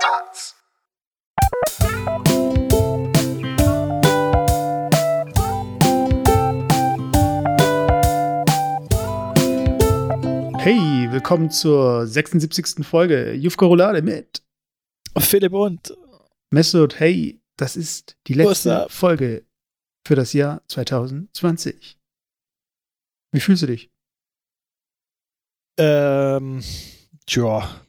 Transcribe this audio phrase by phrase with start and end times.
[0.00, 0.54] parts.
[10.58, 12.84] Hey, willkommen zur 76.
[12.84, 14.42] Folge Jufka Roulade mit
[15.18, 15.96] Philipp und
[16.50, 16.98] Mesut.
[17.00, 19.46] Hey, das ist die letzte Folge
[20.06, 21.98] für das Jahr 2020.
[23.32, 23.90] Wie fühlst du dich?
[25.78, 26.62] Ähm,
[27.26, 27.85] tja,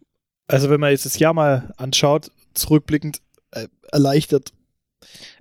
[0.48, 4.54] also wenn man jetzt das Jahr mal anschaut, zurückblickend, äh, erleichtert.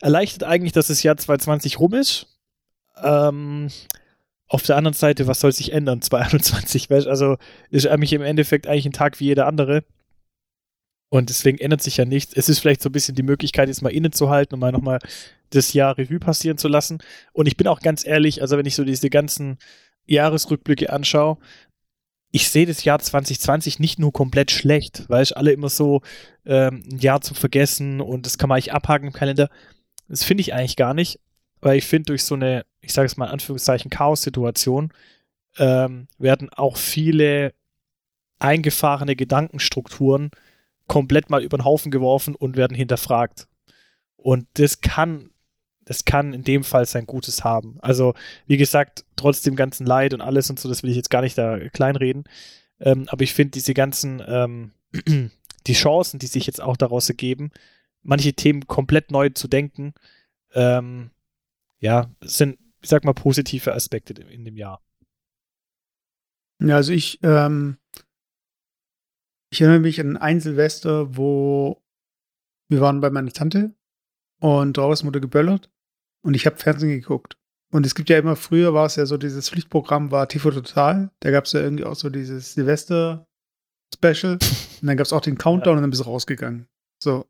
[0.00, 2.26] Erleichtert eigentlich, dass das Jahr 2020 rum ist.
[3.02, 3.68] Ähm,
[4.48, 7.08] auf der anderen Seite, was soll sich ändern, 2021?
[7.08, 7.36] Also
[7.70, 9.84] ist eigentlich im Endeffekt eigentlich ein Tag wie jeder andere.
[11.08, 12.34] Und deswegen ändert sich ja nichts.
[12.34, 14.98] Es ist vielleicht so ein bisschen die Möglichkeit, jetzt mal innezuhalten und mal nochmal
[15.50, 16.98] das Jahr Revue passieren zu lassen.
[17.32, 19.58] Und ich bin auch ganz ehrlich, also wenn ich so diese ganzen
[20.06, 21.38] Jahresrückblicke anschaue,
[22.32, 26.02] ich sehe das Jahr 2020 nicht nur komplett schlecht, weil ich alle immer so
[26.44, 29.48] ähm, ein Jahr zum Vergessen und das kann man eigentlich abhaken im Kalender.
[30.08, 31.20] Das finde ich eigentlich gar nicht,
[31.60, 34.92] weil ich finde, durch so eine, ich sage es mal in Anführungszeichen, Chaos-Situation
[35.58, 37.54] ähm, werden auch viele
[38.38, 40.30] eingefahrene Gedankenstrukturen
[40.86, 43.48] komplett mal über den Haufen geworfen und werden hinterfragt.
[44.16, 45.30] Und das kann,
[45.86, 47.78] das kann in dem Fall sein Gutes haben.
[47.80, 48.14] Also,
[48.46, 51.22] wie gesagt, trotz dem ganzen Leid und alles und so, das will ich jetzt gar
[51.22, 52.24] nicht da kleinreden.
[52.80, 54.72] Ähm, aber ich finde diese ganzen, ähm,
[55.66, 57.52] die Chancen, die sich jetzt auch daraus ergeben,
[58.02, 59.94] manche Themen komplett neu zu denken,
[60.54, 61.12] ähm,
[61.78, 64.82] ja, sind, ich sag mal, positive Aspekte in dem Jahr.
[66.60, 67.76] Ja, also ich, ähm,
[69.50, 71.80] ich erinnere mich an ein Silvester, wo
[72.68, 73.72] wir waren bei meiner Tante
[74.40, 75.70] und draußen wurde geböllert
[76.26, 77.36] und ich habe Fernsehen geguckt.
[77.70, 81.10] Und es gibt ja immer, früher war es ja so, dieses Pflichtprogramm war TV Total.
[81.20, 84.32] Da gab es ja irgendwie auch so dieses Silvester-Special.
[84.80, 85.76] Und dann gab es auch den Countdown ja.
[85.76, 86.66] und dann bist du rausgegangen.
[87.02, 87.26] So.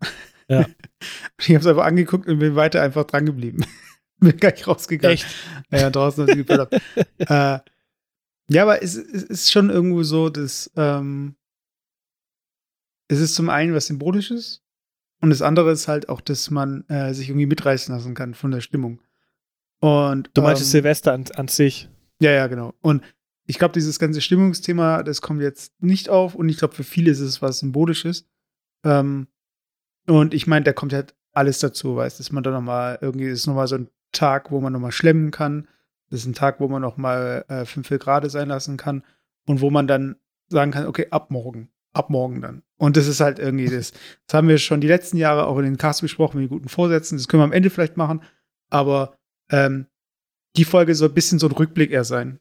[0.49, 0.67] Ja.
[1.39, 3.65] ich habe es einfach angeguckt und bin weiter einfach dran geblieben.
[4.19, 5.15] bin gar nicht rausgegangen.
[5.15, 5.27] Echt?
[5.71, 6.73] Ja, draußen hat sie geböllert.
[7.19, 7.59] äh,
[8.49, 11.37] ja, aber es, es, ist schon irgendwo so, dass ähm,
[13.09, 14.66] es ist zum einen was Symbolisches
[15.21, 18.51] und das andere ist halt auch, dass man äh, sich irgendwie mitreißen lassen kann von
[18.51, 19.01] der Stimmung.
[19.81, 21.89] Und, du meinst ähm, Silvester an, an sich?
[22.21, 22.75] Ja, ja, genau.
[22.81, 23.03] Und
[23.47, 27.11] ich glaube, dieses ganze Stimmungsthema, das kommt jetzt nicht auf und ich glaube, für viele
[27.11, 28.27] ist es was Symbolisches.
[28.85, 29.29] Ähm,
[30.07, 33.47] und ich meine, da kommt halt alles dazu, weißt, dass man da nochmal irgendwie, ist
[33.47, 35.69] nochmal so ein Tag, wo man nochmal schlemmen kann.
[36.11, 39.03] Das ist ein Tag, wo man nochmal äh, 5 Grad sein lassen kann
[39.47, 40.17] und wo man dann
[40.49, 42.63] sagen kann, okay, ab morgen ab morgen dann.
[42.79, 43.93] Und das ist halt irgendwie das.
[44.27, 46.69] Das haben wir schon die letzten Jahre auch in den Cast besprochen mit den guten
[46.69, 47.17] Vorsätzen.
[47.17, 48.23] Das können wir am Ende vielleicht machen.
[48.71, 49.17] Aber
[49.51, 49.87] ähm,
[50.57, 52.39] die Folge soll ein bisschen so ein Rückblick eher sein.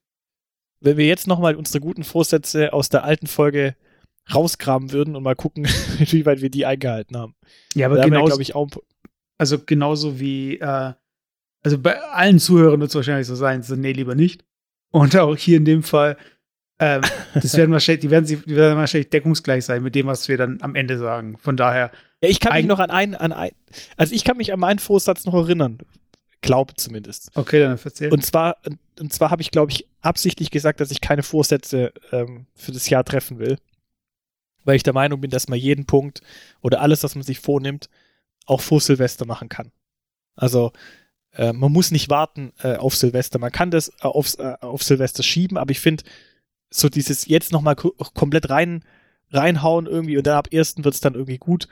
[0.82, 3.76] Wenn wir jetzt nochmal unsere guten Vorsätze aus der alten Folge
[4.34, 5.66] rausgraben würden und mal gucken,
[6.00, 7.36] wie weit wir die eingehalten haben.
[7.74, 8.70] Ja, aber genau, glaube ich, auch.
[9.38, 10.94] Also genauso wie, äh,
[11.64, 14.46] also bei allen Zuhörern wird es wahrscheinlich so sein, so nee, lieber nicht.
[14.92, 16.18] Und auch hier in dem Fall,
[16.80, 17.02] ähm,
[17.34, 20.62] das werden wahrscheinlich, die werden, die werden wahrscheinlich deckungsgleich sein mit dem, was wir dann
[20.62, 21.38] am Ende sagen.
[21.38, 21.92] Von daher.
[22.22, 23.52] Ja, ich kann mich noch an einen, an ein,
[23.98, 25.80] also ich kann mich an meinen Vorsatz noch erinnern.
[26.42, 27.32] Glaube zumindest.
[27.36, 28.12] Okay, dann erzähl.
[28.12, 28.58] Und zwar,
[29.00, 32.90] und zwar habe ich, glaube ich, absichtlich gesagt, dass ich keine Vorsätze ähm, für das
[32.90, 33.58] Jahr treffen will.
[34.64, 36.22] Weil ich der Meinung bin, dass man jeden Punkt
[36.62, 37.90] oder alles, was man sich vornimmt,
[38.46, 39.72] auch vor Silvester machen kann.
[40.36, 40.72] Also,
[41.34, 43.40] äh, man muss nicht warten äh, auf Silvester.
[43.40, 46.04] Man kann das äh, auf, äh, auf Silvester schieben, aber ich finde,
[46.70, 48.84] so dieses jetzt nochmal komplett rein,
[49.32, 51.68] reinhauen irgendwie und dann ab ersten wird es dann irgendwie gut.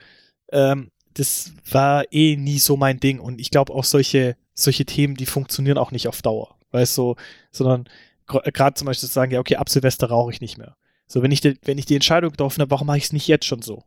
[0.51, 5.15] Ähm, das war eh nie so mein Ding und ich glaube auch solche, solche Themen,
[5.15, 6.57] die funktionieren auch nicht auf Dauer.
[6.71, 7.15] Weißt du, so,
[7.51, 7.87] sondern
[8.25, 10.75] gerade zum Beispiel zu sagen, ja, okay, ab Silvester rauche ich nicht mehr.
[11.07, 13.27] So, wenn ich, die, wenn ich die Entscheidung getroffen habe, warum mache ich es nicht
[13.27, 13.83] jetzt schon so?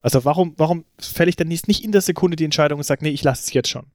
[0.00, 3.10] Also warum, warum fälle ich dann nicht in der Sekunde die Entscheidung und sage, nee,
[3.10, 3.86] ich lasse es jetzt schon?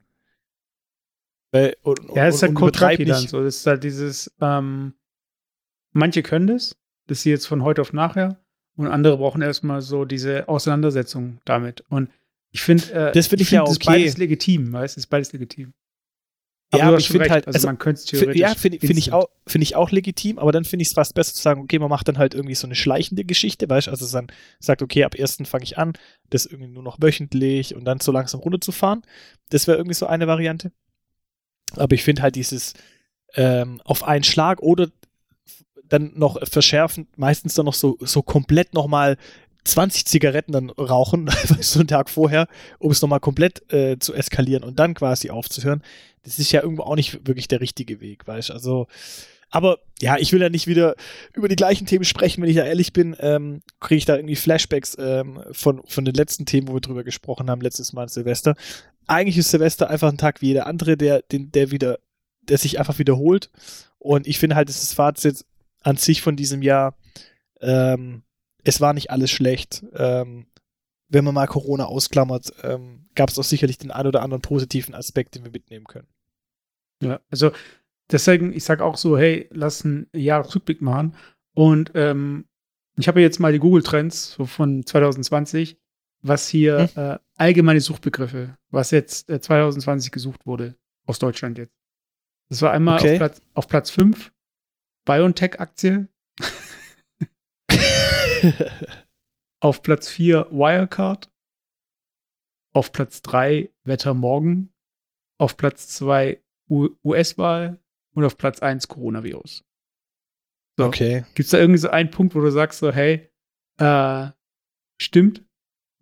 [1.52, 3.44] Weil, und, ja, es ist halt Kontraki dann so.
[3.44, 4.94] Das ist halt dieses, ähm,
[5.92, 6.76] manche können das,
[7.08, 8.40] das sie jetzt von heute auf nachher.
[8.76, 11.84] Und andere brauchen erstmal so diese Auseinandersetzung damit.
[11.90, 12.10] Und
[12.52, 13.72] ich finde, äh, das finde ich, find, ja okay.
[13.72, 15.74] ist beides legitim, weißt du, ist beides legitim.
[16.72, 18.40] Aber ja, aber ich finde halt, also, also man könnte es theoretisch.
[18.40, 21.16] Ja, finde find ich, auch, find ich auch legitim, aber dann finde ich es fast
[21.16, 23.92] besser zu sagen, okay, man macht dann halt irgendwie so eine schleichende Geschichte, weißt du,
[23.92, 24.28] also dann
[24.60, 25.94] sagt, okay, ab ersten fange ich an,
[26.30, 29.02] das irgendwie nur noch wöchentlich und dann so langsam runterzufahren.
[29.50, 30.72] Das wäre irgendwie so eine Variante.
[31.76, 32.76] Aber ich finde halt dieses
[33.34, 34.90] ähm, auf einen Schlag oder
[35.90, 39.18] dann noch verschärfen, meistens dann noch so, so komplett nochmal
[39.64, 42.48] 20 Zigaretten dann rauchen, so einen Tag vorher,
[42.80, 45.84] um es nochmal komplett äh, zu eskalieren und dann quasi aufzuhören.
[46.24, 48.54] Das ist ja irgendwo auch nicht wirklich der richtige Weg, weißt du?
[48.54, 48.88] Also,
[49.50, 50.96] Aber ja, ich will ja nicht wieder
[51.34, 53.16] über die gleichen Themen sprechen, wenn ich da ehrlich bin.
[53.20, 57.04] Ähm, Kriege ich da irgendwie Flashbacks ähm, von, von den letzten Themen, wo wir drüber
[57.04, 58.56] gesprochen haben, letztes Mal Silvester.
[59.08, 62.00] Eigentlich ist Silvester einfach ein Tag wie jeder andere, der, den, der wieder,
[62.44, 63.50] der sich einfach wiederholt.
[63.98, 65.46] Und ich finde halt, das ist das Fazit
[65.90, 66.96] an sich von diesem Jahr.
[67.62, 68.22] Ähm,
[68.64, 69.84] es war nicht alles schlecht.
[69.94, 70.46] Ähm,
[71.10, 74.94] wenn man mal Corona ausklammert, ähm, gab es auch sicherlich den ein oder anderen positiven
[74.94, 76.08] Aspekt, den wir mitnehmen können.
[77.02, 77.52] Ja, also
[78.12, 81.16] deswegen, ich sage auch so, hey, lass einen Jahresrückblick machen.
[81.56, 82.46] Und ähm,
[82.96, 85.78] ich habe jetzt mal die Google-Trends so von 2020,
[86.22, 87.04] was hier hm.
[87.04, 90.76] äh, allgemeine Suchbegriffe, was jetzt äh, 2020 gesucht wurde
[91.08, 91.74] aus Deutschland jetzt.
[92.50, 93.14] Das war einmal okay.
[93.14, 94.32] auf, Platz, auf Platz 5
[95.10, 96.08] BioNTech-Aktie.
[99.60, 101.32] auf Platz 4 Wirecard.
[102.74, 104.72] Auf Platz 3 Wetter morgen.
[105.40, 106.40] Auf Platz 2
[106.70, 107.80] US-Wahl
[108.14, 109.66] und auf Platz 1 Coronavirus.
[110.78, 110.86] So.
[110.86, 111.26] Okay.
[111.34, 113.32] Gibt es da irgendwie so einen Punkt, wo du sagst so, hey,
[113.80, 114.28] äh,
[115.02, 115.44] stimmt?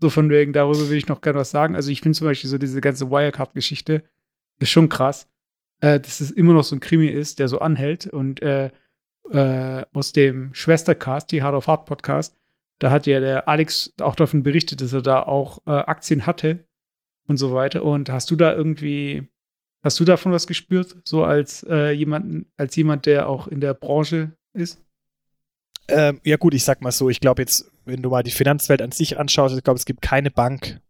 [0.02, 1.78] So von wegen, darüber will ich noch gerne was sagen.
[1.78, 4.04] Also ich finde zum Beispiel so diese ganze Wirecard-Geschichte
[4.60, 5.30] ist schon krass,
[5.80, 8.70] äh, dass es immer noch so ein Krimi ist, der so anhält und äh,
[9.32, 12.36] äh, aus dem Schwestercast, die Hard of Hard Podcast,
[12.80, 16.66] da hat ja der Alex auch davon berichtet, dass er da auch äh, Aktien hatte
[17.28, 17.84] und so weiter.
[17.84, 19.28] Und hast du da irgendwie
[19.84, 23.74] Hast du davon was gespürt, so als äh, jemand, als jemand, der auch in der
[23.74, 24.84] Branche ist?
[25.88, 28.82] Ähm, ja gut, ich sag mal so, ich glaube jetzt, wenn du mal die Finanzwelt
[28.82, 30.82] an sich anschaust, ich glaube, es gibt keine Bank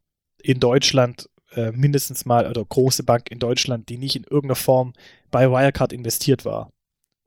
[0.42, 4.94] in Deutschland, äh, mindestens mal, oder große Bank in Deutschland, die nicht in irgendeiner Form
[5.30, 6.72] bei Wirecard investiert war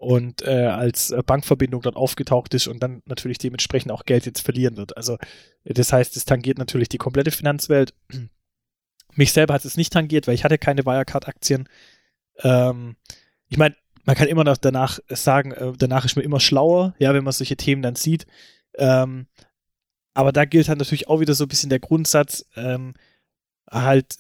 [0.01, 4.79] und äh, als Bankverbindung dort aufgetaucht ist und dann natürlich dementsprechend auch Geld jetzt verlieren
[4.79, 4.97] wird.
[4.97, 5.19] Also
[5.65, 7.93] das heißt, es tangiert natürlich die komplette Finanzwelt.
[9.15, 11.69] Mich selber hat es nicht tangiert, weil ich hatte keine Wirecard-Aktien.
[12.43, 12.97] Ähm,
[13.49, 17.13] ich meine, man kann immer noch danach sagen, äh, danach ist man immer schlauer, ja,
[17.13, 18.25] wenn man solche Themen dann sieht.
[18.79, 19.27] Ähm,
[20.15, 22.95] aber da gilt halt natürlich auch wieder so ein bisschen der Grundsatz, ähm,
[23.71, 24.17] halt,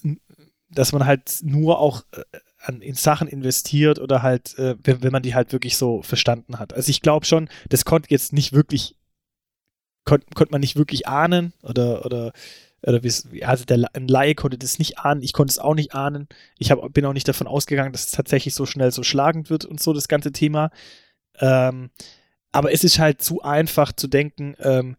[0.69, 2.21] dass man halt nur auch äh,
[2.63, 6.59] an, in Sachen investiert oder halt, äh, wenn, wenn man die halt wirklich so verstanden
[6.59, 6.75] hat.
[6.75, 8.97] Also ich glaube schon, das konnte jetzt nicht wirklich,
[10.05, 12.33] konnte konnt man nicht wirklich ahnen oder, oder
[12.83, 15.95] oder wie, also der, ein Laie konnte das nicht ahnen, ich konnte es auch nicht
[15.95, 16.29] ahnen.
[16.59, 19.67] Ich hab, bin auch nicht davon ausgegangen, dass es tatsächlich so schnell so schlagend wird
[19.67, 20.71] und so, das ganze Thema.
[21.39, 21.91] Ähm,
[22.53, 24.97] aber es ist halt zu einfach zu denken, ähm,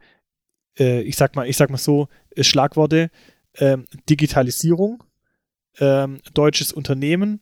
[0.77, 3.09] äh, ich sag mal, ich sag mal so, äh, Schlagworte,
[3.55, 5.03] ähm, Digitalisierung,
[5.79, 7.41] ähm, deutsches Unternehmen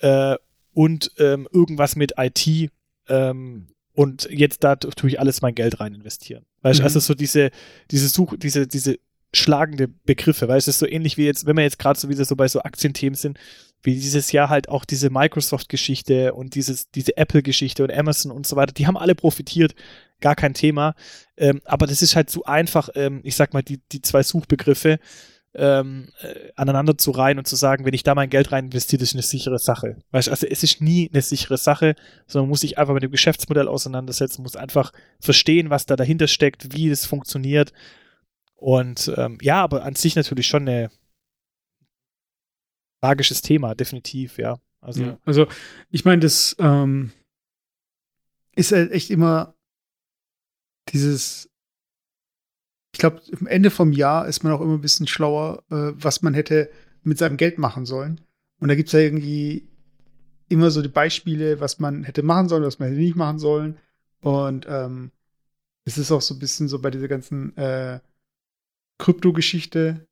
[0.00, 0.36] äh,
[0.74, 2.70] und ähm, irgendwas mit IT
[3.08, 6.44] ähm, und jetzt da tue ich alles mein Geld rein investieren.
[6.62, 6.86] Weißt du, mhm.
[6.86, 7.50] also so diese,
[7.90, 8.98] diese Such, diese, diese
[9.34, 12.24] schlagende Begriffe, weil es ist so ähnlich wie jetzt, wenn wir jetzt gerade so wieder
[12.24, 13.38] so bei so Aktienthemen sind,
[13.82, 18.56] wie dieses Jahr halt auch diese Microsoft-Geschichte und dieses, diese Apple-Geschichte und Amazon und so
[18.56, 19.74] weiter, die haben alle profitiert,
[20.20, 20.94] gar kein Thema.
[21.36, 24.98] Ähm, aber das ist halt zu einfach, ähm, ich sag mal, die, die zwei Suchbegriffe
[25.58, 29.02] ähm, äh, aneinander zu reihen und zu sagen, wenn ich da mein Geld rein investiere,
[29.02, 29.96] ist eine sichere Sache.
[30.12, 31.96] Weißt also es ist nie eine sichere Sache,
[32.26, 36.28] sondern man muss sich einfach mit dem Geschäftsmodell auseinandersetzen, muss einfach verstehen, was da dahinter
[36.28, 37.72] steckt, wie es funktioniert
[38.54, 40.90] und ähm, ja, aber an sich natürlich schon ein
[43.00, 44.58] tragisches Thema, definitiv, ja.
[44.80, 45.46] Also, ja, also
[45.90, 47.12] ich meine, das ähm,
[48.54, 49.54] ist halt echt immer
[50.92, 51.48] dieses,
[52.92, 56.22] ich glaube, am Ende vom Jahr ist man auch immer ein bisschen schlauer, äh, was
[56.22, 56.70] man hätte
[57.02, 58.20] mit seinem Geld machen sollen.
[58.60, 59.68] Und da gibt es ja irgendwie
[60.48, 63.78] immer so die Beispiele, was man hätte machen sollen, was man hätte nicht machen sollen.
[64.20, 65.10] Und ähm,
[65.84, 68.00] es ist auch so ein bisschen so bei dieser ganzen äh,
[68.98, 70.06] Kryptogeschichte,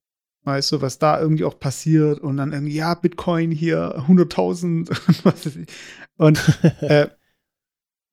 [0.45, 5.25] weißt du, was da irgendwie auch passiert und dann irgendwie, ja, Bitcoin hier 100.000 und
[5.25, 5.69] was weiß ich.
[6.17, 6.39] Und
[6.83, 7.09] äh,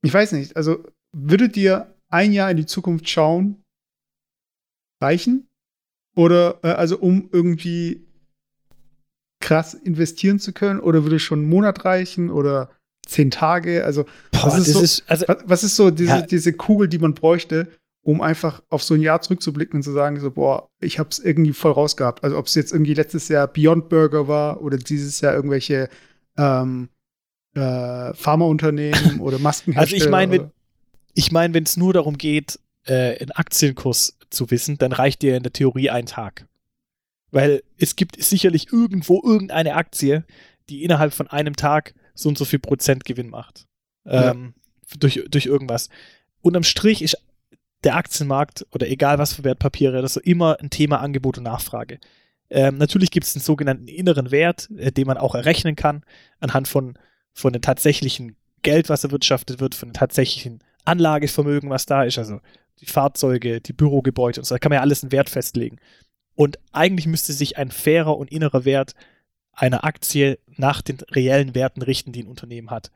[0.02, 3.63] ich weiß nicht, also würde dir ein Jahr in die Zukunft schauen
[5.04, 5.48] reichen?
[6.16, 8.08] Oder äh, also um irgendwie
[9.40, 10.80] krass investieren zu können?
[10.80, 12.70] Oder würde schon einen Monat reichen oder
[13.06, 13.84] zehn Tage?
[13.86, 16.22] Also, Boah, was, ist so, ist, also was, was, ist so diese, ja.
[16.22, 17.68] diese Kugel, die man bräuchte,
[18.04, 21.20] um einfach auf so ein Jahr zurückzublicken und zu sagen, so, boah, ich habe es
[21.20, 22.24] irgendwie voll rausgehabt.
[22.24, 25.90] Also ob es jetzt irgendwie letztes Jahr Beyond Burger war oder dieses Jahr irgendwelche
[26.38, 26.90] ähm,
[27.56, 30.02] äh, Pharmaunternehmen oder Maskenhersteller.
[30.02, 30.52] Also ich meine, wenn,
[31.14, 35.38] ich meine, wenn es nur darum geht, äh, einen Aktienkurs zu wissen, dann reicht dir
[35.38, 36.48] in der Theorie ein Tag.
[37.32, 40.24] Weil es gibt sicherlich irgendwo irgendeine Aktie,
[40.70, 43.66] die innerhalb von einem Tag so und so viel Prozent Gewinn macht.
[44.06, 44.54] Ähm,
[44.92, 44.98] ja.
[45.00, 45.90] durch, durch irgendwas.
[46.42, 47.18] Unterm Strich ist
[47.84, 52.00] der Aktienmarkt oder egal was für Wertpapiere, das ist immer ein Thema Angebot und Nachfrage.
[52.50, 56.04] Ähm, natürlich gibt es einen sogenannten inneren Wert, äh, den man auch errechnen kann
[56.40, 56.98] anhand von,
[57.34, 62.40] von den tatsächlichen Geld, was erwirtschaftet wird, von tatsächlichen Anlagevermögen, was da ist, also
[62.80, 65.78] die Fahrzeuge, die Bürogebäude und so, da kann man ja alles einen Wert festlegen.
[66.36, 68.96] Und eigentlich müsste sich ein fairer und innerer Wert
[69.54, 72.92] einer Aktie nach den reellen Werten richten, die ein Unternehmen hat.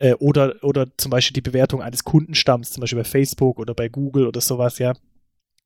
[0.00, 3.88] Äh, oder, oder zum Beispiel die Bewertung eines Kundenstamms, zum Beispiel bei Facebook oder bei
[3.88, 4.94] Google oder sowas, ja.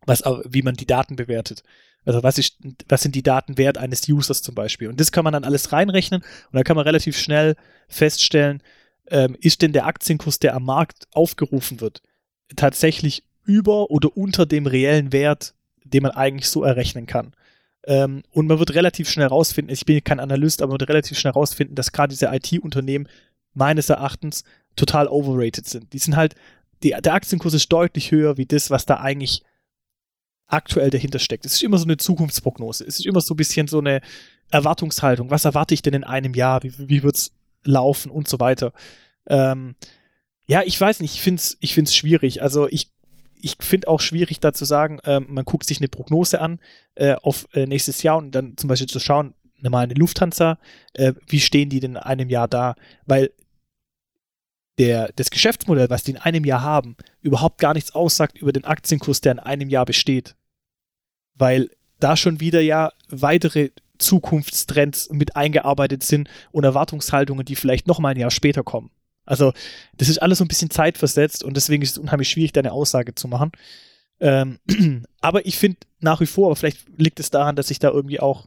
[0.04, 1.64] Was, wie man die Daten bewertet.
[2.04, 4.88] Also was, ist, was sind die Daten wert eines Users zum Beispiel?
[4.88, 7.56] Und das kann man dann alles reinrechnen und dann kann man relativ schnell
[7.88, 8.62] feststellen,
[9.08, 12.02] ähm, ist denn der Aktienkurs, der am Markt aufgerufen wird,
[12.54, 17.32] tatsächlich über oder unter dem reellen Wert, den man eigentlich so errechnen kann.
[17.84, 21.18] Ähm, und man wird relativ schnell rausfinden, ich bin kein Analyst, aber man wird relativ
[21.18, 23.08] schnell rausfinden, dass gerade diese IT-Unternehmen
[23.54, 25.92] meines Erachtens total overrated sind.
[25.92, 26.34] Die sind halt,
[26.82, 29.42] die, der Aktienkurs ist deutlich höher wie das, was da eigentlich
[30.48, 31.46] aktuell dahinter steckt.
[31.46, 32.84] Es ist immer so eine Zukunftsprognose.
[32.84, 34.00] Es ist immer so ein bisschen so eine
[34.50, 35.30] Erwartungshaltung.
[35.30, 36.62] Was erwarte ich denn in einem Jahr?
[36.62, 37.32] Wie, wie es
[37.64, 38.72] laufen und so weiter?
[39.26, 39.74] Ähm,
[40.46, 41.14] ja, ich weiß nicht.
[41.14, 42.42] Ich finde es ich find's schwierig.
[42.42, 42.92] Also ich,
[43.40, 46.60] ich finde auch schwierig da zu sagen, ähm, man guckt sich eine Prognose an
[46.94, 49.34] äh, auf äh, nächstes Jahr und dann zum Beispiel zu schauen,
[49.70, 50.58] mal eine Lufthansa,
[50.94, 52.74] äh, wie stehen die denn in einem Jahr da?
[53.06, 53.32] Weil
[54.78, 58.64] der, das Geschäftsmodell, was die in einem Jahr haben, überhaupt gar nichts aussagt über den
[58.64, 60.36] Aktienkurs, der in einem Jahr besteht.
[61.34, 67.98] Weil da schon wieder ja weitere Zukunftstrends mit eingearbeitet sind und Erwartungshaltungen, die vielleicht noch
[67.98, 68.90] mal ein Jahr später kommen.
[69.26, 69.52] Also,
[69.96, 72.72] das ist alles so ein bisschen zeitversetzt und deswegen ist es unheimlich schwierig, da eine
[72.72, 73.52] Aussage zu machen.
[74.20, 74.58] Ähm,
[75.20, 78.20] aber ich finde nach wie vor, aber vielleicht liegt es daran, dass ich da irgendwie
[78.20, 78.46] auch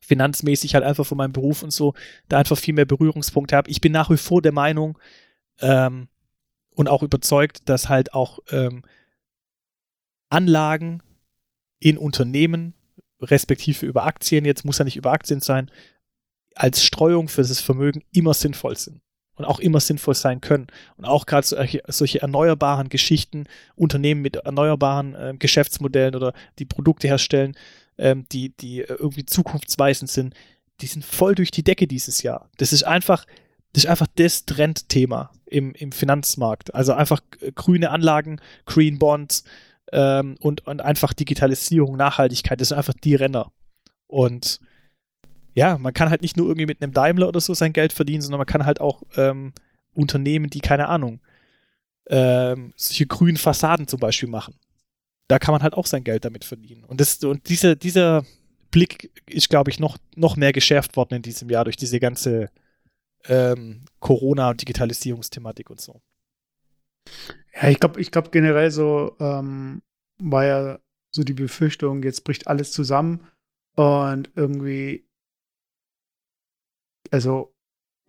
[0.00, 1.94] finanzmäßig halt einfach von meinem Beruf und so
[2.28, 3.70] da einfach viel mehr Berührungspunkte habe.
[3.70, 4.98] Ich bin nach wie vor der Meinung,
[5.60, 6.08] ähm,
[6.74, 8.82] und auch überzeugt, dass halt auch ähm,
[10.28, 11.02] Anlagen
[11.78, 12.74] in Unternehmen,
[13.20, 15.70] respektive über Aktien, jetzt muss ja nicht über Aktien sein,
[16.54, 19.00] als Streuung für das Vermögen immer sinnvoll sind
[19.36, 20.66] und auch immer sinnvoll sein können.
[20.96, 27.08] Und auch gerade solche, solche, erneuerbaren Geschichten, Unternehmen mit erneuerbaren äh, Geschäftsmodellen oder die Produkte
[27.08, 27.56] herstellen,
[27.98, 30.34] ähm, die, die irgendwie zukunftsweisend sind,
[30.80, 32.48] die sind voll durch die Decke dieses Jahr.
[32.56, 33.24] Das ist einfach,
[33.72, 36.74] das ist einfach das Trendthema im, im Finanzmarkt.
[36.74, 37.20] Also einfach
[37.54, 39.44] grüne Anlagen, Green Bonds
[39.92, 43.52] ähm, und, und einfach Digitalisierung, Nachhaltigkeit, das sind einfach die Renner.
[44.06, 44.60] Und
[45.54, 48.22] ja, man kann halt nicht nur irgendwie mit einem Daimler oder so sein Geld verdienen,
[48.22, 49.52] sondern man kann halt auch ähm,
[49.94, 51.20] Unternehmen, die, keine Ahnung,
[52.08, 54.58] ähm, solche grünen Fassaden zum Beispiel machen.
[55.28, 56.84] Da kann man halt auch sein Geld damit verdienen.
[56.84, 58.24] Und, das, und diese, dieser
[58.70, 62.50] Blick ist, glaube ich, noch, noch mehr geschärft worden in diesem Jahr durch diese ganze
[63.26, 66.02] ähm, Corona- und Digitalisierungsthematik und so.
[67.54, 69.82] Ja, ich glaube, ich glaube generell so ähm,
[70.18, 70.78] war ja
[71.10, 73.28] so die Befürchtung, jetzt bricht alles zusammen
[73.76, 75.06] und irgendwie,
[77.14, 77.54] also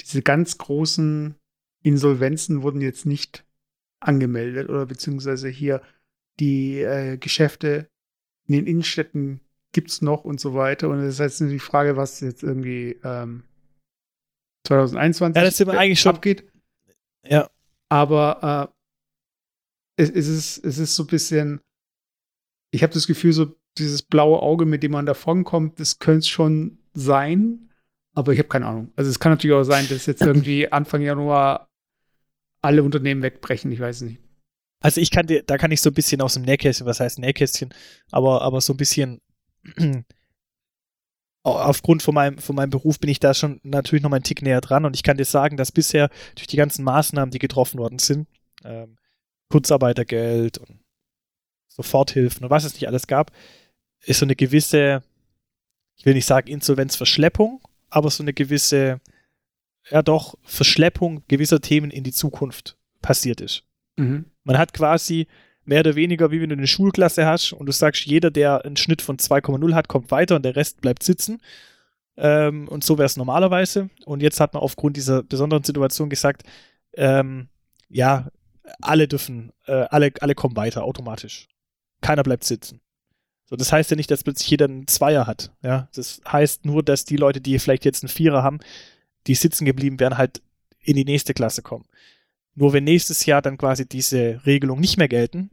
[0.02, 1.36] diese ganz großen
[1.84, 3.46] Insolvenzen wurden jetzt nicht
[4.00, 5.84] angemeldet oder beziehungsweise hier
[6.40, 7.88] die äh, Geschäfte
[8.48, 9.42] in den Innenstädten
[9.74, 10.90] gibt es noch und so weiter.
[10.90, 13.44] Und das heißt die Frage, was jetzt irgendwie ähm,
[14.66, 16.52] 2021 ja, das sind wir eigentlich schon abgeht.
[17.28, 17.48] Ja.
[17.90, 18.74] Aber
[19.98, 21.62] äh, es, es, ist, es ist so ein bisschen,
[22.72, 26.28] ich habe das Gefühl, so dieses blaue Auge, mit dem man davonkommt, das könnte es
[26.28, 27.70] schon sein,
[28.16, 28.92] aber ich habe keine Ahnung.
[28.96, 31.70] Also es kann natürlich auch sein, dass jetzt irgendwie Anfang Januar
[32.62, 34.22] alle Unternehmen wegbrechen, ich weiß nicht.
[34.80, 37.20] Also ich kann dir, da kann ich so ein bisschen aus dem Nähkästchen, was heißt
[37.20, 37.74] Nähkästchen,
[38.12, 39.22] aber, aber so ein bisschen
[41.44, 44.42] aufgrund von meinem, von meinem Beruf bin ich da schon natürlich noch mal einen Tick
[44.42, 47.80] näher dran und ich kann dir sagen, dass bisher durch die ganzen Maßnahmen, die getroffen
[47.80, 48.28] worden sind,
[48.64, 48.98] ähm,
[49.50, 50.80] Kurzarbeitergeld und
[51.68, 53.32] Soforthilfen und was es nicht alles gab,
[54.06, 55.04] ist so eine gewisse,
[55.98, 59.00] ich will nicht sagen Insolvenzverschleppung, aber so eine gewisse,
[59.90, 63.64] ja doch, Verschleppung gewisser Themen in die Zukunft passiert ist.
[63.98, 64.26] Mhm.
[64.44, 65.28] Man hat quasi
[65.64, 68.78] mehr oder weniger wie wenn du eine Schulklasse hast und du sagst, jeder, der einen
[68.78, 71.42] Schnitt von 2,0 hat, kommt weiter und der Rest bleibt sitzen.
[72.18, 73.90] Ähm, und so wäre es normalerweise.
[74.06, 76.44] Und jetzt hat man aufgrund dieser besonderen Situation gesagt,
[76.94, 77.50] ähm,
[77.90, 78.30] ja,
[78.82, 81.48] alle dürfen, äh, alle, alle kommen weiter automatisch.
[82.02, 82.80] Keiner bleibt sitzen.
[83.46, 85.52] So, das heißt ja nicht, dass plötzlich jeder einen Zweier hat.
[85.62, 88.60] Ja, das heißt nur, dass die Leute, die vielleicht jetzt einen Vierer haben,
[89.28, 90.42] die sitzen geblieben wären, halt
[90.80, 91.86] in die nächste Klasse kommen.
[92.56, 95.52] Nur wenn nächstes Jahr dann quasi diese Regelung nicht mehr gelten,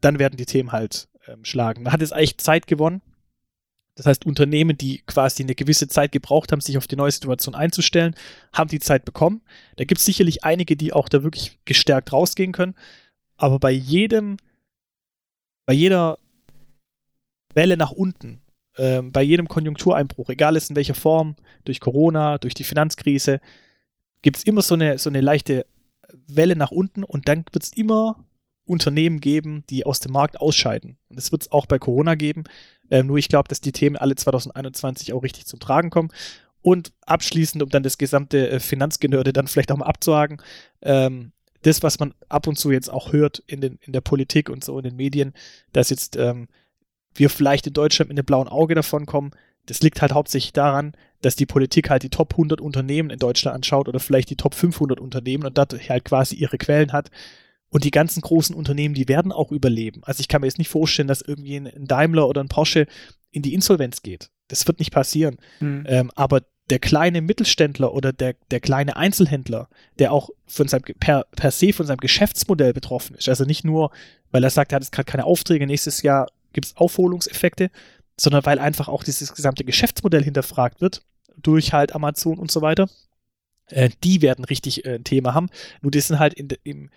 [0.00, 1.82] dann werden die Themen halt ähm, schlagen.
[1.82, 3.02] Man hat jetzt eigentlich Zeit gewonnen.
[3.96, 7.54] Das heißt, Unternehmen, die quasi eine gewisse Zeit gebraucht haben, sich auf die neue Situation
[7.54, 8.14] einzustellen,
[8.52, 9.42] haben die Zeit bekommen.
[9.76, 12.74] Da gibt es sicherlich einige, die auch da wirklich gestärkt rausgehen können.
[13.36, 14.36] Aber bei jedem,
[15.66, 16.18] bei jeder
[17.54, 18.40] Welle nach unten,
[18.76, 23.40] äh, bei jedem Konjunktureinbruch, egal ist in welcher Form, durch Corona, durch die Finanzkrise,
[24.22, 25.66] gibt es immer so eine, so eine leichte
[26.26, 28.24] Welle nach unten und dann wird es immer
[28.66, 30.96] Unternehmen geben, die aus dem Markt ausscheiden.
[31.08, 32.44] Und das wird es auch bei Corona geben.
[32.90, 36.10] Ähm, nur ich glaube, dass die Themen alle 2021 auch richtig zum Tragen kommen.
[36.62, 40.40] Und abschließend, um dann das gesamte äh, Finanzgenörde dann vielleicht auch mal abzuhaken,
[40.80, 44.48] ähm, das, was man ab und zu jetzt auch hört in, den, in der Politik
[44.48, 45.34] und so in den Medien,
[45.72, 46.48] dass jetzt ähm,
[47.14, 49.32] wir vielleicht in Deutschland mit einem blauen Auge davon kommen,
[49.66, 50.92] das liegt halt hauptsächlich daran,
[51.22, 54.54] dass die Politik halt die Top 100 Unternehmen in Deutschland anschaut oder vielleicht die Top
[54.54, 57.10] 500 Unternehmen und dadurch halt quasi ihre Quellen hat.
[57.70, 60.02] Und die ganzen großen Unternehmen, die werden auch überleben.
[60.04, 62.86] Also ich kann mir jetzt nicht vorstellen, dass irgendwie ein Daimler oder ein Porsche
[63.30, 64.30] in die Insolvenz geht.
[64.48, 65.38] Das wird nicht passieren.
[65.60, 65.84] Mhm.
[65.88, 69.68] Ähm, aber der kleine Mittelständler oder der, der kleine Einzelhändler,
[69.98, 73.90] der auch von seinem, per, per se von seinem Geschäftsmodell betroffen ist, also nicht nur,
[74.30, 77.70] weil er sagt, er hat jetzt gerade keine Aufträge, nächstes Jahr gibt es Aufholungseffekte,
[78.18, 81.02] sondern weil einfach auch dieses gesamte Geschäftsmodell hinterfragt wird
[81.36, 82.88] durch halt Amazon und so weiter.
[83.66, 85.48] Äh, die werden richtig äh, ein Thema haben.
[85.82, 86.90] Nur die sind halt in, im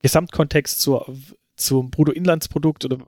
[0.00, 1.06] Gesamtkontext zur,
[1.56, 2.98] zum Bruttoinlandsprodukt oder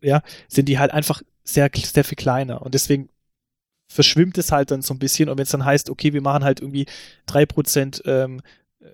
[0.00, 2.62] ja, sind die halt einfach sehr, sehr viel kleiner.
[2.62, 3.08] Und deswegen
[3.88, 5.28] verschwimmt es halt dann so ein bisschen.
[5.28, 6.86] Und wenn es dann heißt, okay, wir machen halt irgendwie
[7.28, 8.40] 3% ähm,
[8.80, 8.86] äh,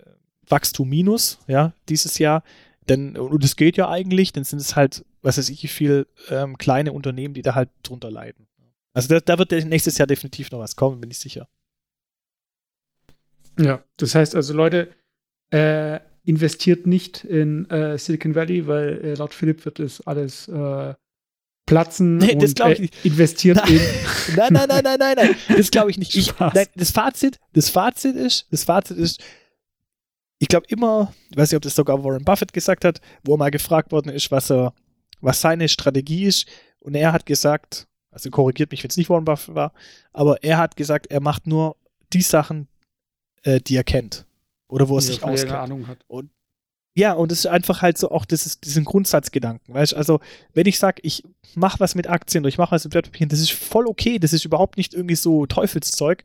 [0.48, 2.42] Wachstum minus, ja, dieses Jahr,
[2.88, 6.06] denn, und das geht ja eigentlich, dann sind es halt, was weiß ich, wie viel
[6.30, 8.46] ähm, kleine Unternehmen, die da halt drunter leiden.
[8.92, 11.48] Also da, da wird nächstes Jahr definitiv noch was kommen, bin ich sicher.
[13.58, 14.94] Ja, das heißt also, Leute,
[15.50, 20.94] äh, investiert nicht in äh, Silicon Valley, weil äh, laut Philipp wird es alles äh,
[21.66, 23.04] platzen nee, das und ich nicht.
[23.04, 23.68] investiert nein.
[23.68, 23.80] in.
[24.36, 25.36] nein, nein, nein, nein, nein, nein.
[25.56, 26.14] Das glaube ich nicht.
[26.14, 29.22] Ich, nein, das Fazit, das Fazit ist, das Fazit ist,
[30.38, 33.38] ich glaube immer, ich weiß nicht, ob das sogar Warren Buffett gesagt hat, wo er
[33.38, 34.72] mal gefragt worden ist, was er,
[35.20, 36.46] was seine Strategie ist.
[36.80, 39.72] Und er hat gesagt, also korrigiert mich, wenn es nicht Warren Buffett war,
[40.12, 41.76] aber er hat gesagt, er macht nur
[42.12, 42.68] die Sachen,
[43.42, 44.26] äh, die er kennt.
[44.68, 45.54] Oder wo er sich auskennt.
[45.54, 45.98] Ahnung hat.
[46.08, 46.30] Und
[46.98, 50.18] ja, und es ist einfach halt so auch das diesen Grundsatzgedanken, weißt Also,
[50.52, 51.22] wenn ich sage, ich
[51.54, 54.32] mache was mit Aktien oder ich mache was mit Wertpapieren, das ist voll okay, das
[54.32, 56.24] ist überhaupt nicht irgendwie so Teufelszeug.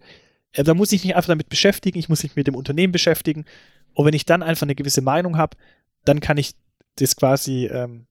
[0.51, 3.45] Äh, da muss ich mich einfach damit beschäftigen, ich muss mich mit dem Unternehmen beschäftigen.
[3.93, 5.55] Und wenn ich dann einfach eine gewisse Meinung habe,
[6.05, 6.55] dann kann ich
[6.95, 8.07] das quasi ähm,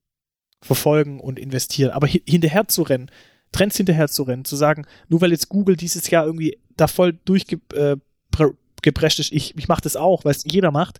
[0.63, 1.91] verfolgen und investieren.
[1.91, 3.11] Aber hinterher zu rennen,
[3.51, 7.19] Trends hinterher zu rennen, zu sagen, nur weil jetzt Google dieses Jahr irgendwie da voll
[7.25, 10.99] durchgeprescht äh, ist, ich, ich mache das auch, weil es jeder macht,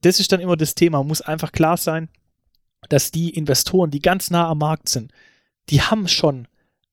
[0.00, 1.04] das ist dann immer das Thema.
[1.04, 2.08] Muss einfach klar sein,
[2.88, 5.12] dass die Investoren, die ganz nah am Markt sind,
[5.68, 6.48] die haben schon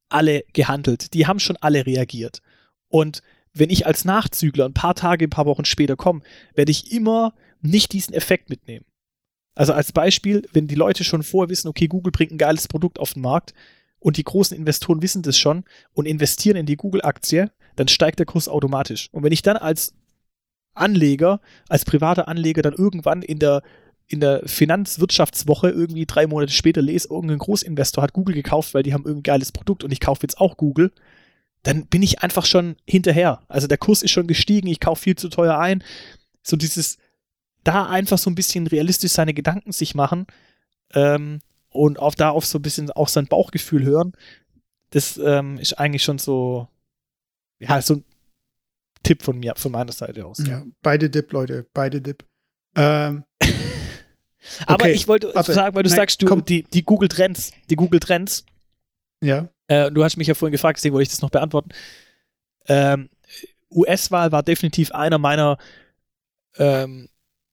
[0.10, 2.42] alle gehandelt, die haben schon alle reagiert.
[2.90, 3.22] Und
[3.54, 6.22] wenn ich als Nachzügler ein paar Tage, ein paar Wochen später komme,
[6.54, 8.86] werde ich immer nicht diesen Effekt mitnehmen.
[9.60, 12.98] Also als Beispiel, wenn die Leute schon vorher wissen, okay, Google bringt ein geiles Produkt
[12.98, 13.54] auf den Markt
[14.00, 18.26] und die großen Investoren wissen das schon und investieren in die Google-Aktie, dann steigt der
[18.26, 19.10] Kurs automatisch.
[19.12, 19.94] Und wenn ich dann als
[20.76, 23.62] Anleger, als privater Anleger dann irgendwann in der
[24.08, 28.94] in der Finanzwirtschaftswoche irgendwie drei Monate später lese, irgendein Großinvestor hat Google gekauft, weil die
[28.94, 30.94] haben irgendein geiles Produkt und ich kaufe jetzt auch Google,
[31.64, 33.42] dann bin ich einfach schon hinterher.
[33.50, 35.84] Also der Kurs ist schon gestiegen, ich kaufe viel zu teuer ein.
[36.44, 36.98] So dieses,
[37.64, 40.28] da einfach so ein bisschen realistisch seine Gedanken sich machen
[40.94, 44.14] ähm, und auch da auf so ein bisschen auch sein Bauchgefühl hören,
[44.92, 46.68] das ähm, ist eigentlich schon so,
[47.60, 48.06] ja, so ein
[49.04, 50.42] Tipp von mir, von meiner Seite aus.
[50.46, 52.26] Ja, beide Dip, Leute, beide Dip.
[52.76, 53.24] Ähm,
[54.66, 57.52] Aber okay, ich wollte warte, sagen, weil du nein, sagst, du, die, die Google Trends,
[57.70, 58.46] die Google Trends.
[59.22, 59.50] Ja.
[59.68, 61.70] Äh, du hast mich ja vorhin gefragt, deswegen wollte ich das noch beantworten.
[62.68, 63.10] Ähm,
[63.72, 65.58] US-Wahl war definitiv einer meiner
[66.58, 67.10] ähm,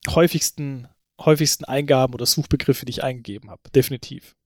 [0.09, 0.89] häufigsten,
[1.21, 3.63] häufigsten Eingaben oder Suchbegriffe, die ich eingegeben habe.
[3.75, 4.37] Definitiv.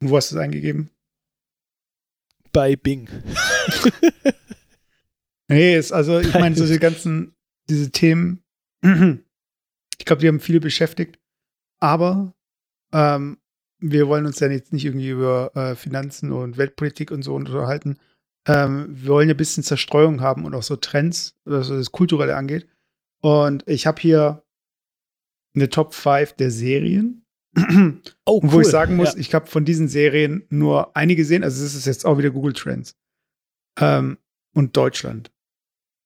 [0.00, 0.90] Und wo hast du es eingegeben?
[2.52, 3.08] Bei Bing.
[5.52, 7.34] Nee, ist also, ich meine, so die ganzen,
[7.68, 8.42] diese Themen,
[8.82, 11.18] ich glaube, die haben viele beschäftigt,
[11.78, 12.34] aber
[12.92, 13.36] ähm,
[13.78, 17.98] wir wollen uns ja jetzt nicht irgendwie über äh, Finanzen und Weltpolitik und so unterhalten.
[18.46, 22.34] Ähm, wir wollen ja ein bisschen Zerstreuung haben und auch so Trends, was das Kulturelle
[22.34, 22.66] angeht.
[23.22, 24.42] Und ich habe hier
[25.54, 27.24] eine Top 5 der Serien.
[28.26, 28.52] oh, cool.
[28.52, 29.20] Wo ich sagen muss, ja.
[29.20, 31.44] ich habe von diesen Serien nur einige gesehen.
[31.44, 32.96] Also, es ist jetzt auch wieder Google Trends.
[33.78, 34.18] Ähm,
[34.54, 35.30] und Deutschland.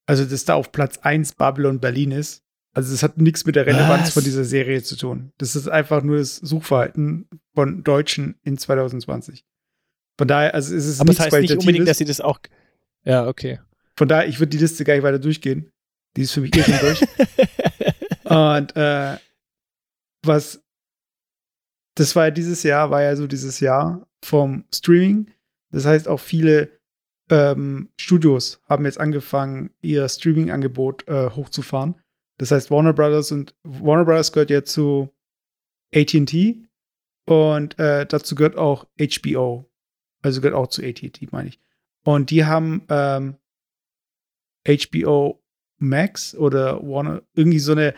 [0.05, 2.43] Also, dass da auf Platz 1 Babylon Berlin ist.
[2.73, 4.13] Also, das hat nichts mit der Relevanz Was?
[4.13, 5.31] von dieser Serie zu tun.
[5.37, 9.43] Das ist einfach nur das Suchverhalten von Deutschen in 2020.
[10.19, 12.39] Von daher, also es ist Aber das heißt nicht unbedingt, dass sie das auch.
[13.05, 13.59] Ja, okay.
[13.95, 15.71] Von daher, ich würde die Liste gar nicht weiter durchgehen.
[16.17, 17.01] Die ist für mich eh schon durch.
[18.25, 19.17] Und äh,
[20.23, 20.61] was
[21.97, 25.31] das war ja dieses Jahr, war ja so dieses Jahr vom Streaming.
[25.71, 26.69] Das heißt, auch viele
[27.29, 31.95] ähm, Studios haben jetzt angefangen, ihr Streaming-Angebot äh, hochzufahren.
[32.37, 35.09] Das heißt, Warner Brothers und Warner Brothers gehört ja zu
[35.93, 36.67] AT&T
[37.25, 39.69] und äh, dazu gehört auch HBO.
[40.21, 41.59] Also gehört auch zu AT&T, meine ich.
[42.03, 43.37] Und die haben ähm,
[44.67, 45.43] HBO
[45.77, 47.93] Max oder Warner, irgendwie so eine,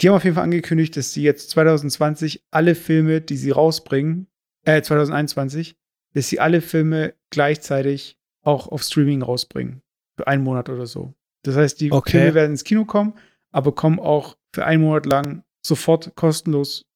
[0.00, 4.28] die haben auf jeden Fall angekündigt, dass sie jetzt 2020 alle Filme, die sie rausbringen,
[4.64, 5.76] äh, 2021,
[6.14, 9.82] dass sie alle Filme gleichzeitig auch auf Streaming rausbringen.
[10.16, 11.14] Für einen Monat oder so.
[11.42, 12.10] Das heißt, die Okay.
[12.10, 13.14] Filme werden ins Kino kommen,
[13.50, 16.86] aber kommen auch für einen Monat lang sofort kostenlos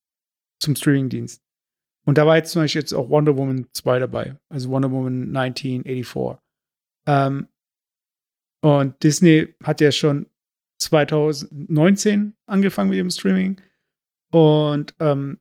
[0.60, 1.42] zum Streamingdienst.
[2.04, 4.36] Und da war jetzt zum Beispiel jetzt auch Wonder Woman 2 dabei.
[4.48, 6.40] Also Wonder Woman 1984.
[7.06, 7.48] Ähm,
[8.62, 10.27] und Disney hat ja schon
[10.81, 13.61] 2019 angefangen mit dem Streaming.
[14.33, 15.38] Und ähm,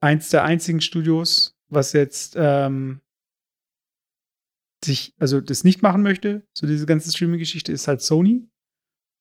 [0.00, 3.00] eins der einzigen Studios, was jetzt ähm,
[4.84, 8.48] sich, also das nicht machen möchte, so diese ganze Streaming-Geschichte, ist halt Sony.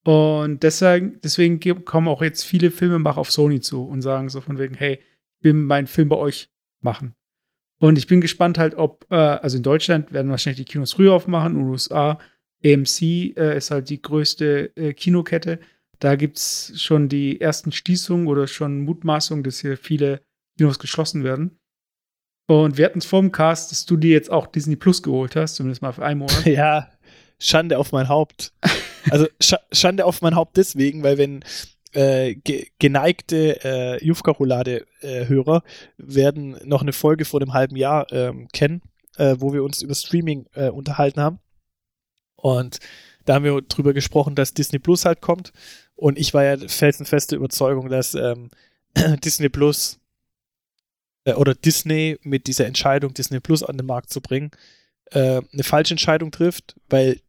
[0.05, 4.39] Und deswegen, deswegen ge- kommen auch jetzt viele Filmemacher auf Sony zu und sagen so
[4.39, 4.99] von wegen, hey,
[5.39, 6.49] ich will meinen Film bei euch
[6.81, 7.15] machen.
[7.81, 11.13] Und ich bin gespannt halt, ob, äh, also in Deutschland werden wahrscheinlich die Kinos früher
[11.13, 12.17] aufmachen, in den USA.
[12.65, 13.01] AMC
[13.37, 15.59] äh, ist halt die größte äh, Kinokette.
[15.99, 20.21] Da gibt es schon die ersten Schließungen oder schon Mutmaßungen, dass hier viele
[20.57, 21.57] Kinos geschlossen werden.
[22.47, 25.35] Und wir hatten es vor dem Cast, dass du dir jetzt auch Disney Plus geholt
[25.35, 26.45] hast, zumindest mal für einen Monat.
[26.45, 26.89] Ja,
[27.39, 28.53] Schande auf mein Haupt.
[29.09, 31.43] Also Sch Schande auf mein Haupt deswegen, weil wenn
[31.93, 35.63] äh, ge geneigte äh, Jufka-Roulade-Hörer
[35.97, 38.81] werden noch eine Folge vor dem halben Jahr ähm, kennen,
[39.17, 41.39] äh, wo wir uns über Streaming äh, unterhalten haben.
[42.41, 42.79] Und
[43.25, 45.53] da haben wir drüber gesprochen, dass Disney Plus halt kommt.
[45.95, 48.49] Und ich war ja felsenfeste Überzeugung, dass ähm,
[49.23, 49.99] Disney Plus
[51.25, 54.51] äh, oder Disney mit dieser Entscheidung, Disney Plus an den Markt zu bringen,
[55.11, 57.19] äh, eine falsche Entscheidung trifft, weil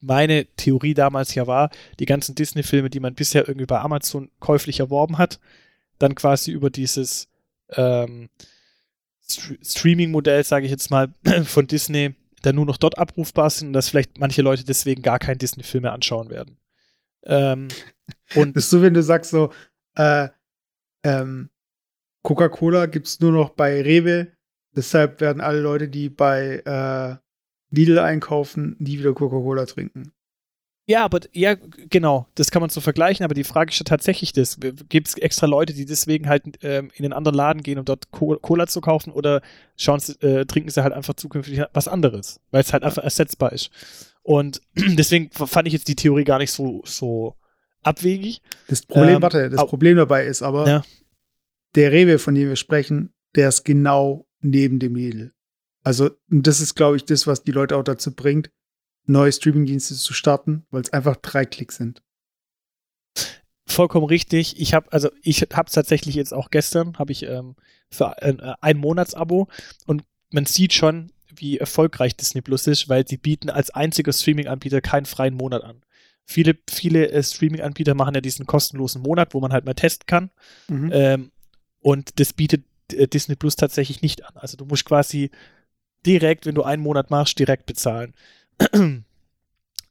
[0.00, 4.80] meine Theorie damals ja war, die ganzen Disney-Filme, die man bisher irgendwie bei Amazon käuflich
[4.80, 5.40] erworben hat,
[5.98, 7.28] dann quasi über dieses
[7.70, 8.28] ähm,
[9.26, 13.72] St Streaming-Modell, sage ich jetzt mal, von Disney, dann nur noch dort abrufbar sind und
[13.72, 16.58] dass vielleicht manche Leute deswegen gar keinen Disney-Film mehr anschauen werden.
[17.24, 17.68] Ähm,
[18.34, 19.52] und Das ist so, wenn du sagst so,
[19.96, 20.28] äh,
[21.04, 21.50] ähm,
[22.22, 24.32] Coca-Cola gibt es nur noch bei Rewe,
[24.74, 27.16] deshalb werden alle Leute, die bei äh,
[27.74, 30.12] Lidl einkaufen, nie wieder Coca-Cola trinken.
[30.86, 31.54] Ja, aber ja,
[31.88, 34.58] genau, das kann man so vergleichen, aber die Frage ist ja tatsächlich das.
[34.60, 38.10] Gibt es extra Leute, die deswegen halt ähm, in einen anderen Laden gehen, um dort
[38.10, 39.40] Co Cola zu kaufen oder
[39.76, 43.52] schauen sie, äh, trinken sie halt einfach zukünftig was anderes, weil es halt einfach ersetzbar
[43.52, 43.70] ist.
[44.22, 47.34] Und deswegen fand ich jetzt die Theorie gar nicht so, so
[47.82, 48.42] abwegig.
[48.68, 50.84] Das Problem, Ähm, warte, das Problem dabei ist aber, Ja.
[51.76, 55.32] der Rewe, von dem wir sprechen, der ist genau neben dem Lidl.
[55.82, 58.50] Also, das ist, glaube ich, das, was die Leute auch dazu bringt,
[59.06, 62.02] neue Streamingdienste zu starten, weil es einfach drei Klicks sind.
[63.66, 64.60] Vollkommen richtig.
[64.60, 67.56] Ich habe also ich habe tatsächlich jetzt auch gestern habe ich ähm,
[67.90, 69.48] für ein, äh, ein Monatsabo
[69.86, 74.80] und man sieht schon, wie erfolgreich Disney Plus ist, weil sie bieten als einziger Streaming-Anbieter
[74.80, 75.82] keinen freien Monat an.
[76.26, 80.30] Viele viele äh, Streaming-Anbieter machen ja diesen kostenlosen Monat, wo man halt mal testen kann.
[80.68, 80.90] Mhm.
[80.92, 81.32] Ähm,
[81.80, 84.36] und das bietet äh, Disney Plus tatsächlich nicht an.
[84.36, 85.30] Also du musst quasi
[86.06, 88.14] direkt, wenn du einen Monat machst, direkt bezahlen.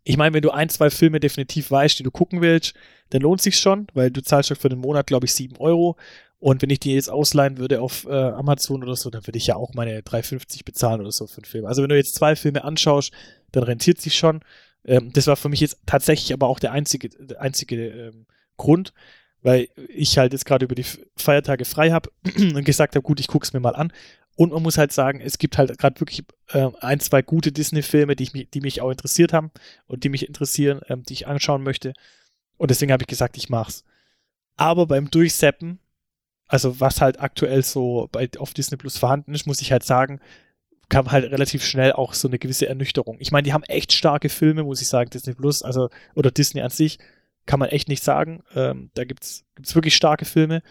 [0.06, 2.74] Ich meine, wenn du ein, zwei Filme definitiv weißt, die du gucken willst,
[3.12, 5.96] dann lohnt sich schon, weil du zahlst schon für den Monat, glaube ich, 7 Euro.
[6.40, 9.48] Und wenn ich die jetzt ausleihen würde auf äh, Amazon oder so, dann würde ich
[9.48, 11.66] ja auch meine 3,50 bezahlen oder so für einen Film.
[11.66, 13.14] Also wenn du jetzt zwei Filme anschaust,
[13.54, 14.42] dann rentiert sich schon.
[14.84, 18.26] Ähm, das war für mich jetzt tatsächlich aber auch der einzige, der einzige ähm,
[18.58, 18.94] Grund,
[19.42, 23.28] weil ich halt jetzt gerade über die Feiertage frei habe und gesagt habe, gut, ich
[23.28, 23.94] gucke es mir mal an.
[24.36, 28.16] Und man muss halt sagen, es gibt halt gerade wirklich äh, ein, zwei gute Disney-Filme,
[28.16, 29.52] die, die mich auch interessiert haben
[29.86, 31.94] und die mich interessieren, ähm, die ich anschauen möchte.
[32.58, 33.84] Und deswegen habe ich gesagt, ich mach's.
[34.56, 35.80] Aber beim Durchseppen,
[36.48, 40.20] also was halt aktuell so bei, auf Disney Plus vorhanden ist, muss ich halt sagen,
[40.90, 43.18] kam halt relativ schnell auch so eine gewisse Ernüchterung.
[43.20, 46.62] Ich meine, die haben echt starke Filme, muss ich sagen, Disney Plus, also oder Disney
[46.62, 47.00] an sich,
[47.46, 48.44] kann man echt nicht sagen.
[48.56, 50.62] Ähm, da gibt's gibt's wirklich starke Filme.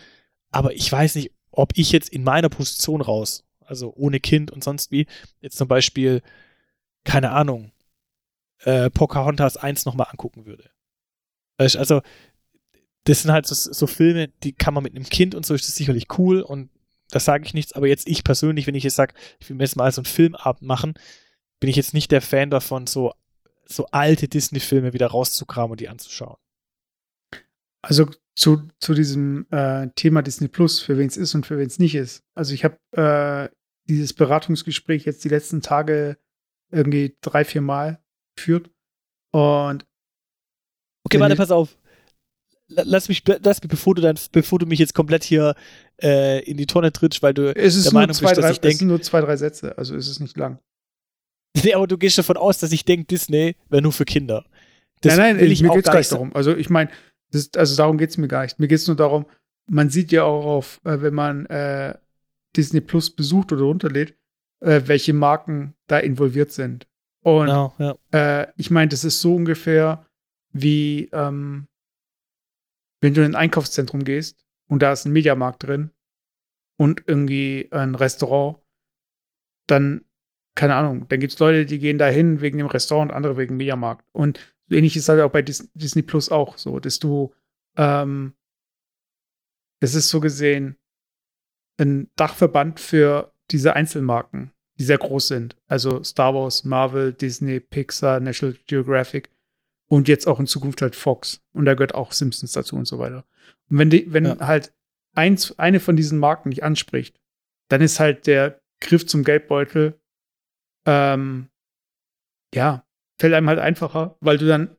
[0.51, 4.65] Aber ich weiß nicht, ob ich jetzt in meiner Position raus, also ohne Kind und
[4.65, 5.07] sonst wie,
[5.41, 6.23] jetzt zum Beispiel,
[7.05, 7.73] keine Ahnung,
[8.61, 10.71] äh, Pocahontas 1 nochmal angucken würde.
[11.59, 12.03] Also,
[13.05, 15.67] das sind halt so, so Filme, die kann man mit einem Kind und so ist
[15.67, 16.71] das sicherlich cool und
[17.11, 19.65] das sage ich nichts, aber jetzt ich persönlich, wenn ich jetzt sage, ich will mir
[19.65, 20.95] jetzt mal so einen Filmabend machen,
[21.61, 23.13] bin ich jetzt nicht der Fan davon, so,
[23.67, 26.39] so alte Disney-Filme wieder rauszukramen und die anzuschauen.
[27.83, 31.67] Also zu, zu diesem äh, Thema Disney Plus, für wen es ist und für wen
[31.67, 32.23] es nicht ist.
[32.35, 33.55] Also ich habe äh,
[33.89, 36.17] dieses Beratungsgespräch jetzt die letzten Tage
[36.71, 38.01] irgendwie drei, vier Mal
[38.37, 38.71] geführt.
[39.33, 39.85] Und
[41.05, 41.77] Okay, warte, pass auf.
[42.69, 45.55] lass mich, lass mich, bevor du dann, bevor du mich jetzt komplett hier
[46.01, 48.53] äh, in die Tonne trittst, weil du es ist der Meinung zwei, bist, dass drei,
[48.53, 48.73] ich denke.
[48.75, 50.59] Es sind nur zwei, drei Sätze, also ist es nicht lang.
[51.65, 54.47] Nee, aber du gehst davon aus, dass ich denke, Disney wäre nur für Kinder.
[55.03, 56.35] Das nein, nein, ich mir geht es gar nicht darum.
[56.35, 56.91] Also ich meine,
[57.57, 58.59] also darum geht es mir gar nicht.
[58.59, 59.27] Mir geht es nur darum,
[59.67, 61.95] man sieht ja auch auf, äh, wenn man äh,
[62.57, 64.17] Disney Plus besucht oder runterlädt,
[64.61, 66.87] äh, welche Marken da involviert sind.
[67.23, 67.97] Und genau, ja.
[68.13, 70.07] Äh, ich meine, das ist so ungefähr
[70.53, 71.67] wie ähm,
[73.03, 75.91] wenn du in ein Einkaufszentrum gehst und da ist ein Mediamarkt drin
[76.79, 78.59] und irgendwie ein Restaurant,
[79.67, 80.05] dann,
[80.55, 83.37] keine Ahnung, dann gibt es Leute, die gehen da hin wegen dem Restaurant und andere
[83.37, 84.07] wegen dem Mediamarkt.
[84.13, 87.33] Und ähnlich ist halt auch bei Dis Disney Plus auch so, dass du,
[87.77, 88.35] ähm,
[89.81, 90.77] das ist so gesehen
[91.79, 95.57] ein Dachverband für diese Einzelmarken, die sehr groß sind.
[95.67, 99.31] Also Star Wars, Marvel, Disney, Pixar, National Geographic
[99.89, 101.43] und jetzt auch in Zukunft halt Fox.
[101.53, 103.25] Und da gehört auch Simpsons dazu und so weiter.
[103.69, 104.39] Und wenn, die, wenn ja.
[104.41, 104.73] halt
[105.15, 107.21] eins, eine von diesen Marken nicht anspricht,
[107.69, 109.99] dann ist halt der Griff zum Geldbeutel,
[110.87, 111.49] ähm,
[112.55, 112.85] ja,
[113.23, 114.77] fällt einem halt einfacher, weil du dann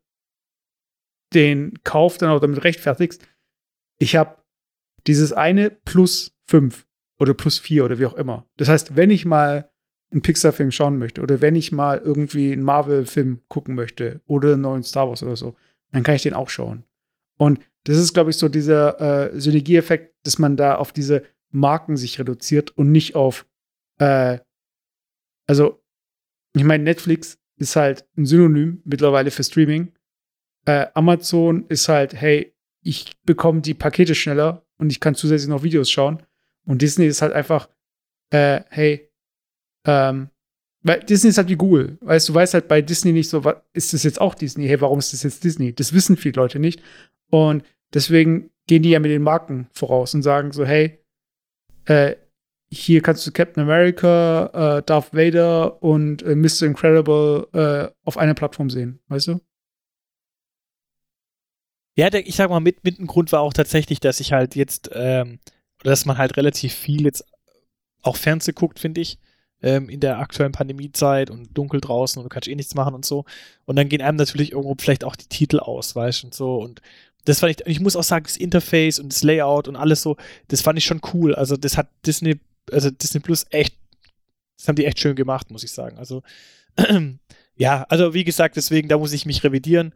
[1.33, 3.25] den Kauf dann auch damit rechtfertigst.
[3.99, 4.35] Ich habe
[5.07, 6.85] dieses eine plus fünf
[7.17, 8.45] oder plus vier oder wie auch immer.
[8.57, 9.71] Das heißt, wenn ich mal
[10.11, 14.61] einen Pixar-Film schauen möchte oder wenn ich mal irgendwie einen Marvel-Film gucken möchte oder einen
[14.61, 15.55] neuen Star Wars oder so,
[15.93, 16.83] dann kann ich den auch schauen.
[17.37, 21.95] Und das ist, glaube ich, so dieser äh, Synergieeffekt, dass man da auf diese Marken
[21.95, 23.47] sich reduziert und nicht auf,
[23.99, 24.39] äh,
[25.47, 25.81] also,
[26.53, 29.91] ich meine, Netflix ist halt ein Synonym mittlerweile für Streaming.
[30.65, 35.63] Äh, Amazon ist halt, hey, ich bekomme die Pakete schneller und ich kann zusätzlich noch
[35.63, 36.23] Videos schauen.
[36.65, 37.69] Und Disney ist halt einfach,
[38.29, 39.09] äh, hey,
[39.85, 40.29] ähm,
[40.83, 41.97] weil Disney ist halt wie Google.
[42.01, 44.67] Weißt du, weißt halt bei Disney nicht so, was, ist das jetzt auch Disney?
[44.67, 45.73] Hey, warum ist das jetzt Disney?
[45.73, 46.81] Das wissen viele Leute nicht.
[47.29, 47.63] Und
[47.93, 50.99] deswegen gehen die ja mit den Marken voraus und sagen so, hey,
[51.85, 52.15] äh,
[52.73, 56.63] hier kannst du Captain America, äh, Darth Vader und äh, Mr.
[56.63, 59.41] Incredible äh, auf einer Plattform sehen, weißt du?
[61.95, 64.55] Ja, der, ich sag mal, mit, mit ein Grund war auch tatsächlich, dass ich halt
[64.55, 65.39] jetzt, ähm,
[65.83, 67.23] dass man halt relativ viel jetzt
[68.01, 69.19] auch Fernseh guckt, finde ich
[69.63, 73.05] ähm, in der aktuellen Pandemiezeit und dunkel draußen und du kannst eh nichts machen und
[73.05, 73.25] so.
[73.65, 76.55] Und dann gehen einem natürlich irgendwo vielleicht auch die Titel aus, weißt du, und so.
[76.57, 76.81] Und
[77.25, 80.17] das fand ich, ich muss auch sagen, das Interface und das Layout und alles so,
[80.49, 81.33] das fand ich schon cool.
[81.33, 82.39] Also das hat Disney,
[82.71, 83.75] also Disney Plus echt,
[84.57, 85.97] das haben die echt schön gemacht, muss ich sagen.
[85.97, 86.23] Also
[87.55, 89.93] ja, also wie gesagt, deswegen, da muss ich mich revidieren.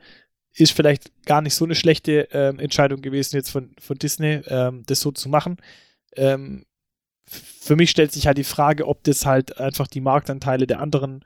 [0.54, 4.84] Ist vielleicht gar nicht so eine schlechte ähm, Entscheidung gewesen jetzt von, von Disney, ähm,
[4.88, 5.58] das so zu machen.
[6.16, 6.66] Ähm,
[7.28, 11.24] für mich stellt sich halt die Frage, ob das halt einfach die Marktanteile der anderen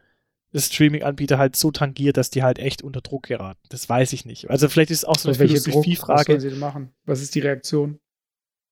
[0.54, 3.62] Streaming-Anbieter halt so tangiert, dass die halt echt unter Druck geraten.
[3.70, 4.50] Das weiß ich nicht.
[4.50, 6.20] Also vielleicht ist es auch so eine Philosophiefrage.
[6.20, 6.92] Was sollen sie denn machen?
[7.06, 8.00] Was ist die Reaktion?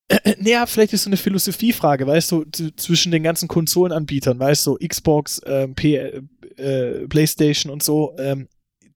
[0.40, 2.46] naja, vielleicht ist so eine Philosophiefrage, weißt du,
[2.76, 8.16] zwischen den ganzen Konsolenanbietern, weißt du, Xbox, ähm, äh, PlayStation und so.
[8.18, 8.48] Ähm,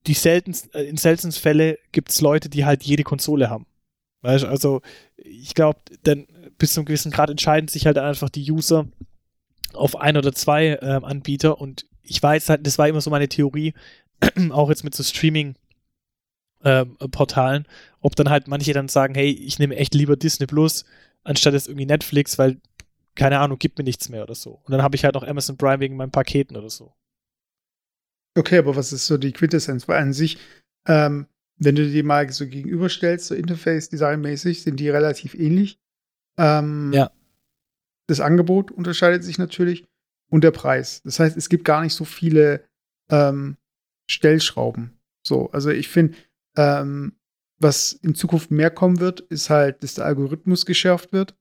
[0.08, 3.66] die seltenst, äh, in seltensten Fälle gibt es Leute, die halt jede Konsole haben.
[4.22, 4.82] Weißt du, also
[5.18, 8.88] ich glaube, dann bis zu einem gewissen Grad entscheiden sich halt einfach die User
[9.74, 13.30] auf ein oder zwei ähm, Anbieter und ich weiß halt, das war immer so meine
[13.30, 13.74] Theorie,
[14.52, 15.56] auch jetzt mit so Streaming
[16.64, 17.68] ähm, Portalen,
[18.02, 20.86] ob dann halt manche dann sagen, hey, ich nehme echt lieber Disney Plus
[21.24, 22.60] anstatt jetzt irgendwie Netflix, weil
[23.16, 24.62] keine Ahnung, gibt mir nichts mehr oder so.
[24.64, 26.94] Und dann habe ich halt noch Amazon Prime wegen meinen Paketen oder so.
[28.36, 29.88] Okay, aber was ist so die Quintessenz?
[29.88, 30.40] Weil an sich,
[30.88, 35.78] ähm, wenn du die mal so gegenüberstellst, so Interface-Design-mäßig, sind die relativ ähnlich.
[36.38, 37.12] Ähm, ja.
[38.08, 39.86] Das Angebot unterscheidet sich natürlich
[40.32, 41.02] und der Preis.
[41.04, 42.66] Das heißt, es gibt gar nicht so viele
[43.10, 43.58] ähm,
[44.10, 44.98] Stellschrauben.
[45.26, 46.18] So, also ich finde,
[46.58, 47.14] ähm,
[47.60, 51.36] was in Zukunft mehr kommen wird, ist halt, dass der Algorithmus geschärft wird.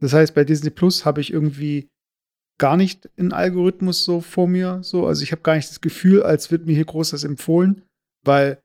[0.00, 1.88] Das heißt, bei Disney Plus habe ich irgendwie
[2.58, 4.82] gar nicht einen Algorithmus so vor mir.
[4.82, 7.82] So, also ich habe gar nicht das Gefühl, als wird mir hier groß das empfohlen,
[8.24, 8.62] weil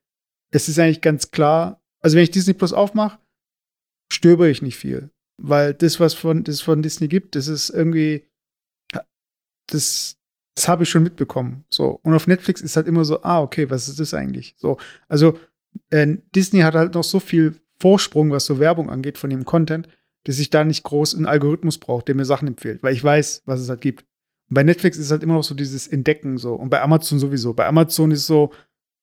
[0.51, 1.81] es ist eigentlich ganz klar.
[2.01, 3.19] Also wenn ich Disney Plus aufmache,
[4.11, 8.27] stöbe ich nicht viel weil das, was von, das von Disney gibt, das ist irgendwie,
[9.67, 10.17] das,
[10.55, 11.65] das habe ich schon mitbekommen.
[11.69, 11.99] So.
[12.03, 14.55] Und auf Netflix ist halt immer so, ah, okay, was ist das eigentlich?
[14.57, 14.77] So.
[15.07, 15.39] Also,
[15.89, 19.87] äh, Disney hat halt noch so viel Vorsprung, was so Werbung angeht von dem Content,
[20.23, 23.43] dass ich da nicht groß einen Algorithmus brauche, der mir Sachen empfiehlt, weil ich weiß,
[23.45, 24.05] was es halt gibt.
[24.49, 26.53] Und bei Netflix ist halt immer noch so dieses Entdecken so.
[26.53, 27.53] Und bei Amazon sowieso.
[27.53, 28.51] Bei Amazon ist so,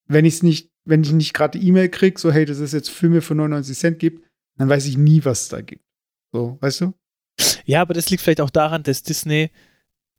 [0.07, 2.91] wenn ich es nicht, wenn ich nicht gerade E-Mail kriege, so, hey, das ist jetzt
[2.91, 4.25] Filme für 99 Cent gibt,
[4.57, 5.85] dann weiß ich nie, was es da gibt.
[6.33, 6.95] So, weißt du?
[7.65, 9.51] Ja, aber das liegt vielleicht auch daran, dass Disney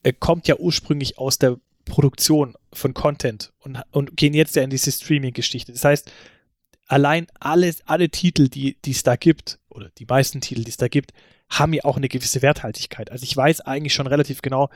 [0.03, 4.69] äh, kommt ja ursprünglich aus der Produktion von Content und, und gehen jetzt ja in
[4.69, 5.71] diese Streaming-Geschichte.
[5.71, 6.11] Das heißt,
[6.89, 10.89] allein alles, alle Titel, die es da gibt, oder die meisten Titel, die es da
[10.89, 11.13] gibt,
[11.49, 13.11] haben ja auch eine gewisse Werthaltigkeit.
[13.11, 14.69] Also ich weiß eigentlich schon relativ genau,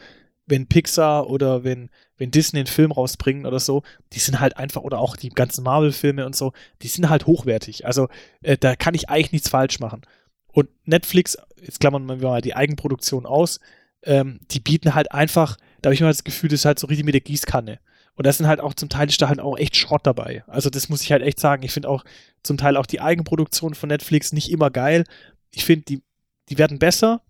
[0.45, 4.81] wenn Pixar oder wenn, wenn Disney einen Film rausbringen oder so, die sind halt einfach,
[4.81, 7.85] oder auch die ganzen Marvel-Filme und so, die sind halt hochwertig.
[7.85, 8.07] Also
[8.41, 10.01] äh, da kann ich eigentlich nichts falsch machen.
[10.47, 13.59] Und Netflix, jetzt klammern wir mal die Eigenproduktion aus,
[14.03, 16.87] ähm, die bieten halt einfach, da habe ich immer das Gefühl, das ist halt so
[16.87, 17.79] richtig mit der Gießkanne.
[18.15, 20.43] Und das sind halt auch zum Teil ist da halt auch echt Schrott dabei.
[20.47, 21.63] Also das muss ich halt echt sagen.
[21.63, 22.03] Ich finde auch
[22.43, 25.03] zum Teil auch die Eigenproduktion von Netflix nicht immer geil.
[25.51, 26.01] Ich finde, die,
[26.49, 27.21] die werden besser,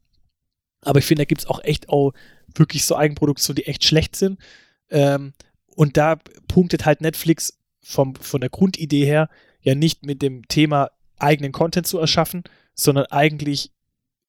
[0.81, 2.11] aber ich finde, da gibt es auch echt auch
[2.55, 4.39] wirklich so Eigenproduktionen, die echt schlecht sind.
[4.89, 5.33] Ähm,
[5.75, 6.17] und da
[6.47, 9.29] punktet halt Netflix vom, von der Grundidee her
[9.61, 12.43] ja nicht mit dem Thema eigenen Content zu erschaffen,
[12.75, 13.71] sondern eigentlich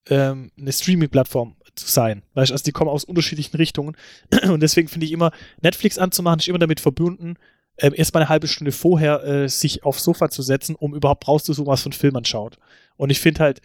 [0.08, 2.22] ähm, eine Streaming-Plattform zu sein.
[2.34, 3.96] Weißt also die kommen aus unterschiedlichen Richtungen.
[4.44, 7.36] Und deswegen finde ich immer, Netflix anzumachen, ist immer damit verbunden,
[7.78, 11.70] ähm, erstmal eine halbe Stunde vorher äh, sich aufs Sofa zu setzen, um überhaupt rauszusuchen,
[11.70, 12.58] was für einen Film man schaut.
[12.96, 13.60] Und ich finde halt,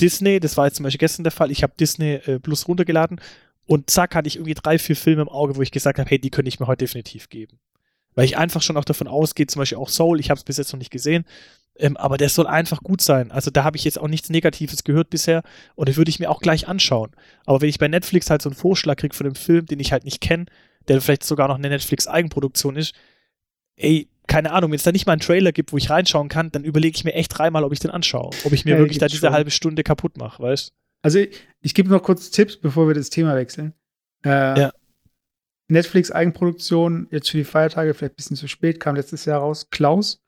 [0.00, 3.20] Disney, das war jetzt zum Beispiel gestern der Fall, ich habe Disney äh, Plus runtergeladen
[3.66, 6.18] und zack hatte ich irgendwie drei, vier Filme im Auge, wo ich gesagt habe, hey,
[6.18, 7.58] die könnte ich mir heute definitiv geben.
[8.14, 10.58] Weil ich einfach schon auch davon ausgehe, zum Beispiel auch Soul, ich habe es bis
[10.58, 11.24] jetzt noch nicht gesehen,
[11.76, 13.30] ähm, aber der soll einfach gut sein.
[13.32, 15.42] Also da habe ich jetzt auch nichts Negatives gehört bisher
[15.74, 17.10] und den würde ich mir auch gleich anschauen.
[17.46, 19.92] Aber wenn ich bei Netflix halt so einen Vorschlag kriege von einem Film, den ich
[19.92, 20.46] halt nicht kenne,
[20.88, 22.94] der vielleicht sogar noch eine Netflix-Eigenproduktion ist,
[23.76, 26.50] ey, keine Ahnung, wenn es da nicht mal einen Trailer gibt, wo ich reinschauen kann,
[26.50, 28.30] dann überlege ich mir echt dreimal, ob ich den anschaue.
[28.44, 29.32] Ob ich mir ja, wirklich da diese schon.
[29.32, 33.10] halbe Stunde kaputt mache, weißt Also ich, ich gebe noch kurz Tipps, bevor wir das
[33.10, 33.74] Thema wechseln.
[34.24, 34.72] Äh, ja.
[35.68, 39.68] Netflix Eigenproduktion, jetzt für die Feiertage, vielleicht ein bisschen zu spät, kam letztes Jahr raus.
[39.70, 40.23] Klaus.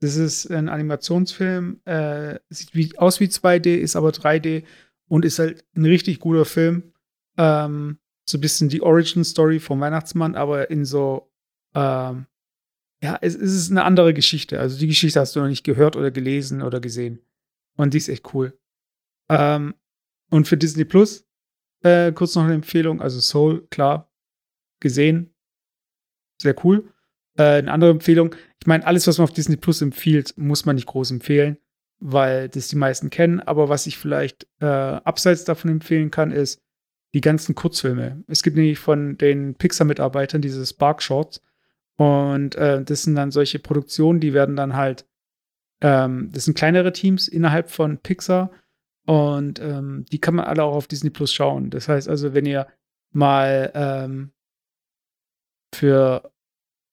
[0.00, 4.64] Das ist ein Animationsfilm, äh, sieht wie, aus wie 2D, ist aber 3D
[5.08, 6.92] und ist halt ein richtig guter Film.
[7.36, 11.32] Ähm, so ein bisschen die Origin-Story vom Weihnachtsmann, aber in so,
[11.74, 12.26] ähm,
[13.02, 14.60] ja, es, es, ist eine andere Geschichte.
[14.60, 17.20] Also die Geschichte hast du noch nicht gehört oder gelesen oder gesehen.
[17.76, 18.58] Und die ist echt cool.
[19.28, 19.74] Ähm,
[20.30, 21.26] und für Disney Plus,
[21.82, 24.12] äh, kurz noch eine Empfehlung, also Soul, klar,
[24.80, 25.34] gesehen.
[26.40, 26.92] Sehr cool.
[27.38, 30.76] Äh, eine andere Empfehlung, ich meine, alles, was man auf Disney Plus empfiehlt, muss man
[30.76, 31.56] nicht groß empfehlen,
[32.00, 33.40] weil das die meisten kennen.
[33.40, 36.60] Aber was ich vielleicht äh, abseits davon empfehlen kann, ist
[37.14, 38.22] die ganzen Kurzfilme.
[38.26, 41.40] Es gibt nämlich von den Pixar-Mitarbeitern diese Spark Shorts.
[41.96, 45.06] Und äh, das sind dann solche Produktionen, die werden dann halt,
[45.80, 48.50] ähm, das sind kleinere Teams innerhalb von Pixar.
[49.06, 51.70] Und ähm, die kann man alle auch auf Disney Plus schauen.
[51.70, 52.66] Das heißt also, wenn ihr
[53.12, 54.32] mal ähm,
[55.74, 56.30] für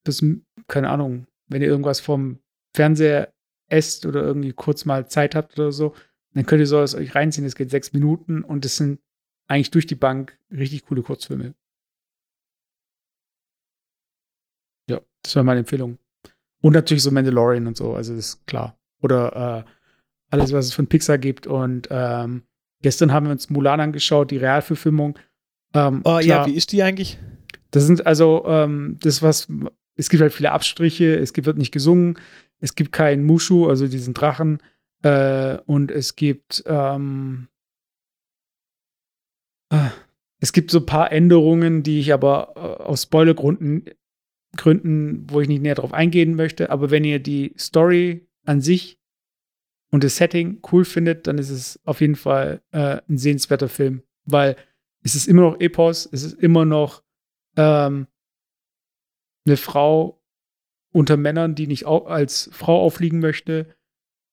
[0.08, 0.24] das,
[0.68, 2.40] keine Ahnung, wenn ihr irgendwas vom
[2.76, 3.34] Fernseher
[3.68, 5.94] esst oder irgendwie kurz mal Zeit habt oder so,
[6.34, 7.46] dann könnt ihr sowas euch reinziehen.
[7.46, 9.00] Es geht sechs Minuten und es sind
[9.48, 11.54] eigentlich durch die Bank richtig coole Kurzfilme.
[14.90, 15.98] Ja, das war meine Empfehlung.
[16.62, 18.78] Und natürlich so Mandalorian und so, also das ist klar.
[19.02, 19.72] Oder äh,
[20.32, 21.48] alles, was es von Pixar gibt.
[21.48, 22.44] Und ähm,
[22.82, 25.18] gestern haben wir uns Mulan angeschaut, die Realverfilmung.
[25.74, 27.20] Ähm, oh klar, ja, wie ist die eigentlich?
[27.72, 29.48] Das sind also ähm, das, was
[29.96, 32.20] es gibt halt viele Abstriche, es gibt, wird nicht gesungen,
[32.60, 34.62] es gibt keinen Mushu, also diesen Drachen,
[35.04, 37.48] äh, und es gibt ähm,
[39.70, 39.90] äh,
[40.40, 43.86] es gibt so ein paar Änderungen, die ich aber äh, aus Spoilergründen
[44.56, 46.70] Gründen, wo ich nicht näher drauf eingehen möchte.
[46.70, 49.00] Aber wenn ihr die Story an sich
[49.92, 54.04] und das Setting cool findet, dann ist es auf jeden Fall äh, ein sehenswerter Film,
[54.26, 54.56] weil
[55.04, 57.04] es ist immer noch Epos, es ist immer noch
[57.58, 58.08] ähm,
[59.46, 60.22] eine Frau
[60.92, 63.76] unter Männern, die nicht als Frau aufliegen möchte,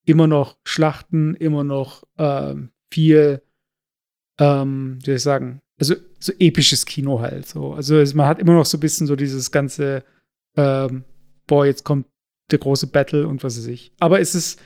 [0.04, 3.42] immer noch Schlachten, immer noch ähm, viel,
[4.38, 7.46] ähm, wie soll ich sagen, also so episches Kino halt.
[7.46, 7.72] So.
[7.74, 10.04] Also man hat immer noch so ein bisschen so dieses ganze,
[10.56, 11.04] ähm,
[11.46, 12.06] boah, jetzt kommt
[12.50, 13.92] der große Battle und was weiß ich.
[13.98, 14.60] Aber es ist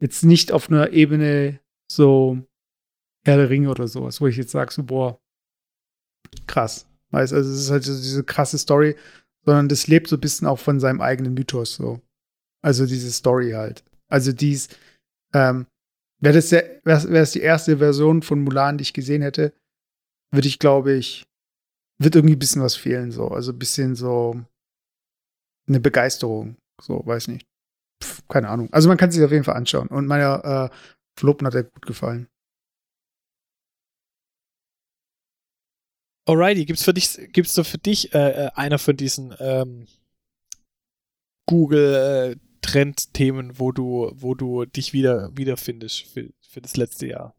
[0.00, 1.60] jetzt nicht auf einer Ebene
[1.90, 2.38] so
[3.24, 5.20] Herr der Ringe oder sowas, wo ich jetzt sage, so, boah,
[6.46, 6.88] krass.
[7.10, 8.96] Weißt, also es ist halt so diese krasse Story,
[9.44, 12.00] sondern das lebt so ein bisschen auch von seinem eigenen Mythos so.
[12.64, 13.84] Also diese Story halt.
[14.08, 14.68] Also dies,
[15.34, 15.66] ähm,
[16.20, 19.52] wäre das, wär, wär das die erste Version von Mulan, die ich gesehen hätte,
[20.32, 21.24] würde ich, glaube ich,
[21.98, 23.28] wird irgendwie ein bisschen was fehlen, so.
[23.28, 24.42] Also ein bisschen so
[25.68, 27.46] eine Begeisterung, so, weiß nicht.
[28.02, 28.68] Pff, keine Ahnung.
[28.72, 29.88] Also man kann sich auf jeden Fall anschauen.
[29.88, 30.76] Und meiner äh,
[31.18, 32.28] Verlobten hat er gut gefallen.
[36.24, 39.86] Alrighty, gibt's für dich, gibt's für dich äh, äh, einer von diesen ähm,
[41.46, 47.34] Google äh, Trendthemen, wo du, wo du dich wieder wiederfindest für, für das letzte Jahr?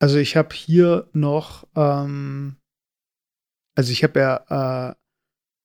[0.00, 2.56] Also ich habe hier noch, ähm,
[3.74, 4.36] also ich habe ja,
[4.90, 4.94] äh,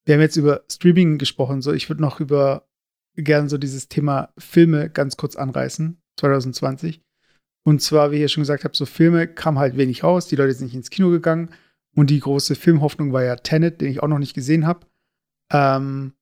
[0.06, 2.68] wir haben jetzt über Streaming gesprochen, so ich würde noch über
[3.16, 7.02] gern so dieses Thema Filme ganz kurz anreißen, 2020.
[7.68, 10.36] Und zwar, wie ich ja schon gesagt habe, so Filme kamen halt wenig raus, die
[10.36, 11.50] Leute sind nicht ins Kino gegangen.
[11.96, 14.86] Und die große Filmhoffnung war ja Tenet, den ich auch noch nicht gesehen habe.
[15.52, 16.14] Ähm,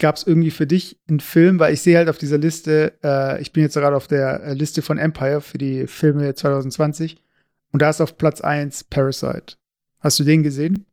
[0.00, 3.40] Gab es irgendwie für dich einen Film, weil ich sehe halt auf dieser Liste, äh,
[3.40, 7.22] ich bin jetzt gerade auf der äh, Liste von Empire für die Filme 2020
[7.70, 9.56] und da ist auf Platz 1 Parasite.
[10.00, 10.86] Hast du den gesehen?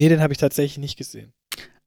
[0.00, 1.32] Nee, den habe ich tatsächlich nicht gesehen.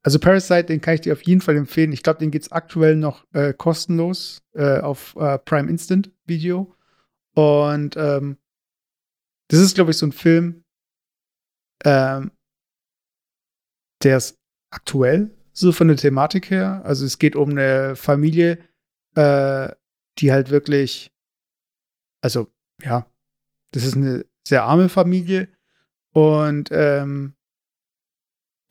[0.03, 1.91] Also Parasite, den kann ich dir auf jeden Fall empfehlen.
[1.91, 6.73] Ich glaube, den gibt es aktuell noch äh, kostenlos äh, auf äh, Prime Instant Video.
[7.33, 8.37] Und ähm,
[9.49, 10.60] das ist, glaube ich, so ein Film,
[11.83, 12.31] ähm,
[14.03, 14.39] der ist
[14.71, 16.81] aktuell, so von der Thematik her.
[16.85, 18.57] Also es geht um eine Familie,
[19.15, 19.69] äh,
[20.17, 21.11] die halt wirklich,
[22.21, 22.47] also
[22.81, 23.05] ja,
[23.71, 25.47] das ist eine sehr arme Familie
[26.13, 27.35] und ähm,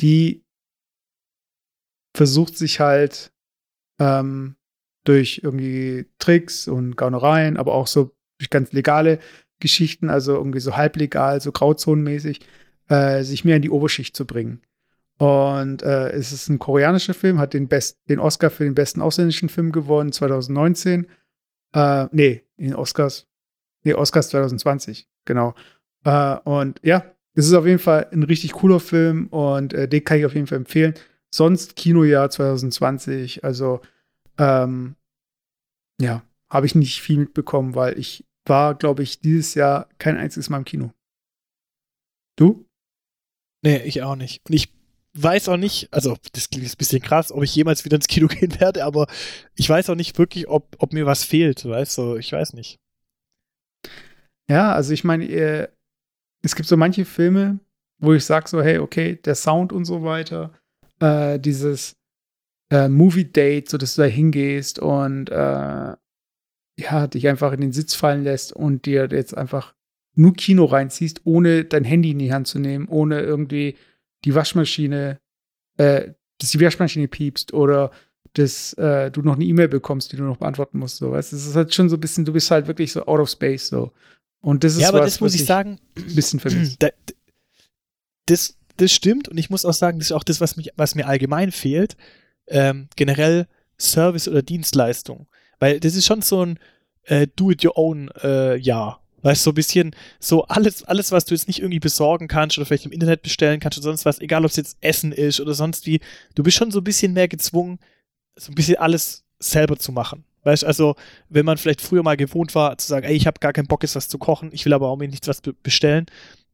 [0.00, 0.44] die
[2.14, 3.32] versucht sich halt
[3.98, 4.56] ähm,
[5.04, 9.20] durch irgendwie Tricks und Gaunereien, aber auch so durch ganz legale
[9.60, 12.40] Geschichten, also irgendwie so halblegal, so grauzonenmäßig,
[12.90, 14.60] äh, sich mehr in die Oberschicht zu bringen.
[15.18, 19.00] Und äh, es ist ein koreanischer Film, hat den, Best, den Oscar für den besten
[19.00, 21.06] ausländischen Film gewonnen 2019.
[21.74, 23.26] Äh, nee, den Oscars.
[23.84, 25.54] Nee, Oscars 2020, genau.
[26.04, 30.04] Äh, und ja, es ist auf jeden Fall ein richtig cooler Film und äh, den
[30.04, 30.94] kann ich auf jeden Fall empfehlen.
[31.32, 33.80] Sonst Kinojahr 2020, also
[34.38, 34.96] ähm,
[36.00, 40.48] ja, habe ich nicht viel mitbekommen, weil ich war, glaube ich, dieses Jahr kein einziges
[40.48, 40.92] Mal im Kino.
[42.36, 42.64] Du?
[43.62, 44.40] Nee, ich auch nicht.
[44.48, 44.72] Und ich
[45.14, 48.26] weiß auch nicht, also das klingt ein bisschen krass, ob ich jemals wieder ins Kino
[48.28, 49.06] gehen werde, aber
[49.56, 52.78] ich weiß auch nicht wirklich, ob, ob mir was fehlt, weißt du, ich weiß nicht.
[54.48, 55.68] Ja, also ich meine, äh,
[56.42, 57.60] es gibt so manche Filme,
[57.98, 60.52] wo ich sage so, hey, okay, der Sound und so weiter,
[61.00, 61.96] äh, dieses
[62.70, 65.96] äh, Movie-Date, so dass du da hingehst und äh,
[66.78, 69.74] ja, dich einfach in den Sitz fallen lässt und dir jetzt einfach
[70.14, 73.76] nur Kino reinziehst, ohne dein Handy in die Hand zu nehmen, ohne irgendwie
[74.24, 75.18] die Waschmaschine,
[75.76, 77.90] äh, dass die Waschmaschine piepst oder
[78.34, 80.98] dass äh, du noch eine E-Mail bekommst, die du noch beantworten musst.
[80.98, 81.32] So, weißt?
[81.32, 83.68] Es ist halt schon so ein bisschen, du bist halt wirklich so out of space.
[83.68, 83.92] So.
[84.40, 86.78] Und das ist ja, aber was, das muss ich, sagen, ein bisschen vermisst.
[88.26, 90.94] das, das stimmt und ich muss auch sagen, das ist auch das, was, mich, was
[90.94, 91.96] mir allgemein fehlt.
[92.46, 93.46] Ähm, generell
[93.78, 95.26] Service oder Dienstleistung.
[95.58, 96.58] Weil das ist schon so ein
[97.04, 99.02] äh, Do-it-your-own-Jahr.
[99.22, 102.58] Weißt du, so ein bisschen, so alles, alles, was du jetzt nicht irgendwie besorgen kannst
[102.58, 105.40] oder vielleicht im Internet bestellen kannst oder sonst was, egal ob es jetzt Essen ist
[105.40, 106.00] oder sonst wie,
[106.34, 107.78] du bist schon so ein bisschen mehr gezwungen,
[108.36, 110.24] so ein bisschen alles selber zu machen.
[110.42, 110.96] Weißt du, also,
[111.28, 113.82] wenn man vielleicht früher mal gewohnt war, zu sagen, ey, ich habe gar keinen Bock,
[113.82, 116.06] jetzt was zu kochen, ich will aber auch mir nichts was bestellen,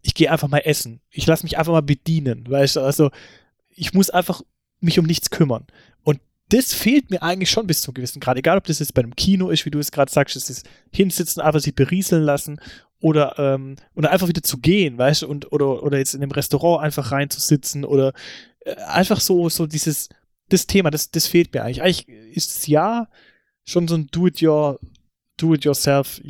[0.03, 1.01] ich gehe einfach mal essen.
[1.11, 3.11] Ich lasse mich einfach mal bedienen, weißt du, also,
[3.71, 4.43] ich muss einfach
[4.81, 5.67] mich um nichts kümmern.
[6.03, 8.37] Und das fehlt mir eigentlich schon bis zu einem gewissen Grad.
[8.37, 10.69] Egal, ob das jetzt bei einem Kino ist, wie du es gerade sagst, es ist
[10.93, 12.61] hinsitzen, einfach sich berieseln lassen
[13.01, 16.85] oder, ähm, oder einfach wieder zu gehen, weißt du, oder, oder jetzt in einem Restaurant
[16.85, 18.13] einfach reinzusitzen oder
[18.61, 20.09] äh, einfach so, so dieses,
[20.49, 21.83] das Thema, das, das fehlt mir eigentlich.
[21.83, 23.09] Eigentlich ist es ja
[23.65, 24.79] schon so ein Do-it-your,
[25.37, 26.21] Do-it-yourself,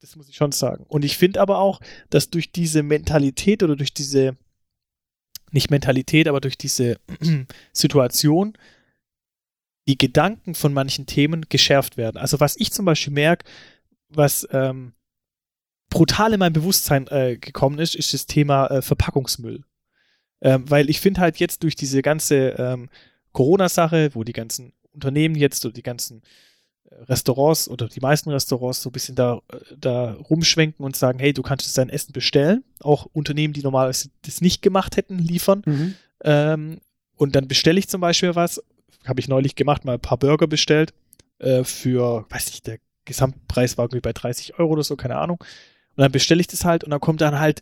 [0.00, 0.86] Das muss ich schon sagen.
[0.88, 4.36] Und ich finde aber auch, dass durch diese Mentalität oder durch diese,
[5.50, 6.98] nicht Mentalität, aber durch diese
[7.72, 8.54] Situation,
[9.90, 12.16] die Gedanken von manchen Themen geschärft werden.
[12.16, 13.44] Also was ich zum Beispiel merke,
[14.08, 14.92] was ähm,
[15.88, 19.64] brutal in mein Bewusstsein äh, gekommen ist, ist das Thema äh, Verpackungsmüll.
[20.42, 22.88] Ähm, weil ich finde halt jetzt durch diese ganze ähm,
[23.32, 26.22] Corona-Sache, wo die ganzen Unternehmen jetzt oder die ganzen
[26.84, 31.18] äh, Restaurants oder die meisten Restaurants so ein bisschen da, äh, da rumschwenken und sagen,
[31.18, 32.62] hey, du kannst jetzt dein Essen bestellen.
[32.78, 35.62] Auch Unternehmen, die normalerweise das nicht gemacht hätten, liefern.
[35.66, 35.94] Mhm.
[36.22, 36.80] Ähm,
[37.16, 38.62] und dann bestelle ich zum Beispiel was
[39.06, 40.92] habe ich neulich gemacht, mal ein paar Burger bestellt
[41.38, 45.38] äh, für, weiß ich, der Gesamtpreis war irgendwie bei 30 Euro oder so, keine Ahnung.
[45.40, 47.60] Und dann bestelle ich das halt und dann kommt dann halt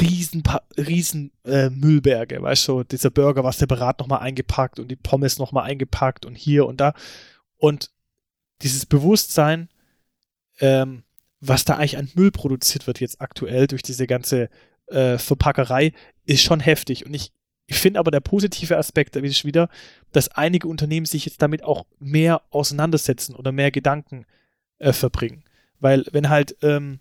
[0.00, 0.42] riesen,
[0.78, 5.64] riesen äh, Müllberge, weißt du, dieser Burger war separat nochmal eingepackt und die Pommes nochmal
[5.64, 6.94] eingepackt und hier und da.
[7.56, 7.90] Und
[8.62, 9.68] dieses Bewusstsein,
[10.60, 11.02] ähm,
[11.40, 14.48] was da eigentlich an Müll produziert wird jetzt aktuell durch diese ganze
[14.86, 15.92] äh, Verpackerei,
[16.24, 17.04] ist schon heftig.
[17.04, 17.32] Und ich,
[17.72, 19.68] ich finde aber der positive Aspekt ist wieder,
[20.12, 24.26] dass einige Unternehmen sich jetzt damit auch mehr auseinandersetzen oder mehr Gedanken
[24.78, 25.44] äh, verbringen.
[25.80, 27.00] Weil wenn halt, ähm,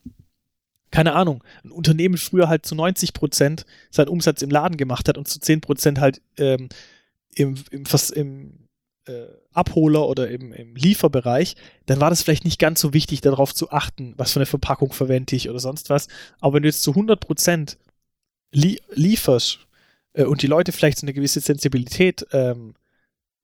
[0.89, 5.17] keine Ahnung, ein Unternehmen früher halt zu 90 Prozent seinen Umsatz im Laden gemacht hat
[5.17, 6.69] und zu 10 Prozent halt ähm,
[7.35, 7.83] im, im,
[8.15, 8.67] im
[9.07, 11.55] äh, Abholer oder im, im Lieferbereich,
[11.85, 14.93] dann war das vielleicht nicht ganz so wichtig, darauf zu achten, was für eine Verpackung
[14.93, 16.07] verwende ich oder sonst was.
[16.39, 17.77] Aber wenn du jetzt zu 100 Prozent
[18.53, 19.67] li lieferst
[20.13, 22.75] äh, und die Leute vielleicht so eine gewisse Sensibilität ähm,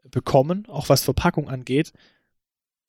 [0.03, 1.93] bekommen, auch was Verpackung angeht,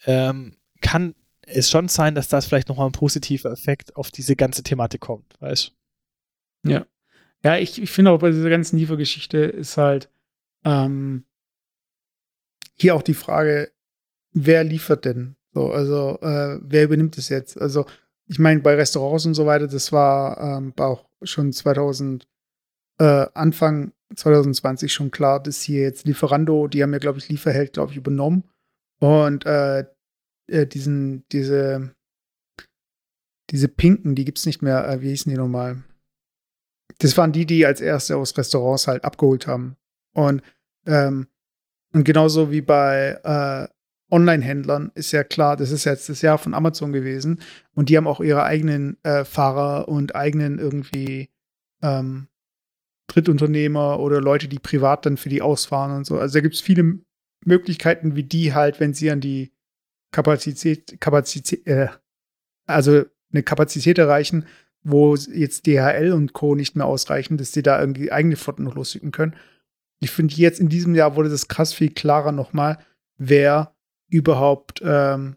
[0.07, 4.63] ähm, kann es schon sein, dass das vielleicht nochmal ein positiver Effekt auf diese ganze
[4.63, 5.73] Thematik kommt, weißt
[6.65, 6.87] Ja.
[7.45, 10.11] Ja, ich, ich finde auch bei dieser ganzen Liefergeschichte ist halt
[10.65, 11.25] ähm,
[12.75, 13.71] hier auch die Frage,
[14.33, 15.37] wer liefert denn?
[15.53, 17.61] So, also äh, wer übernimmt es jetzt?
[17.61, 17.87] Also
[18.27, 22.29] ich meine, bei Restaurants und so weiter, das war, ähm, auch schon 2000,
[22.99, 27.73] äh, Anfang 2020 schon klar, dass hier jetzt Lieferando, die haben ja, glaube ich, Lieferheld,
[27.73, 28.45] glaube ich, übernommen.
[29.01, 29.85] Und äh,
[30.49, 31.95] äh, diesen, diese,
[33.51, 35.83] diese Pinken, die gibt es nicht mehr, äh, wie hießen die nochmal?
[36.99, 39.77] Das waren die, die als erste aus Restaurants halt abgeholt haben.
[40.15, 40.43] Und,
[40.87, 41.29] ähm,
[41.93, 43.69] und genauso wie bei äh,
[44.11, 47.41] Online-Händlern ist ja klar, das ist jetzt das Jahr von Amazon gewesen.
[47.75, 51.29] Und die haben auch ihre eigenen äh, Fahrer und eigenen irgendwie
[51.83, 52.28] ähm,
[53.09, 56.19] Drittunternehmer oder Leute, die privat dann für die ausfahren und so.
[56.19, 57.01] Also da gibt es viele
[57.45, 59.53] Möglichkeiten, wie die halt, wenn sie an die
[60.13, 61.89] Kapazität, Kapazität, äh,
[62.67, 64.47] also eine Kapazität erreichen,
[64.83, 66.55] wo jetzt DHL und Co.
[66.55, 69.37] nicht mehr ausreichen, dass sie da irgendwie eigene Flotten noch losschicken können.
[70.01, 72.79] Ich finde, jetzt in diesem Jahr wurde das krass viel klarer nochmal,
[73.17, 73.75] wer
[74.11, 75.37] überhaupt ähm,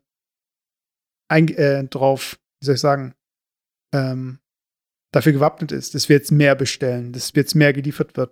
[1.27, 3.15] ein, äh, drauf, wie soll ich sagen,
[3.93, 4.39] ähm,
[5.11, 8.31] dafür gewappnet ist, dass wir jetzt mehr bestellen, dass jetzt mehr geliefert wird.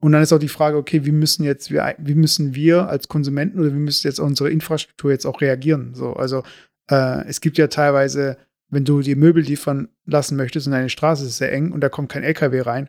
[0.00, 3.08] Und dann ist auch die Frage, okay, wie müssen jetzt wir, wie müssen wir als
[3.08, 5.94] Konsumenten oder wie müsste jetzt unsere Infrastruktur jetzt auch reagieren?
[5.94, 6.42] So, also
[6.90, 8.38] äh, es gibt ja teilweise,
[8.70, 11.88] wenn du die Möbel liefern lassen möchtest und deine Straße ist sehr eng und da
[11.90, 12.88] kommt kein LKW rein,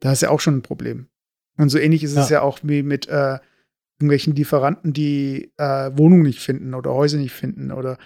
[0.00, 1.08] da ist ja auch schon ein Problem.
[1.58, 2.22] Und so ähnlich ist ja.
[2.22, 3.38] es ja auch wie mit äh,
[3.98, 7.98] irgendwelchen Lieferanten, die äh, Wohnungen nicht finden oder Häuser nicht finden oder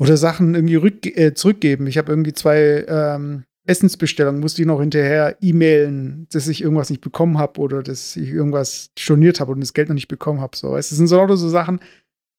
[0.00, 1.88] oder Sachen irgendwie rück, äh, zurückgeben.
[1.88, 7.02] Ich habe irgendwie zwei ähm, Essensbestellungen, musste ich noch hinterher e-mailen, dass ich irgendwas nicht
[7.02, 10.56] bekommen habe oder dass ich irgendwas storniert habe und das Geld noch nicht bekommen habe.
[10.56, 11.80] So, es sind so lauter so Sachen,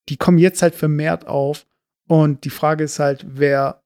[0.10, 1.68] die kommen jetzt halt vermehrt auf.
[2.08, 3.84] Und die Frage ist halt, wer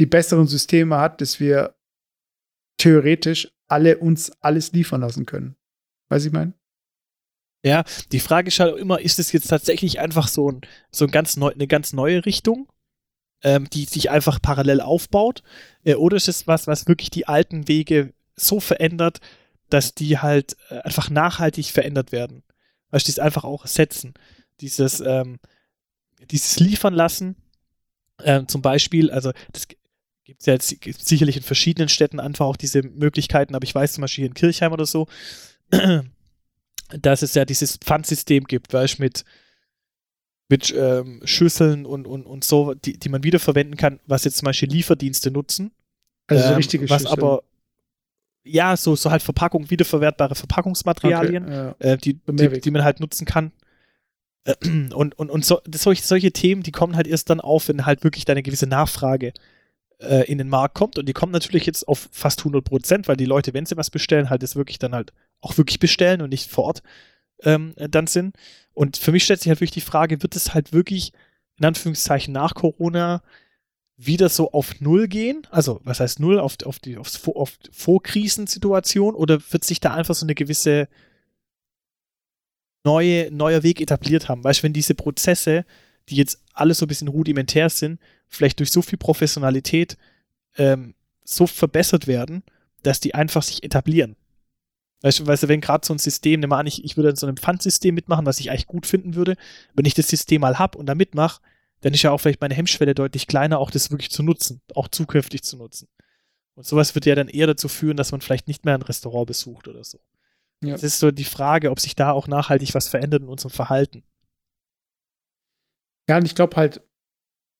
[0.00, 1.76] die besseren Systeme hat, dass wir
[2.78, 5.54] theoretisch alle uns alles liefern lassen können.
[6.08, 6.54] Weiß ich mein?
[7.64, 11.12] Ja, die Frage ist halt immer, ist es jetzt tatsächlich einfach so, ein, so ein
[11.12, 12.66] ganz neu, eine ganz neue Richtung,
[13.42, 15.42] ähm, die sich einfach parallel aufbaut?
[15.84, 19.20] Äh, oder ist es was, was wirklich die alten Wege so verändert,
[19.68, 22.42] dass die halt äh, einfach nachhaltig verändert werden?
[22.90, 24.14] Du, die einfach auch setzen.
[24.60, 25.38] Dieses, ähm,
[26.30, 27.36] dieses Liefern lassen,
[28.24, 32.56] ähm, zum Beispiel, also das gibt es ja jetzt sicherlich in verschiedenen Städten einfach auch
[32.56, 35.06] diese Möglichkeiten, aber ich weiß zum Beispiel in Kirchheim oder so,
[36.90, 39.24] dass es ja dieses Pfandsystem gibt, weißt du, mit,
[40.50, 44.46] mit ähm, Schüsseln und, und, und so, die, die man wiederverwenden kann, was jetzt zum
[44.46, 45.70] Beispiel Lieferdienste nutzen.
[46.26, 47.18] Also so ähm, richtige was Schüsseln.
[47.18, 47.44] aber
[48.42, 51.74] ja, so, so halt Verpackung, wiederverwertbare Verpackungsmaterialien, okay, ja.
[51.78, 53.52] äh, die, die, die, man halt nutzen kann.
[54.64, 58.02] Und, und, und so, solche, solche Themen, die kommen halt erst dann auf, wenn halt
[58.04, 59.34] wirklich deine gewisse Nachfrage
[59.98, 60.98] äh, in den Markt kommt.
[60.98, 63.90] Und die kommt natürlich jetzt auf fast 100 Prozent, weil die Leute, wenn sie was
[63.90, 66.82] bestellen, halt es wirklich dann halt auch wirklich bestellen und nicht vor Ort
[67.44, 68.36] ähm, dann sind.
[68.74, 71.12] Und für mich stellt sich halt wirklich die Frage, wird es halt wirklich
[71.58, 73.22] in Anführungszeichen nach Corona
[73.96, 75.46] wieder so auf Null gehen?
[75.50, 76.38] Also, was heißt Null?
[76.38, 79.14] Auf, auf die auf, auf Vorkrisensituation?
[79.14, 80.88] Oder wird sich da einfach so eine gewisse
[82.82, 84.42] neue, neuer Weg etabliert haben?
[84.42, 85.66] Weißt du, wenn diese Prozesse,
[86.08, 89.98] die jetzt alle so ein bisschen rudimentär sind, vielleicht durch so viel Professionalität
[90.56, 92.42] ähm, so verbessert werden,
[92.82, 94.16] dass die einfach sich etablieren.
[95.02, 97.10] Weißt du, weißt du wenn gerade so ein System, nimm mal an, ich, ich würde
[97.10, 99.36] in so einem Pfandsystem mitmachen, was ich eigentlich gut finden würde,
[99.74, 101.40] wenn ich das System mal habe und da mitmache,
[101.80, 104.88] dann ist ja auch vielleicht meine Hemmschwelle deutlich kleiner, auch das wirklich zu nutzen, auch
[104.88, 105.88] zukünftig zu nutzen.
[106.54, 109.26] Und sowas wird ja dann eher dazu führen, dass man vielleicht nicht mehr ein Restaurant
[109.26, 109.98] besucht oder so.
[110.62, 110.72] Ja.
[110.72, 114.04] Das ist so die Frage, ob sich da auch nachhaltig was verändert in unserem Verhalten.
[116.08, 116.82] Ja, und ich glaube halt,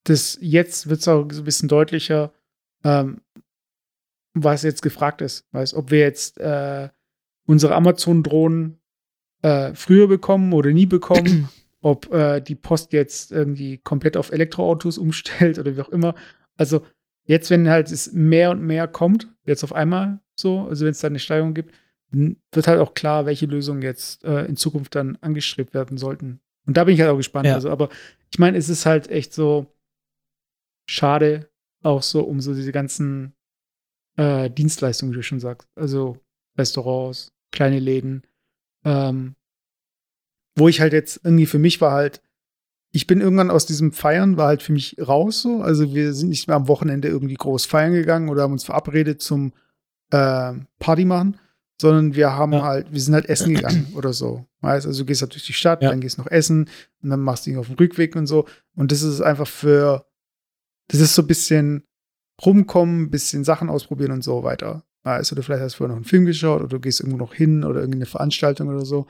[0.05, 2.35] dass jetzt wird es auch ein bisschen deutlicher,
[2.85, 3.23] ähm,
[4.35, 5.47] was jetzt gefragt ist.
[5.53, 6.91] Weißt, ob wir jetzt äh,
[7.51, 8.79] unsere Amazon-Drohnen
[9.43, 11.49] äh, früher bekommen oder nie bekommen,
[11.81, 16.15] ob äh, die Post jetzt irgendwie komplett auf Elektroautos umstellt oder wie auch immer.
[16.57, 16.87] Also
[17.25, 21.01] jetzt, wenn halt es mehr und mehr kommt, jetzt auf einmal so, also wenn es
[21.01, 21.75] da eine Steigerung gibt,
[22.13, 26.41] wird halt auch klar, welche Lösungen jetzt äh, in Zukunft dann angestrebt werden sollten.
[26.67, 27.47] Und da bin ich halt auch gespannt.
[27.47, 27.55] Ja.
[27.55, 27.89] Also, aber
[28.33, 29.67] ich meine, es ist halt echt so
[30.89, 31.51] schade,
[31.83, 33.35] auch so um so diese ganzen
[34.17, 35.69] äh, Dienstleistungen, wie du schon sagst.
[35.75, 36.17] Also
[36.59, 38.23] Restaurants, kleine Läden.
[38.85, 39.35] Ähm,
[40.57, 42.23] wo ich halt jetzt irgendwie für mich war halt,
[42.93, 45.63] ich bin irgendwann aus diesem Feiern, war halt für mich raus so.
[45.63, 49.23] Also wir sind nicht mehr am Wochenende irgendwie groß feiern gegangen oder haben uns verabredet
[49.23, 49.53] zum
[50.11, 51.39] äh, Party machen,
[51.81, 52.63] sondern wir haben Ja.
[52.63, 54.45] halt, wir sind halt essen gegangen oder so.
[54.61, 55.91] Weißt also du gehst halt durch die Stadt, Ja.
[55.91, 56.69] dann gehst noch essen
[57.03, 58.47] und dann machst du ihn auf dem Rückweg und so.
[58.75, 60.05] Und das ist einfach für,
[60.89, 61.85] das ist so ein bisschen
[62.45, 64.83] rumkommen, ein bisschen Sachen ausprobieren und so weiter.
[65.03, 67.35] Weißt du, du vielleicht hast vorher noch einen Film geschaut oder du gehst irgendwo noch
[67.35, 69.07] hin oder irgendeine Veranstaltung oder so.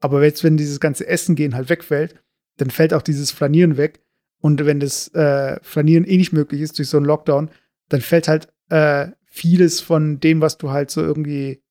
[0.00, 2.22] Aber jetzt, wenn dieses ganze Essen gehen halt wegfällt,
[2.58, 4.00] dann fällt auch dieses Flanieren weg.
[4.40, 7.50] Und wenn das äh, Flanieren eh nicht möglich ist durch so einen Lockdown,
[7.88, 11.62] dann fällt halt äh, vieles von dem, was du halt so irgendwie,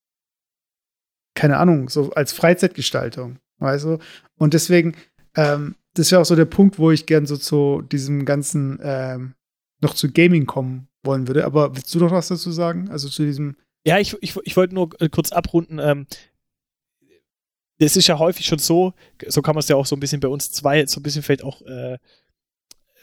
[1.34, 3.98] keine Ahnung, so als Freizeitgestaltung, weißt du?
[4.36, 4.94] Und deswegen,
[5.36, 9.34] ähm, das wäre auch so der Punkt, wo ich gern so zu diesem ganzen, ähm,
[9.82, 11.44] noch zu Gaming kommen wollen würde.
[11.44, 12.88] Aber willst du noch was dazu sagen?
[12.88, 15.78] Also zu diesem, Ja, ich, ich, ich wollte nur äh, kurz abrunden.
[15.78, 16.06] Ähm,
[17.78, 18.94] das ist ja häufig schon so,
[19.26, 21.22] so kann man es ja auch so ein bisschen bei uns zwei, so ein bisschen
[21.22, 21.98] vielleicht auch äh,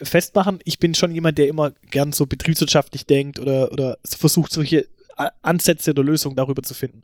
[0.01, 0.59] festmachen.
[0.63, 5.31] Ich bin schon jemand, der immer gern so betriebswirtschaftlich denkt oder, oder versucht, solche A-
[5.41, 7.03] Ansätze oder Lösungen darüber zu finden.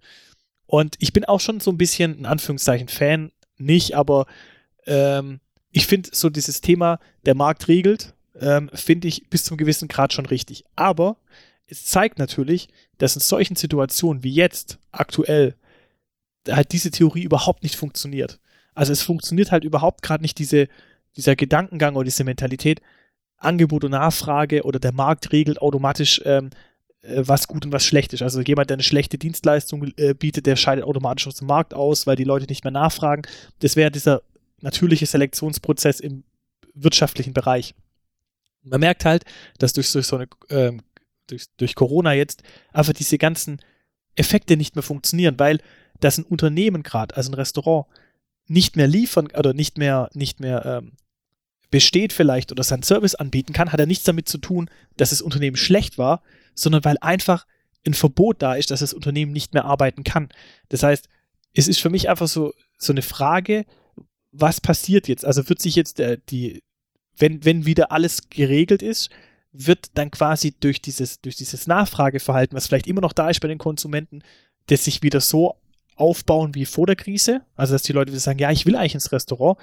[0.67, 4.25] Und ich bin auch schon so ein bisschen, in Anführungszeichen, Fan, nicht, aber
[4.85, 9.87] ähm, ich finde so dieses Thema, der Markt regelt, ähm, finde ich bis zum gewissen
[9.87, 10.65] Grad schon richtig.
[10.75, 11.17] Aber
[11.67, 12.67] es zeigt natürlich,
[12.97, 15.55] dass in solchen Situationen wie jetzt, aktuell,
[16.47, 18.39] halt diese Theorie überhaupt nicht funktioniert.
[18.75, 20.67] Also es funktioniert halt überhaupt gerade nicht diese,
[21.15, 22.81] dieser Gedankengang oder diese Mentalität,
[23.37, 26.49] Angebot und Nachfrage oder der Markt regelt automatisch, ähm,
[27.01, 28.21] äh, was gut und was schlecht ist.
[28.21, 32.05] Also jemand, der eine schlechte Dienstleistung äh, bietet, der scheidet automatisch aus dem Markt aus,
[32.05, 33.23] weil die Leute nicht mehr nachfragen.
[33.59, 34.21] Das wäre dieser
[34.61, 36.23] natürliche Selektionsprozess im
[36.73, 37.75] wirtschaftlichen Bereich.
[38.65, 39.23] Man merkt halt,
[39.59, 40.81] dass durch, durch so eine ähm,
[41.27, 43.59] durch, durch Corona jetzt einfach diese ganzen
[44.15, 45.59] Effekte nicht mehr funktionieren, weil
[45.99, 47.87] das ein Unternehmen gerade, also ein Restaurant,
[48.47, 50.93] nicht mehr liefern oder nicht mehr, nicht mehr ähm,
[51.71, 55.21] besteht vielleicht oder seinen Service anbieten kann, hat er nichts damit zu tun, dass das
[55.21, 56.21] Unternehmen schlecht war,
[56.53, 57.45] sondern weil einfach
[57.85, 60.29] ein Verbot da ist, dass das Unternehmen nicht mehr arbeiten kann.
[60.69, 61.09] Das heißt,
[61.53, 63.65] es ist für mich einfach so, so eine Frage,
[64.31, 65.25] was passiert jetzt?
[65.25, 66.61] Also wird sich jetzt der, die,
[67.17, 69.09] wenn, wenn wieder alles geregelt ist,
[69.51, 73.47] wird dann quasi durch dieses, durch dieses Nachfrageverhalten, was vielleicht immer noch da ist bei
[73.47, 74.21] den Konsumenten,
[74.67, 75.55] das sich wieder so
[75.95, 78.95] aufbauen wie vor der Krise, also dass die Leute wieder sagen, ja, ich will eigentlich
[78.95, 79.57] ins Restaurant,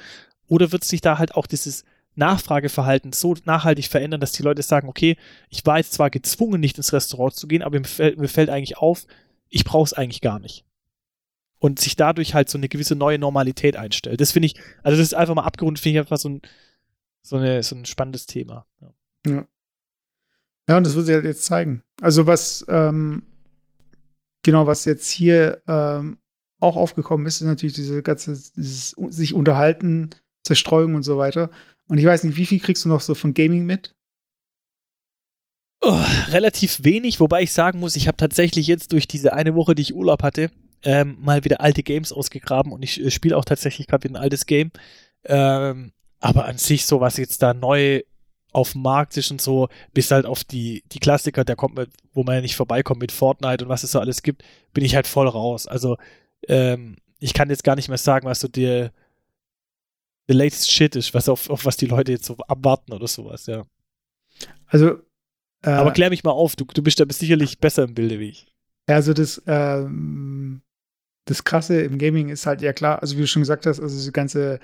[0.49, 1.85] oder wird sich da halt auch dieses
[2.15, 5.17] Nachfrageverhalten so nachhaltig verändern, dass die Leute sagen, okay,
[5.49, 8.51] ich war jetzt zwar gezwungen, nicht ins Restaurant zu gehen, aber mir fällt, mir fällt
[8.51, 9.07] eigentlich auf,
[9.49, 10.65] ich brauche es eigentlich gar nicht.
[11.59, 14.21] Und sich dadurch halt so eine gewisse neue Normalität einstellt.
[14.21, 16.43] Das finde ich, also das ist einfach mal abgerundet, finde ich einfach so ein,
[17.23, 18.67] so, eine, so ein spannendes Thema.
[19.27, 19.47] Ja.
[20.69, 21.83] Ja, und das wird sich halt jetzt zeigen.
[22.01, 23.23] Also was, ähm,
[24.43, 26.19] genau, was jetzt hier ähm,
[26.61, 30.11] auch aufgekommen ist, ist natürlich diese ganze, dieses sich unterhalten,
[30.45, 31.51] Zerstreuung und so weiter.
[31.89, 33.95] Und ich weiß nicht, wie viel kriegst du noch so von Gaming mit?
[35.81, 39.75] Oh, relativ wenig, wobei ich sagen muss, ich habe tatsächlich jetzt durch diese eine Woche,
[39.75, 40.53] die ich Urlaub hatte,
[40.85, 44.23] ähm, mal wieder alte Games ausgegraben und ich äh, spiele auch tatsächlich gerade wieder ein
[44.23, 44.71] altes Game.
[45.25, 45.93] Ähm,
[46.23, 48.03] aber an sich, so was jetzt da neu
[48.53, 51.91] auf dem Markt ist und so, bis halt auf die, die Klassiker, der kommt mit,
[52.13, 54.95] wo man ja nicht vorbeikommt mit Fortnite und was es so alles gibt, bin ich
[54.95, 55.67] halt voll raus.
[55.67, 55.97] Also,
[56.49, 58.93] ähm, ich kann jetzt gar nicht mehr sagen, was so der,
[60.29, 63.47] der latest Shit ist, was auf, auf was die Leute jetzt so abwarten oder sowas,
[63.47, 63.65] ja.
[64.67, 64.99] Also,
[65.65, 68.29] äh, Aber klär mich mal auf, du, du bist da sicherlich besser im Bilde wie
[68.29, 68.47] ich.
[68.87, 70.63] also das, ähm,
[71.25, 73.97] das Krasse im Gaming ist halt ja klar, also wie du schon gesagt hast, also
[73.97, 74.61] diese ganze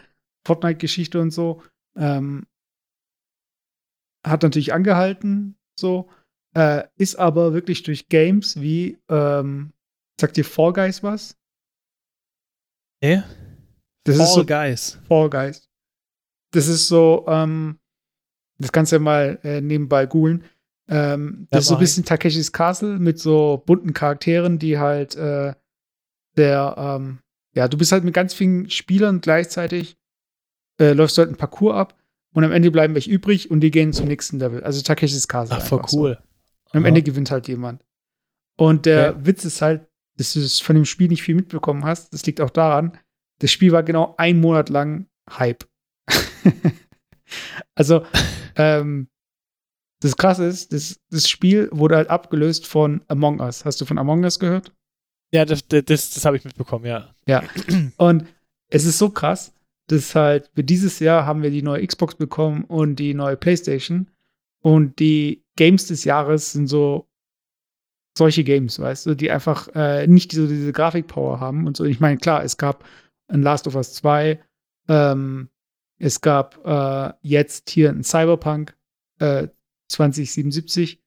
[0.46, 1.62] Fortnite-Geschichte und so,
[1.96, 2.46] ähm,
[4.26, 6.08] hat natürlich angehalten, so,
[6.54, 9.72] äh, ist aber wirklich durch Games wie, ähm,
[10.20, 11.36] sagt dir Fall Guys was?
[13.02, 13.22] Nee?
[14.04, 14.98] Das ist All so Guys.
[15.06, 15.68] Fall Guys.
[16.52, 17.78] Das ist so, ähm,
[18.58, 20.44] das kannst du ja mal äh, nebenbei googeln.
[20.88, 25.14] Ähm, das Ja, ist so ein bisschen Takeshis Castle mit so bunten Charakteren, die halt
[25.16, 25.54] äh,
[26.36, 27.18] der, ähm,
[27.54, 29.97] ja, du bist halt mit ganz vielen Spielern gleichzeitig,
[30.78, 31.94] äh, läufst du halt ein Parcours ab
[32.34, 34.62] und am Ende bleiben welche übrig und die gehen zum nächsten Level.
[34.62, 35.56] Also Takeshis Castle.
[35.58, 35.98] Ach, voll einfach so.
[36.00, 36.18] cool.
[36.72, 36.84] Und am.
[36.84, 37.84] Ende gewinnt halt jemand.
[38.56, 39.26] Und der Okay.
[39.26, 42.12] Witz ist halt, dass du es von dem Spiel nicht viel mitbekommen hast.
[42.12, 42.98] Das liegt auch daran,
[43.38, 45.64] das Spiel war genau ein Monat lang Hype.
[47.74, 48.04] also,
[48.56, 49.08] ähm,
[50.00, 53.64] das Krasse ist, das, das Spiel wurde halt abgelöst von Among Us.
[53.64, 54.72] Hast du von Among Us gehört?
[55.32, 57.14] Ja, das, das, das habe ich mitbekommen, ja.
[57.26, 57.42] Ja.
[57.96, 58.26] Und
[58.70, 59.52] es ist so krass,
[59.88, 64.08] dass halt wir dieses Jahr haben wir die neue Xbox bekommen und die neue PlayStation.
[64.60, 67.08] Und die Games des Jahres sind so
[68.16, 71.84] solche Games, weißt du, die einfach äh, nicht so diese Grafikpower haben und so.
[71.84, 72.84] Ich meine, klar, es gab
[73.28, 74.42] ein Last of Us 2,
[74.88, 75.48] ähm,
[75.98, 78.76] es gab äh, jetzt hier ein Cyberpunk
[79.20, 79.48] äh,
[79.88, 81.00] 2077.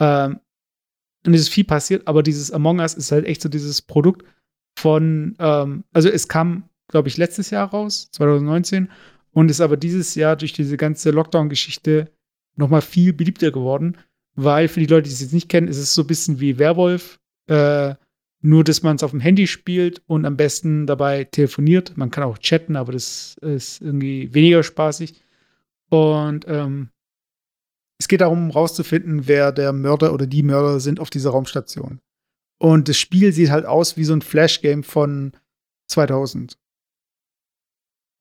[0.00, 0.40] Ähm,
[1.26, 4.24] und es ist viel passiert, aber dieses Among Us ist halt echt so dieses Produkt
[4.78, 8.90] von, ähm, also es kam, glaube ich, letztes Jahr raus, 2019,
[9.32, 12.10] und ist aber dieses Jahr durch diese ganze Lockdown-Geschichte
[12.56, 13.96] nochmal viel beliebter geworden,
[14.36, 16.58] weil für die Leute, die es jetzt nicht kennen, ist es so ein bisschen wie
[16.58, 17.18] Werwolf,
[17.48, 17.94] äh,
[18.40, 21.96] nur dass man es auf dem Handy spielt und am besten dabei telefoniert.
[21.96, 25.14] Man kann auch chatten, aber das ist irgendwie weniger spaßig.
[25.88, 26.90] Und ähm,
[27.98, 32.00] es geht darum, rauszufinden, wer der Mörder oder die Mörder sind auf dieser Raumstation.
[32.58, 35.32] Und das Spiel sieht halt aus wie so ein Flash-Game von
[35.88, 36.58] 2000.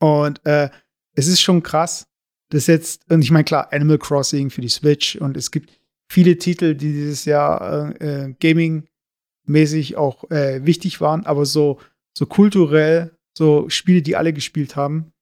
[0.03, 0.69] Und äh,
[1.15, 2.07] es ist schon krass,
[2.49, 5.79] dass jetzt, und ich meine, klar, Animal Crossing für die Switch und es gibt
[6.09, 11.79] viele Titel, die dieses Jahr äh, äh Gaming-mäßig auch äh, wichtig waren, aber so,
[12.17, 15.13] so kulturell, so Spiele, die alle gespielt haben,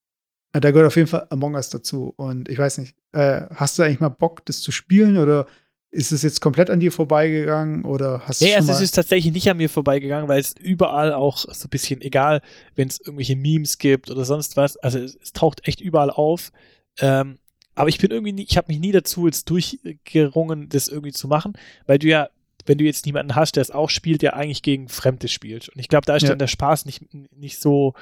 [0.51, 2.15] äh, da gehört auf jeden Fall Among Us dazu.
[2.17, 5.45] Und ich weiß nicht, äh, hast du eigentlich mal Bock, das zu spielen oder
[5.91, 9.33] ist es jetzt komplett an dir vorbeigegangen oder hast du Nee, also es ist tatsächlich
[9.33, 12.41] nicht an mir vorbeigegangen, weil es überall auch so ein bisschen, egal,
[12.75, 16.51] wenn es irgendwelche Memes gibt oder sonst was, also es, es taucht echt überall auf.
[16.99, 17.39] Ähm,
[17.75, 21.27] aber ich bin irgendwie nie, ich habe mich nie dazu jetzt durchgerungen, das irgendwie zu
[21.27, 21.53] machen,
[21.87, 22.29] weil du ja,
[22.65, 25.69] wenn du jetzt niemanden hast, der es auch spielt, ja eigentlich gegen Fremde spielt.
[25.69, 26.29] Und ich glaube, da ist ja.
[26.29, 27.95] dann der Spaß nicht, nicht so,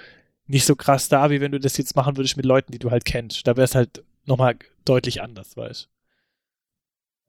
[0.46, 2.92] nicht so krass da, wie wenn du das jetzt machen würdest mit Leuten, die du
[2.92, 3.48] halt kennst.
[3.48, 5.99] Da wäre es halt nochmal deutlich anders, weißt du.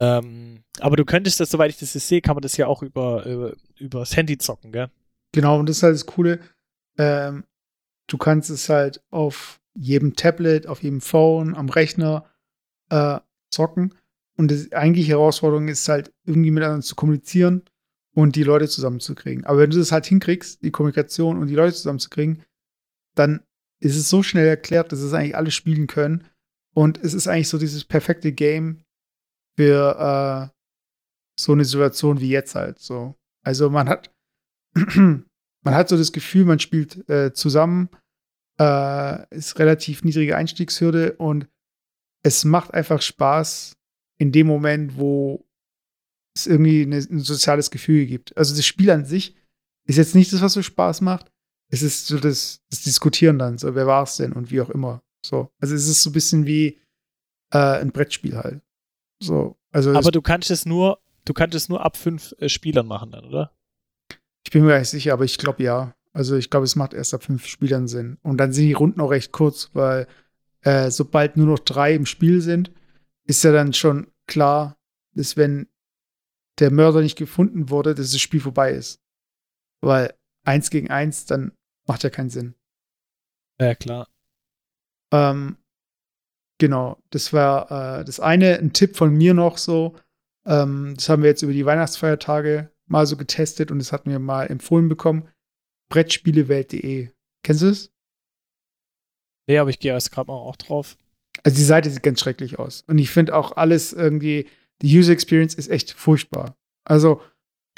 [0.00, 2.82] Ähm, aber du könntest das, soweit ich das jetzt sehe, kann man das ja auch
[2.82, 4.90] über, über übers Handy zocken, gell?
[5.32, 6.40] Genau, und das ist halt das Coole.
[6.98, 7.44] Ähm,
[8.06, 12.24] du kannst es halt auf jedem Tablet, auf jedem Phone, am Rechner
[12.90, 13.18] äh,
[13.50, 13.94] zocken.
[14.36, 17.62] Und die eigentliche Herausforderung ist halt, irgendwie miteinander zu kommunizieren
[18.14, 19.44] und die Leute zusammenzukriegen.
[19.44, 22.42] Aber wenn du das halt hinkriegst, die Kommunikation und die Leute zusammenzukriegen,
[23.14, 23.42] dann
[23.80, 26.24] ist es so schnell erklärt, dass es eigentlich alle spielen können.
[26.74, 28.82] Und es ist eigentlich so dieses perfekte Game,
[29.60, 30.56] für äh,
[31.38, 32.78] so eine Situation wie jetzt halt.
[32.78, 33.14] So.
[33.44, 34.10] Also man hat,
[34.94, 35.24] man
[35.74, 37.90] hat so das Gefühl, man spielt äh, zusammen,
[38.58, 41.46] äh, ist relativ niedrige Einstiegshürde und
[42.24, 43.76] es macht einfach Spaß
[44.18, 45.46] in dem Moment, wo
[46.34, 48.34] es irgendwie eine, ein soziales Gefühl gibt.
[48.38, 49.36] Also das Spiel an sich
[49.86, 51.30] ist jetzt nicht das, was so Spaß macht.
[51.70, 54.70] Es ist so das, das Diskutieren dann, so wer war es denn und wie auch
[54.70, 55.02] immer.
[55.22, 55.50] So.
[55.60, 56.80] Also es ist so ein bisschen wie
[57.52, 58.62] äh, ein Brettspiel halt.
[59.20, 62.86] So, also Aber du kannst es nur, du kannst es nur ab fünf äh, Spielern
[62.86, 63.52] machen dann, oder?
[64.44, 65.94] Ich bin mir gar nicht sicher, aber ich glaube ja.
[66.12, 68.18] Also ich glaube, es macht erst ab fünf Spielern Sinn.
[68.22, 70.08] Und dann sind die Runden auch recht kurz, weil
[70.62, 72.72] äh, sobald nur noch drei im Spiel sind,
[73.24, 74.76] ist ja dann schon klar,
[75.14, 75.68] dass wenn
[76.58, 79.00] der Mörder nicht gefunden wurde, dass das Spiel vorbei ist.
[79.80, 80.14] Weil
[80.44, 81.52] eins gegen eins, dann
[81.86, 82.54] macht ja keinen Sinn.
[83.60, 84.08] Ja, klar.
[85.12, 85.56] Ähm,
[86.60, 88.58] Genau, das war äh, das eine.
[88.58, 89.96] Ein Tipp von mir noch so.
[90.44, 94.18] Ähm, das haben wir jetzt über die Weihnachtsfeiertage mal so getestet und das hatten wir
[94.18, 95.26] mal empfohlen bekommen.
[95.88, 97.08] Brettspielewelt.de.
[97.42, 97.90] Kennst du es?
[99.48, 100.98] Nee, aber ich gehe jetzt gerade mal auch drauf.
[101.44, 102.84] Also die Seite sieht ganz schrecklich aus.
[102.86, 104.46] Und ich finde auch alles irgendwie,
[104.82, 106.58] die User Experience ist echt furchtbar.
[106.84, 107.22] Also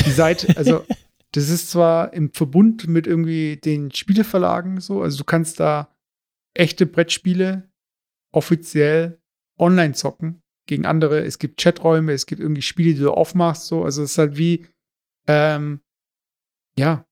[0.05, 0.85] die Seite, also
[1.33, 5.89] das ist zwar im Verbund mit irgendwie den Spieleverlagen so, also du kannst da
[6.55, 7.72] echte Brettspiele
[8.33, 9.21] offiziell
[9.59, 11.21] online zocken gegen andere.
[11.21, 13.85] Es gibt Chaträume, es gibt irgendwie Spiele, die du aufmachst, so.
[13.85, 14.67] Also es ist halt wie,
[15.27, 15.81] ähm,
[16.77, 17.07] ja,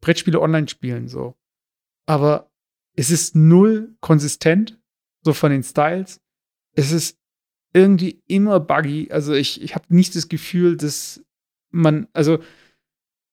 [0.00, 1.34] Brettspiele online spielen, so.
[2.06, 2.50] Aber
[2.96, 4.80] es ist null konsistent,
[5.22, 6.20] so von den Styles.
[6.74, 7.18] Es ist
[7.72, 9.08] irgendwie immer buggy.
[9.10, 11.24] Also ich, ich habe nicht das Gefühl, dass
[11.70, 12.38] man, also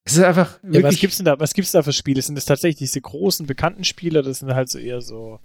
[0.03, 0.59] es ist einfach.
[0.63, 1.39] Ja, was gibt's denn da?
[1.39, 2.21] Was gibt's da für Spiele?
[2.21, 4.23] Sind das tatsächlich diese großen bekannten Spiele?
[4.23, 5.39] Das sind halt so eher so.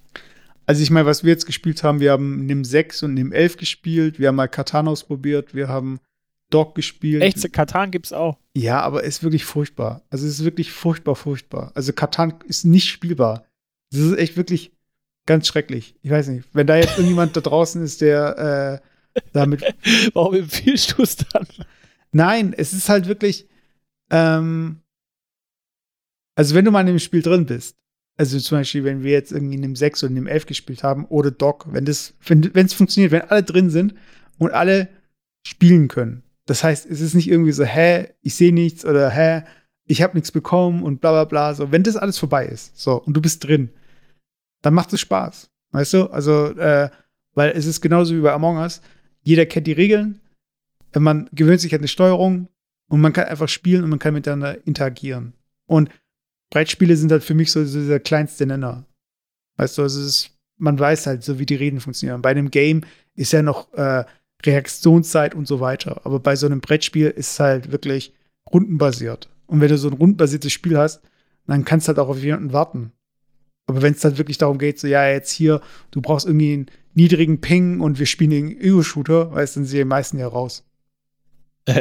[0.67, 3.55] Also ich meine, was wir jetzt gespielt haben, wir haben NIM 6 und NIM 11
[3.55, 5.99] gespielt, wir haben mal Katan ausprobiert, wir haben
[6.49, 7.23] Dog gespielt.
[7.23, 8.37] Echt, Katan gibt's auch.
[8.53, 10.03] Ja, aber ist wirklich furchtbar.
[10.09, 11.71] Also es ist wirklich furchtbar, furchtbar.
[11.73, 13.45] Also Katan ist nicht spielbar.
[13.91, 14.73] Das ist echt wirklich
[15.25, 15.95] ganz schrecklich.
[16.01, 18.81] Ich weiß nicht, wenn da jetzt irgendjemand da draußen ist, der
[19.15, 19.63] äh, damit.
[20.13, 21.47] Warum empfiehlst du es dann?
[22.11, 23.47] Nein, es ist halt wirklich.
[24.09, 24.81] Ähm,
[26.35, 27.77] also wenn du mal in dem Spiel drin bist
[28.17, 30.83] also zum Beispiel, wenn wir jetzt irgendwie in dem 6 oder in dem 11 gespielt
[30.83, 33.93] haben oder Doc, wenn das, wenn es funktioniert, wenn alle drin sind
[34.39, 34.89] und alle
[35.45, 36.23] spielen können.
[36.45, 39.43] Das heißt, es ist nicht irgendwie so, hä, ich sehe nichts oder hä,
[39.85, 41.53] ich habe nichts bekommen und bla bla bla.
[41.53, 43.69] So, wenn das alles vorbei ist, so, und du bist drin,
[44.61, 45.49] dann macht es Spaß.
[45.71, 46.05] Weißt du?
[46.07, 46.89] Also, äh,
[47.33, 48.81] weil es ist genauso wie bei Among Us.
[49.21, 50.19] Jeder kennt die Regeln,
[50.97, 52.47] man gewöhnt sich an die Steuerung
[52.89, 55.33] und man kann einfach spielen und man kann miteinander interagieren.
[55.67, 55.89] Und
[56.49, 58.85] Brettspiele sind halt für mich so, so dieser kleinste Nenner.
[59.57, 62.21] Weißt du, also ist, man weiß halt so, wie die Reden funktionieren.
[62.21, 62.81] Bei einem Game
[63.15, 64.05] ist ja noch äh,
[64.45, 66.01] Reaktionszeit und so weiter.
[66.05, 68.13] Aber bei so einem Brettspiel ist es halt wirklich,
[68.51, 69.29] rundenbasiert.
[69.47, 71.01] Und wenn du so ein rundenbasiertes Spiel hast,
[71.47, 72.91] dann kannst du halt auch auf jemanden warten.
[73.65, 76.65] Aber wenn es dann wirklich darum geht, so, ja, jetzt hier, du brauchst irgendwie einen
[76.93, 80.65] niedrigen Ping und wir spielen den Ego-Shooter, weißt du, dann sind die meisten ja raus.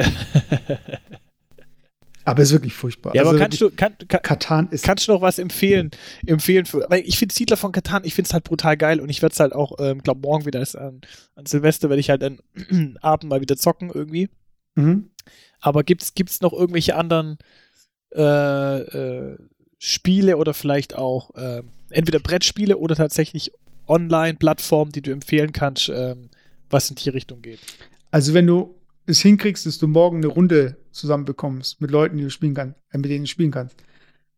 [2.26, 3.14] aber es ist wirklich furchtbar.
[3.14, 4.84] Ja, also aber kannst du, kann, kann, Katan ist.
[4.84, 5.92] Kannst du noch was empfehlen?
[6.26, 9.08] empfehlen für, weil ich finde Siedler von Katan, ich finde es halt brutal geil und
[9.08, 11.02] ich werde es halt auch, ähm, glaube morgen wieder ist an,
[11.36, 14.28] an Silvester, werde ich halt einen Abend mal wieder zocken irgendwie.
[14.74, 15.10] Mhm.
[15.60, 17.38] Aber gibt's, gibt's noch irgendwelche anderen
[18.12, 19.38] äh, äh,
[19.78, 23.52] Spiele oder vielleicht auch äh, entweder Brettspiele oder tatsächlich
[23.86, 26.30] Online-Plattformen, die du empfehlen kannst, ähm,
[26.70, 27.60] was in die Richtung geht?
[28.10, 28.75] Also wenn du
[29.06, 32.98] es hinkriegst, dass du morgen eine Runde zusammenbekommst mit Leuten, die du spielen kannst, äh,
[32.98, 33.76] mit denen du spielen kannst,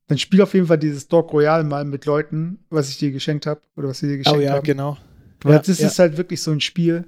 [0.07, 3.47] dann spiel auf jeden Fall dieses Dog Royale mal mit Leuten, was ich dir geschenkt
[3.47, 4.43] habe oder was sie dir geschenkt haben.
[4.43, 4.65] Oh ja, haben.
[4.65, 4.97] genau.
[5.43, 5.87] Weil ja, das ja.
[5.87, 7.05] ist halt wirklich so ein Spiel.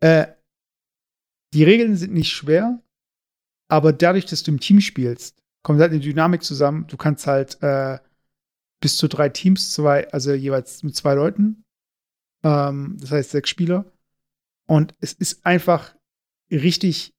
[0.00, 0.26] Äh,
[1.54, 2.80] die Regeln sind nicht schwer,
[3.68, 6.86] aber dadurch, dass du im Team spielst, kommt halt eine Dynamik zusammen.
[6.88, 7.98] Du kannst halt äh,
[8.80, 11.64] bis zu drei Teams, zwei, also jeweils mit zwei Leuten.
[12.42, 13.84] Ähm, das heißt sechs Spieler.
[14.66, 15.94] Und es ist einfach
[16.50, 17.14] richtig,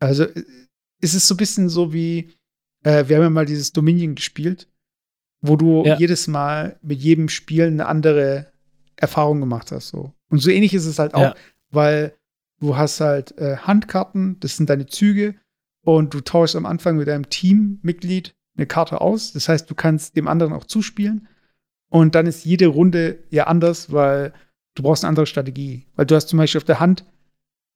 [0.00, 0.26] also
[1.00, 2.32] es ist so ein bisschen so wie,
[2.82, 4.68] äh, wir haben ja mal dieses Dominion gespielt,
[5.40, 5.98] wo du ja.
[5.98, 8.52] jedes Mal mit jedem Spiel eine andere
[8.96, 9.88] Erfahrung gemacht hast.
[9.88, 10.12] So.
[10.28, 11.34] Und so ähnlich ist es halt auch, ja.
[11.70, 12.14] weil
[12.60, 15.34] du hast halt äh, Handkarten, das sind deine Züge,
[15.86, 19.32] und du tauschst am Anfang mit deinem Teammitglied eine Karte aus.
[19.32, 21.28] Das heißt, du kannst dem anderen auch zuspielen.
[21.88, 24.32] Und dann ist jede Runde ja anders, weil
[24.74, 25.86] du brauchst eine andere Strategie.
[25.94, 27.04] Weil du hast zum Beispiel auf der Hand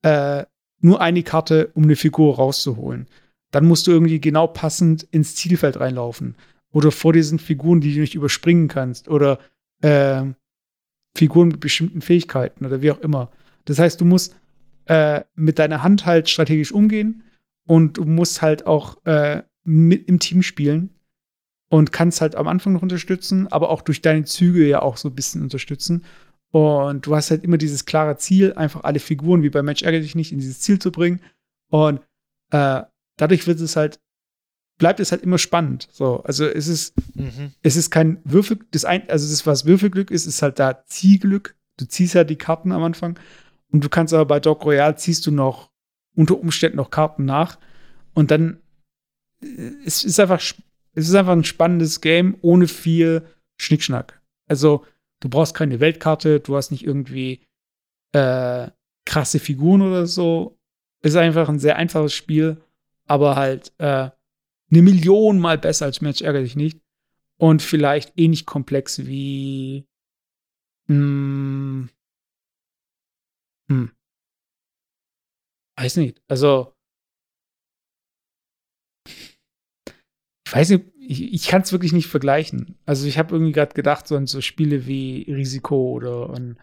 [0.03, 0.45] äh,
[0.81, 3.07] nur eine Karte, um eine Figur rauszuholen.
[3.51, 6.37] Dann musst du irgendwie genau passend ins Zielfeld reinlaufen.
[6.73, 9.09] Oder vor dir sind Figuren, die du nicht überspringen kannst.
[9.09, 9.39] Oder
[9.83, 10.23] äh,
[11.17, 13.31] Figuren mit bestimmten Fähigkeiten oder wie auch immer.
[13.65, 14.37] Das heißt, du musst
[14.87, 17.25] äh, mit deiner Hand halt strategisch umgehen
[17.67, 20.91] und du musst halt auch äh, mit im Team spielen
[21.69, 25.09] und kannst halt am Anfang noch unterstützen, aber auch durch deine Züge ja auch so
[25.09, 26.05] ein bisschen unterstützen.
[26.51, 30.01] Und du hast halt immer dieses klare Ziel, einfach alle Figuren wie bei Match Ärger
[30.01, 31.21] dich nicht in dieses Ziel zu bringen.
[31.69, 32.01] Und
[32.51, 32.83] äh,
[33.17, 34.01] dadurch wird es halt,
[34.79, 35.89] bleibt es halt immer spannend.
[35.93, 37.53] So, also es ist, mhm.
[37.63, 41.57] es ist kein Würfel, das ein, also das, was Würfelglück ist, ist halt da Zielglück.
[41.77, 43.19] Du ziehst ja die Karten am Anfang.
[43.71, 45.71] Und du kannst aber bei Dog Royale ziehst du noch
[46.17, 47.59] unter Umständen noch Karten nach.
[48.15, 48.59] Und dann
[49.43, 53.23] äh, es ist einfach, es ist einfach ein spannendes Game ohne viel
[53.57, 54.21] Schnickschnack.
[54.49, 54.85] Also,
[55.21, 57.47] Du brauchst keine Weltkarte, du hast nicht irgendwie
[58.13, 58.71] äh,
[59.05, 60.59] krasse Figuren oder so.
[61.03, 62.63] Ist einfach ein sehr einfaches Spiel,
[63.07, 64.11] aber halt äh,
[64.71, 66.81] eine Million mal besser als Match ärgere dich nicht.
[67.39, 69.87] Und vielleicht ähnlich komplex wie
[70.89, 71.89] hm,
[73.69, 73.93] hm.
[75.77, 76.21] Weiß nicht.
[76.29, 76.75] Also
[80.45, 82.77] ich weiß nicht, ich, ich kann es wirklich nicht vergleichen.
[82.87, 86.57] Also ich habe irgendwie gerade gedacht, so an so Spiele wie Risiko oder an,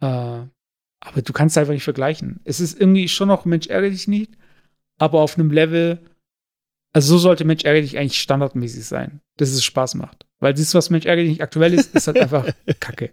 [0.00, 0.46] äh,
[1.04, 2.40] aber du kannst einfach nicht vergleichen.
[2.44, 4.32] Es ist irgendwie schon noch Mensch ärgere dich nicht,
[4.98, 5.98] aber auf einem Level,
[6.92, 10.26] also so sollte Mensch ärgere dich eigentlich standardmäßig sein, dass es Spaß macht.
[10.38, 12.46] Weil das, was Mensch ärgere dich nicht aktuell ist, ist halt einfach
[12.80, 13.10] Kacke.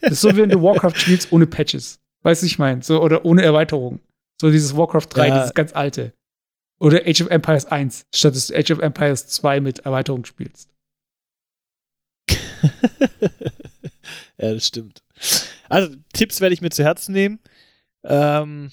[0.00, 1.98] Das ist so, wie wenn du Warcraft spielst ohne Patches.
[2.22, 2.82] Weißt du, ich meine?
[2.82, 4.00] So, oder ohne Erweiterung.
[4.40, 5.38] So dieses Warcraft 3, ja.
[5.38, 6.12] dieses ganz alte.
[6.80, 10.70] Oder Age of Empires 1, statt dass du Age of Empires 2 mit Erweiterung spielst.
[14.38, 15.02] ja, das stimmt.
[15.68, 17.38] Also, Tipps werde ich mir zu Herzen nehmen.
[18.02, 18.70] Ähm,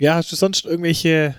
[0.00, 1.34] ja, hast du sonst irgendwelche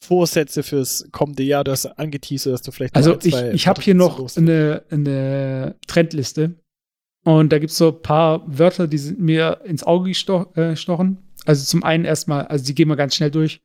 [0.00, 1.64] Vorsätze fürs kommende Jahr?
[1.64, 2.94] Du hast angeteasert, dass du vielleicht.
[2.94, 6.54] Also, ich, ich habe hier noch eine, eine Trendliste.
[7.24, 11.18] Und da gibt es so ein paar Wörter, die sind mir ins Auge äh, gestochen.
[11.44, 13.60] Also zum einen erstmal, also die gehen wir ganz schnell durch.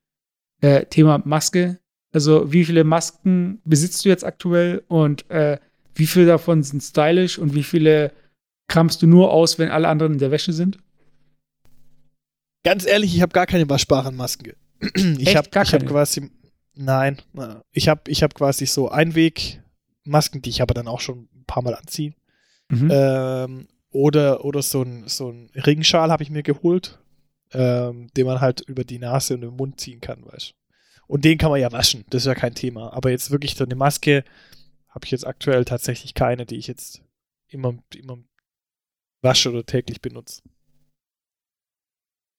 [0.62, 1.80] Äh, Thema Maske.
[2.14, 5.60] Also, wie viele Masken besitzt du jetzt aktuell und äh,
[5.96, 8.12] wie viele davon sind stylisch und wie viele
[8.68, 10.80] kramst du nur aus, wenn alle anderen in der Wäsche sind?
[12.64, 14.54] Ganz ehrlich, ich habe gar keine waschbaren Masken.
[15.20, 16.30] ich habe hab quasi.
[16.76, 17.18] Nein,
[17.72, 21.64] ich habe ich hab quasi so Einwegmasken, die ich aber dann auch schon ein paar
[21.64, 22.14] Mal anziehe.
[22.70, 22.90] Mhm.
[22.92, 27.00] Ähm, oder, oder so ein, so ein Ringschal habe ich mir geholt
[27.54, 30.54] ähm, den man halt über die Nase und den Mund ziehen kann, weißt
[31.08, 32.94] Und den kann man ja waschen, das ist ja kein Thema.
[32.94, 34.24] Aber jetzt wirklich so eine Maske
[34.90, 37.02] habe ich jetzt aktuell tatsächlich keine, die ich jetzt
[37.48, 38.18] immer, immer
[39.22, 40.42] wasche oder täglich benutze.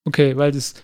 [0.05, 0.75] Okay, weil das,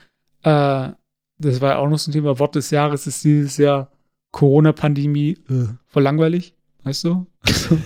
[0.42, 0.92] äh,
[1.38, 2.38] das war ja auch noch so ein Thema.
[2.38, 3.90] Wort des Jahres ist dieses Jahr
[4.32, 5.38] Corona-Pandemie.
[5.48, 7.26] Äh, voll langweilig, weißt du?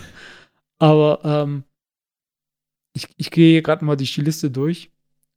[0.78, 1.64] Aber ähm,
[2.94, 4.90] ich, ich gehe gerade mal die Liste durch.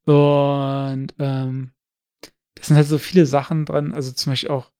[0.06, 1.72] Und ähm,
[2.56, 4.72] das sind halt so viele Sachen dran, also zum Beispiel auch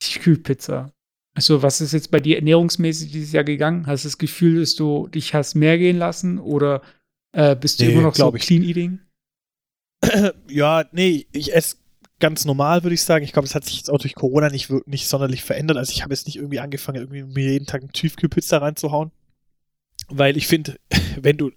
[0.00, 0.92] Tiefkühlpizza.
[1.34, 3.86] Also, was ist jetzt bei dir ernährungsmäßig dieses Jahr gegangen?
[3.86, 6.82] Hast du das Gefühl, dass du dich hast mehr gehen lassen oder
[7.32, 8.42] äh, bist du Nee, immer noch so ich.
[8.42, 9.00] Clean Eating?
[10.48, 11.76] Ja, nee, ich esse
[12.20, 13.24] ganz normal, würde ich sagen.
[13.24, 15.76] Ich glaube, das hat sich jetzt auch durch Corona nicht, nicht sonderlich verändert.
[15.76, 19.12] Also ich habe jetzt nicht irgendwie angefangen, irgendwie mir jeden Tag eine Tiefkühlpizza reinzuhauen.
[20.08, 20.78] Weil ich finde,
[21.20, 21.50] wenn du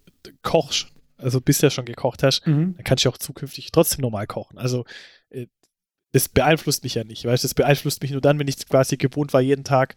[0.43, 0.87] kochst,
[1.21, 2.75] also bisher schon gekocht hast, Mhm.
[2.75, 4.57] dann kannst du auch zukünftig trotzdem normal kochen.
[4.57, 4.85] Also
[5.29, 5.47] äh,
[6.11, 7.23] das beeinflusst mich ja nicht.
[7.25, 9.95] Weißt du, das beeinflusst mich nur dann, wenn ich quasi gewohnt war, jeden Tag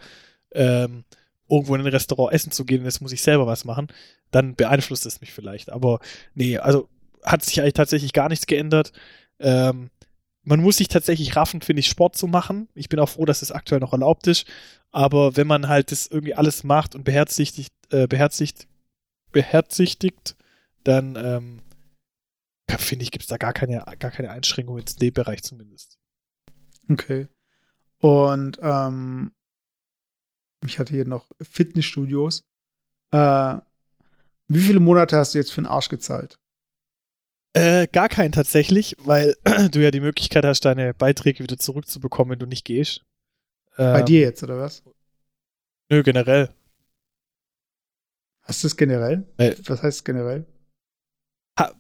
[0.53, 1.05] ähm,
[1.49, 3.89] irgendwo in ein Restaurant essen zu gehen und jetzt muss ich selber was machen,
[4.31, 5.71] dann beeinflusst es mich vielleicht.
[5.71, 6.01] Aber
[6.35, 6.89] nee, also
[7.25, 8.93] hat sich eigentlich tatsächlich gar nichts geändert.
[9.41, 9.91] Ähm,
[10.43, 12.69] man muss sich tatsächlich raffen, finde ich, Sport zu machen.
[12.75, 14.47] Ich bin auch froh, dass es aktuell noch erlaubt ist.
[14.91, 18.69] Aber wenn man halt das irgendwie alles macht und beherzigt, äh, beherzigt,
[19.33, 20.37] beherzigt,
[20.85, 21.63] dann ähm,
[22.79, 25.99] finde ich, gibt es da gar keine, gar keine Einschränkung in dem Bereich zumindest.
[26.91, 27.29] Okay.
[27.99, 29.33] Und ähm,
[30.65, 32.45] ich hatte hier noch Fitnessstudios.
[33.13, 33.59] Äh,
[34.49, 36.39] wie viele Monate hast du jetzt für den Arsch gezahlt?
[37.57, 39.37] Äh, gar keinen tatsächlich, weil
[39.71, 43.05] du ja die Möglichkeit hast, deine Beiträge wieder zurückzubekommen, wenn du nicht gehst.
[43.77, 44.83] Bei Ähm, dir jetzt, oder was?
[45.91, 46.53] Nö, generell.
[48.43, 49.27] Hast du es generell?
[49.39, 49.55] Äh.
[49.67, 50.47] Was heißt generell?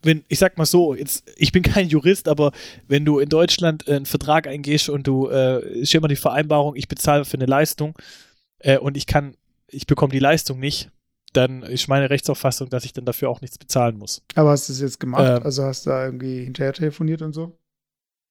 [0.02, 2.52] Wenn, ich sag mal so, jetzt, ich bin kein Jurist, aber
[2.86, 6.76] wenn du in Deutschland einen Vertrag eingehst und du, äh, ist ja immer die Vereinbarung,
[6.76, 7.98] ich bezahle für eine Leistung
[8.60, 10.90] äh, und ich kann, ich bekomme die Leistung nicht,
[11.32, 14.22] dann ist meine Rechtsauffassung, dass ich dann dafür auch nichts bezahlen muss.
[14.36, 15.38] Aber hast du es jetzt gemacht?
[15.38, 15.42] Ähm.
[15.42, 17.58] also hast du da irgendwie hinterher telefoniert und so?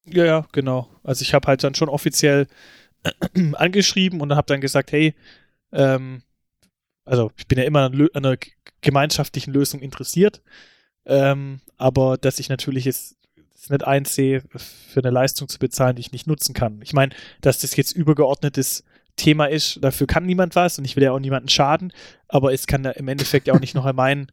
[0.05, 0.89] Ja, ja, genau.
[1.03, 2.47] Also ich habe halt dann schon offiziell
[3.53, 5.13] angeschrieben und habe dann gesagt, hey,
[5.71, 6.21] ähm,
[7.05, 8.37] also ich bin ja immer an, an einer
[8.81, 10.41] gemeinschaftlichen Lösung interessiert,
[11.05, 13.15] ähm, aber dass ich natürlich es,
[13.55, 16.81] es nicht einsehe, für eine Leistung zu bezahlen, die ich nicht nutzen kann.
[16.81, 18.83] Ich meine, dass das jetzt übergeordnetes
[19.15, 21.93] Thema ist, dafür kann niemand was und ich will ja auch niemanden schaden,
[22.27, 24.31] aber es kann ja im Endeffekt ja auch nicht noch mein,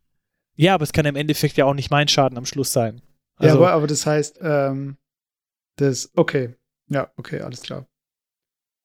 [0.56, 3.02] ja, aber es kann im Endeffekt ja auch nicht mein Schaden am Schluss sein.
[3.40, 4.96] ja, Also, aber, aber das heißt, ähm,
[5.76, 6.54] das, okay.
[6.88, 7.86] Ja, okay, alles klar.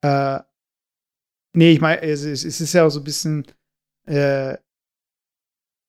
[0.04, 0.40] Äh,
[1.54, 3.46] nee, ich meine, es, ist- es ist ja auch so ein bisschen,
[4.06, 4.58] äh,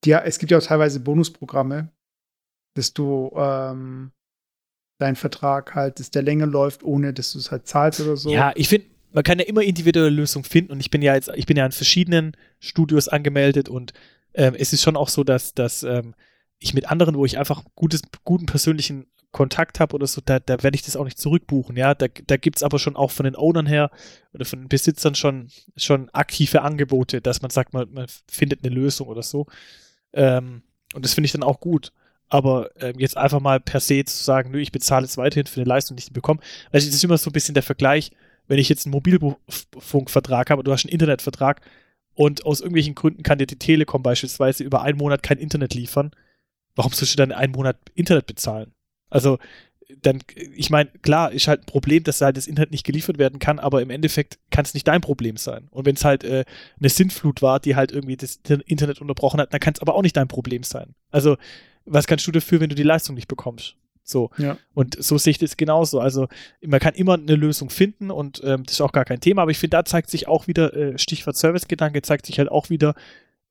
[0.04, 1.90] ja, es gibt ja auch teilweise Bonusprogramme,
[2.74, 4.12] dass du ähm,
[4.98, 8.30] deinen Vertrag halt, dass der länger läuft, ohne dass du es halt zahlst oder so.
[8.30, 11.30] Ja, ich finde, man kann ja immer individuelle Lösungen finden und ich bin ja jetzt,
[11.34, 13.92] ich bin ja in verschiedenen Studios angemeldet und
[14.34, 16.14] ähm, es ist schon auch so, dass, dass ähm,
[16.58, 20.62] ich mit anderen, wo ich einfach gutes, guten persönlichen Kontakt habe oder so, da, da
[20.62, 21.94] werde ich das auch nicht zurückbuchen, ja.
[21.94, 23.90] Da, da gibt es aber schon auch von den Ownern her
[24.32, 28.74] oder von den Besitzern schon, schon aktive Angebote, dass man sagt, man, man findet eine
[28.74, 29.46] Lösung oder so.
[30.16, 30.62] Ähm,
[30.94, 31.92] und das finde ich dann auch gut.
[32.28, 35.60] Aber ähm, jetzt einfach mal per se zu sagen, nö, ich bezahle jetzt weiterhin für
[35.60, 36.40] eine Leistung, die ich bekomme.
[36.72, 38.10] Also das ist immer so ein bisschen der Vergleich,
[38.48, 41.60] wenn ich jetzt einen Mobilfunkvertrag habe, du hast einen Internetvertrag
[42.14, 46.10] und aus irgendwelchen Gründen kann dir die Telekom beispielsweise über einen Monat kein Internet liefern,
[46.74, 48.72] warum sollst du dann einen Monat Internet bezahlen?
[49.10, 49.38] Also
[50.02, 53.38] dann, ich meine, klar, ist halt ein Problem, dass halt das Internet nicht geliefert werden
[53.38, 55.68] kann, aber im Endeffekt kann es nicht dein Problem sein.
[55.70, 56.44] Und wenn es halt äh,
[56.78, 60.02] eine Sintflut war, die halt irgendwie das Internet unterbrochen hat, dann kann es aber auch
[60.02, 60.94] nicht dein Problem sein.
[61.10, 61.36] Also,
[61.84, 63.76] was kannst du dafür, wenn du die Leistung nicht bekommst?
[64.02, 64.30] So.
[64.38, 64.56] Ja.
[64.74, 66.00] Und so sehe ich das genauso.
[66.00, 66.26] Also,
[66.64, 69.50] man kann immer eine Lösung finden und ähm, das ist auch gar kein Thema, aber
[69.52, 72.94] ich finde, da zeigt sich auch wieder, äh, Stichwort Servicegedanke, zeigt sich halt auch wieder,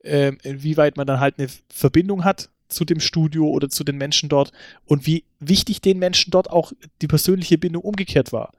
[0.03, 4.29] ähm, inwieweit man dann halt eine Verbindung hat zu dem Studio oder zu den Menschen
[4.29, 4.51] dort
[4.85, 8.51] und wie wichtig den Menschen dort auch die persönliche Bindung umgekehrt war.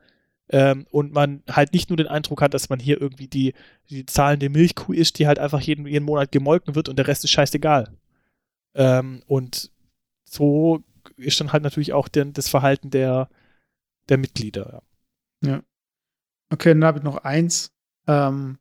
[0.49, 3.55] Ähm, und man halt nicht nur den Eindruck hat, dass man hier irgendwie die,
[3.91, 7.25] die zahlende Milchkuh ist, die halt einfach jeden, jeden Monat gemolken wird und der Rest
[7.25, 7.93] ist scheißegal.
[8.75, 9.73] Ähm, und
[10.25, 10.85] so
[11.17, 13.29] ist dann halt natürlich auch den, das Verhalten der,
[14.09, 14.83] der Mitglieder.
[15.43, 15.63] Ja.
[16.51, 17.73] Okay, dann habe ich noch eins.
[18.07, 18.59] Ähm,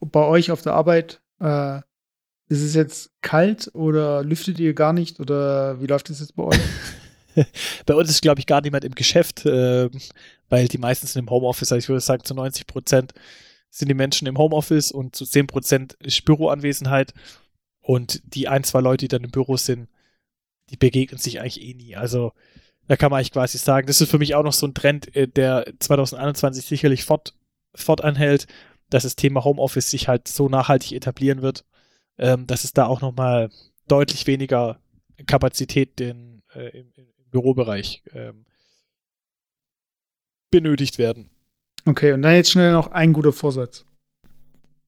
[0.00, 1.80] bei euch auf der Arbeit, äh,
[2.48, 6.44] ist es jetzt kalt oder lüftet ihr gar nicht oder wie läuft das jetzt bei
[6.44, 6.58] euch?
[7.86, 9.88] Bei uns ist, glaube ich, gar niemand im Geschäft, äh,
[10.48, 11.70] weil die meisten sind im Homeoffice.
[11.70, 13.12] Also ich würde sagen, zu 90 Prozent
[13.70, 17.14] sind die Menschen im Homeoffice und zu 10 Prozent ist Büroanwesenheit.
[17.80, 19.88] Und die ein, zwei Leute, die dann im Büro sind,
[20.70, 21.94] die begegnen sich eigentlich eh nie.
[21.94, 22.32] Also
[22.88, 25.14] da kann man eigentlich quasi sagen, das ist für mich auch noch so ein Trend,
[25.14, 27.34] äh, der 2021 sicherlich fort,
[27.74, 28.46] fortanhält,
[28.90, 31.64] dass das Thema Homeoffice sich halt so nachhaltig etablieren wird,
[32.18, 33.50] ähm, dass es da auch nochmal
[33.86, 34.80] deutlich weniger
[35.26, 38.44] Kapazität den, äh, im, im Bürobereich ähm,
[40.50, 41.30] benötigt werden.
[41.84, 43.84] Okay, und dann jetzt schnell noch ein guter Vorsatz.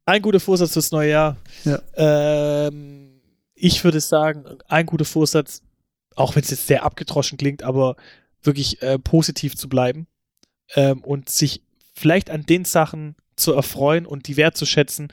[0.07, 1.37] Ein guter Vorsatz fürs neue Jahr.
[1.65, 1.81] Ja.
[1.95, 3.21] Ähm,
[3.55, 5.63] ich würde sagen, ein guter Vorsatz,
[6.17, 7.97] auch wenn es jetzt sehr abgedroschen klingt, aber
[8.43, 10.07] wirklich äh, positiv zu bleiben
[10.75, 11.63] ähm, und sich
[11.95, 15.13] vielleicht an den Sachen zu erfreuen und die wertzuschätzen,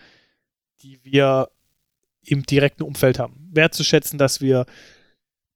[0.82, 1.50] die wir
[2.28, 3.50] im direkten Umfeld haben.
[3.54, 4.66] Wertzuschätzen, dass wir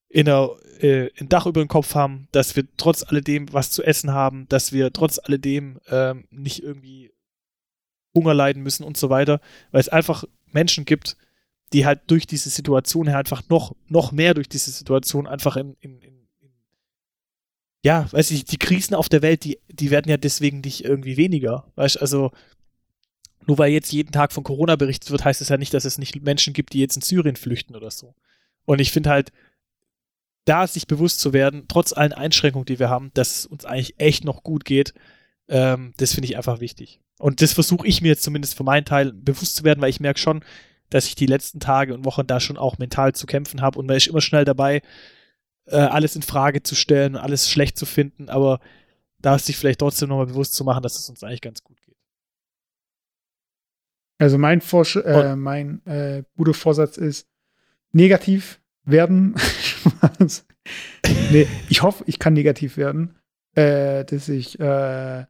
[0.07, 0.49] in der,
[0.79, 4.47] äh, ein Dach über dem Kopf haben, dass wir trotz alledem was zu essen haben,
[4.49, 7.11] dass wir trotz alledem ähm, nicht irgendwie
[8.15, 9.41] Hunger leiden müssen und so weiter,
[9.71, 11.17] weil es einfach Menschen gibt,
[11.73, 16.01] die halt durch diese Situation einfach noch, noch mehr durch diese Situation einfach in, in,
[16.01, 16.51] in, in
[17.83, 21.17] ja, weiß ich, die Krisen auf der Welt, die, die werden ja deswegen nicht irgendwie
[21.17, 21.71] weniger.
[21.75, 22.31] Weißt also,
[23.47, 25.97] nur weil jetzt jeden Tag von Corona berichtet wird, heißt es ja nicht, dass es
[25.97, 28.15] nicht Menschen gibt, die jetzt in Syrien flüchten oder so.
[28.65, 29.31] Und ich finde halt,
[30.45, 33.99] da sich bewusst zu werden, trotz allen Einschränkungen, die wir haben, dass es uns eigentlich
[33.99, 34.93] echt noch gut geht,
[35.47, 36.99] ähm, das finde ich einfach wichtig.
[37.19, 39.99] Und das versuche ich mir jetzt zumindest für meinen Teil bewusst zu werden, weil ich
[39.99, 40.43] merke schon,
[40.89, 43.85] dass ich die letzten Tage und Wochen da schon auch mental zu kämpfen habe und
[43.85, 44.81] man ist immer schnell dabei,
[45.65, 48.59] äh, alles in Frage zu stellen, alles schlecht zu finden, aber
[49.19, 51.80] da sich vielleicht trotzdem nochmal bewusst zu machen, dass es uns eigentlich ganz gut geht.
[54.21, 57.27] Also mein, Vorsch äh, mein äh, guter Vorsatz ist,
[57.91, 59.33] negativ werden.
[61.31, 63.15] nee, ich hoffe, ich kann negativ werden.
[63.55, 65.25] Äh, dass ich äh,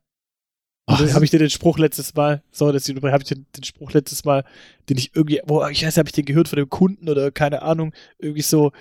[0.89, 3.94] habe ich dir den Spruch letztes Mal, sorry, dass ich habe ich den, den, Spruch
[3.94, 4.44] letztes Mal,
[4.89, 7.62] den ich irgendwie, wo ich weiß, habe ich den gehört von dem Kunden oder keine
[7.62, 8.74] Ahnung, irgendwie so,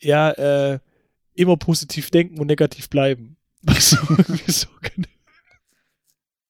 [0.00, 0.78] ja, äh,
[1.34, 3.36] immer positiv denken und negativ bleiben.
[3.64, 4.68] Irgendwie so,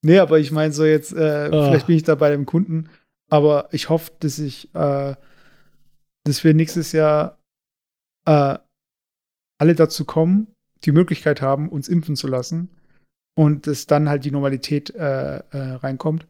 [0.08, 1.64] nee, aber ich meine so jetzt, äh, oh.
[1.64, 2.88] vielleicht bin ich da bei dem Kunden,
[3.30, 5.14] aber ich hoffe, dass ich, äh,
[6.24, 7.38] dass wir nächstes Jahr
[8.24, 8.58] äh,
[9.58, 10.48] alle dazu kommen,
[10.84, 12.70] die Möglichkeit haben, uns impfen zu lassen
[13.36, 16.26] und dass dann halt die Normalität äh, äh, reinkommt.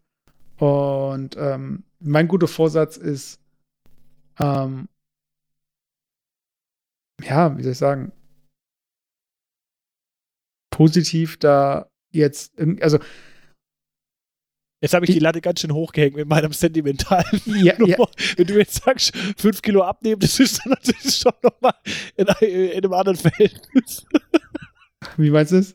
[0.56, 3.40] Und ähm, mein guter Vorsatz ist,
[4.40, 4.88] ähm,
[7.22, 8.12] ja, wie soll ich sagen,
[10.70, 12.98] positiv da jetzt, also
[14.80, 17.96] Jetzt habe ich die Latte ganz schön hochgehängt mit meinem sentimentalen ja, ja.
[18.36, 21.74] Wenn du jetzt sagst, fünf Kilo abnehmen, das ist dann natürlich schon nochmal
[22.16, 24.06] in, in einem anderen Verhältnis.
[25.16, 25.74] Wie meinst du es?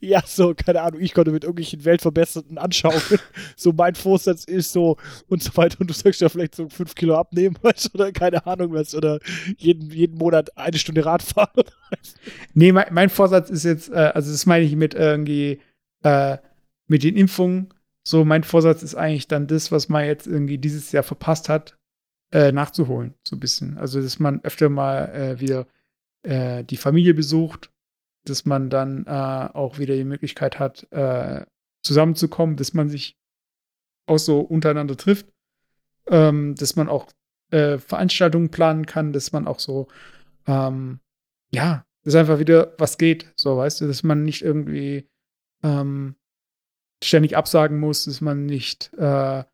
[0.00, 3.00] Ja, so, keine Ahnung, ich konnte mit irgendwelchen Weltverbesserten anschauen.
[3.56, 4.96] so mein Vorsatz ist so
[5.28, 5.80] und so weiter.
[5.80, 9.20] Und du sagst ja vielleicht so fünf Kilo abnehmen, weißt, oder keine Ahnung was, oder
[9.56, 11.64] jeden, jeden Monat eine Stunde Radfahren.
[12.54, 15.60] Nee, mein, mein Vorsatz ist jetzt, äh, also das meine ich mit irgendwie,
[16.02, 16.38] äh,
[16.86, 17.72] mit den Impfungen,
[18.06, 21.78] so mein Vorsatz ist eigentlich dann das, was man jetzt irgendwie dieses Jahr verpasst hat,
[22.32, 23.78] äh, nachzuholen, so ein bisschen.
[23.78, 25.66] Also, dass man öfter mal äh, wieder
[26.22, 27.70] äh, die Familie besucht,
[28.24, 31.46] dass man dann äh, auch wieder die Möglichkeit hat, äh,
[31.82, 33.16] zusammenzukommen, dass man sich
[34.06, 35.26] auch so untereinander trifft,
[36.08, 37.10] ähm, dass man auch
[37.50, 39.88] äh, Veranstaltungen planen kann, dass man auch so,
[40.46, 41.00] ähm,
[41.52, 45.08] ja, dass einfach wieder was geht, so, weißt du, dass man nicht irgendwie
[45.62, 46.16] ähm,
[47.06, 49.44] ständig absagen muss, dass man nicht, äh,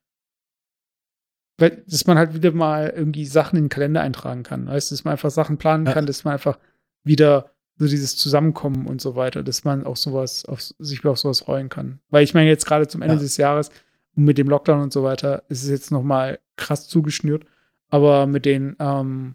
[1.59, 4.67] dass man halt wieder mal irgendwie Sachen in den Kalender eintragen kann.
[4.67, 6.59] Weißt dass man einfach Sachen planen kann, dass man einfach
[7.05, 11.41] wieder so dieses Zusammenkommen und so weiter, dass man auch sowas, auf, sich auf sowas
[11.41, 12.01] freuen kann.
[12.11, 13.21] Weil ich meine, jetzt gerade zum Ende ja.
[13.21, 13.71] des Jahres
[14.17, 17.47] und mit dem Lockdown und so weiter ist es jetzt noch mal krass zugeschnürt.
[17.89, 19.35] Aber mit den, ähm,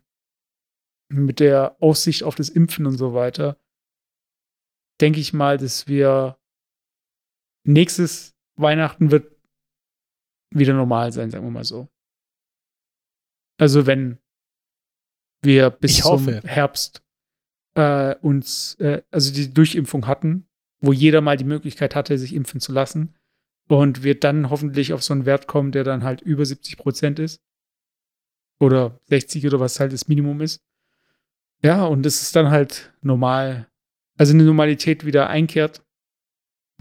[1.09, 3.57] mit der Aussicht auf das Impfen und so weiter,
[5.01, 6.37] denke ich mal, dass wir
[7.65, 9.35] nächstes Weihnachten wird
[10.51, 11.89] wieder normal sein, sagen wir mal so.
[13.57, 14.19] Also wenn
[15.41, 17.03] wir bis zum Herbst
[17.75, 20.47] äh, uns, äh, also die Durchimpfung hatten,
[20.79, 23.15] wo jeder mal die Möglichkeit hatte, sich impfen zu lassen
[23.67, 27.19] und wir dann hoffentlich auf so einen Wert kommen, der dann halt über 70 Prozent
[27.19, 27.41] ist
[28.59, 30.63] oder 60 oder was halt das Minimum ist.
[31.63, 33.67] Ja, und es ist dann halt normal,
[34.17, 35.84] also eine Normalität wieder einkehrt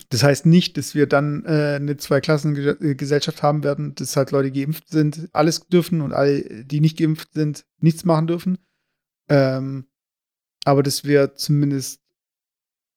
[0.08, 4.88] das heißt nicht, dass wir dann äh, eine Zweiklassengesellschaft haben werden, dass halt Leute geimpft
[4.88, 8.58] sind, alles dürfen und alle, die nicht geimpft sind, nichts machen dürfen.
[9.28, 9.86] Ähm,
[10.64, 12.00] aber dass wir zumindest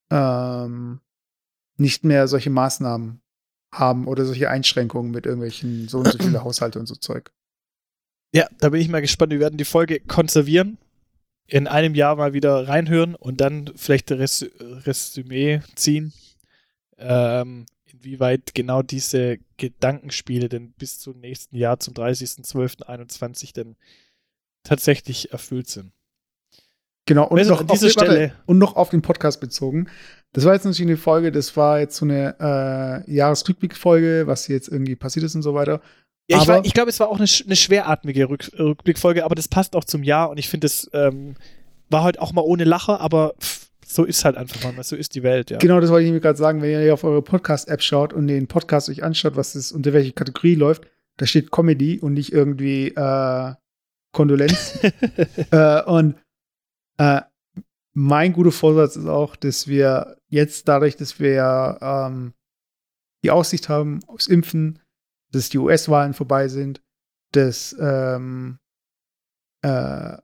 [0.10, 1.00] ähm,
[1.78, 3.22] nicht mehr solche Maßnahmen
[3.72, 7.32] haben oder solche Einschränkungen mit irgendwelchen so und so viele Haushalte und so Zeug.
[8.34, 9.32] Ja, da bin ich mal gespannt.
[9.32, 10.80] Wir werden die Folge konservieren,
[11.46, 16.12] in einem Jahr mal wieder reinhören und dann vielleicht Res Resümee ziehen
[16.98, 23.76] ähm, inwieweit genau diese Gedankenspiele denn bis zum nächsten Jahr, zum 30.12.21 denn
[24.64, 25.92] tatsächlich erfüllt sind.
[27.06, 28.10] Genau, und noch, an dieser Stelle.
[28.10, 29.88] Warte, und noch auf den Podcast bezogen.
[30.34, 32.36] Das war jetzt natürlich eine Folge, das war jetzt so eine
[33.08, 35.82] äh, Jahresrückblickfolge, was jetzt irgendwie passiert ist und so weiter.
[36.30, 39.78] Ja, ich, ich glaube, es war auch eine, eine schweratmige Rück, Rückblickfolge, aber das passt
[39.78, 41.36] auch zum Jahr und ich finde, es ähm,
[41.90, 43.34] war heute auch mal ohne Lacher, aber
[43.88, 45.60] so ist halt einfach manchmal, so ist die Welt, ja.
[45.60, 48.48] Genau, das wollte ich mir gerade sagen, wenn ihr auf eure Podcast-App schaut und den
[48.48, 50.86] Podcast euch anschaut, was das unter welche Kategorie läuft,
[51.16, 53.54] da steht Comedy und nicht irgendwie äh,
[54.12, 54.80] Kondolenz.
[55.52, 56.16] äh, und
[56.98, 57.22] äh,
[57.94, 62.34] mein guter Vorsatz ist auch, dass wir jetzt dadurch, dass wir ähm,
[63.24, 64.80] die Aussicht haben aufs Impfen,
[65.32, 66.82] dass die US-Wahlen vorbei sind,
[67.32, 68.60] dass ähm,
[69.62, 70.18] äh,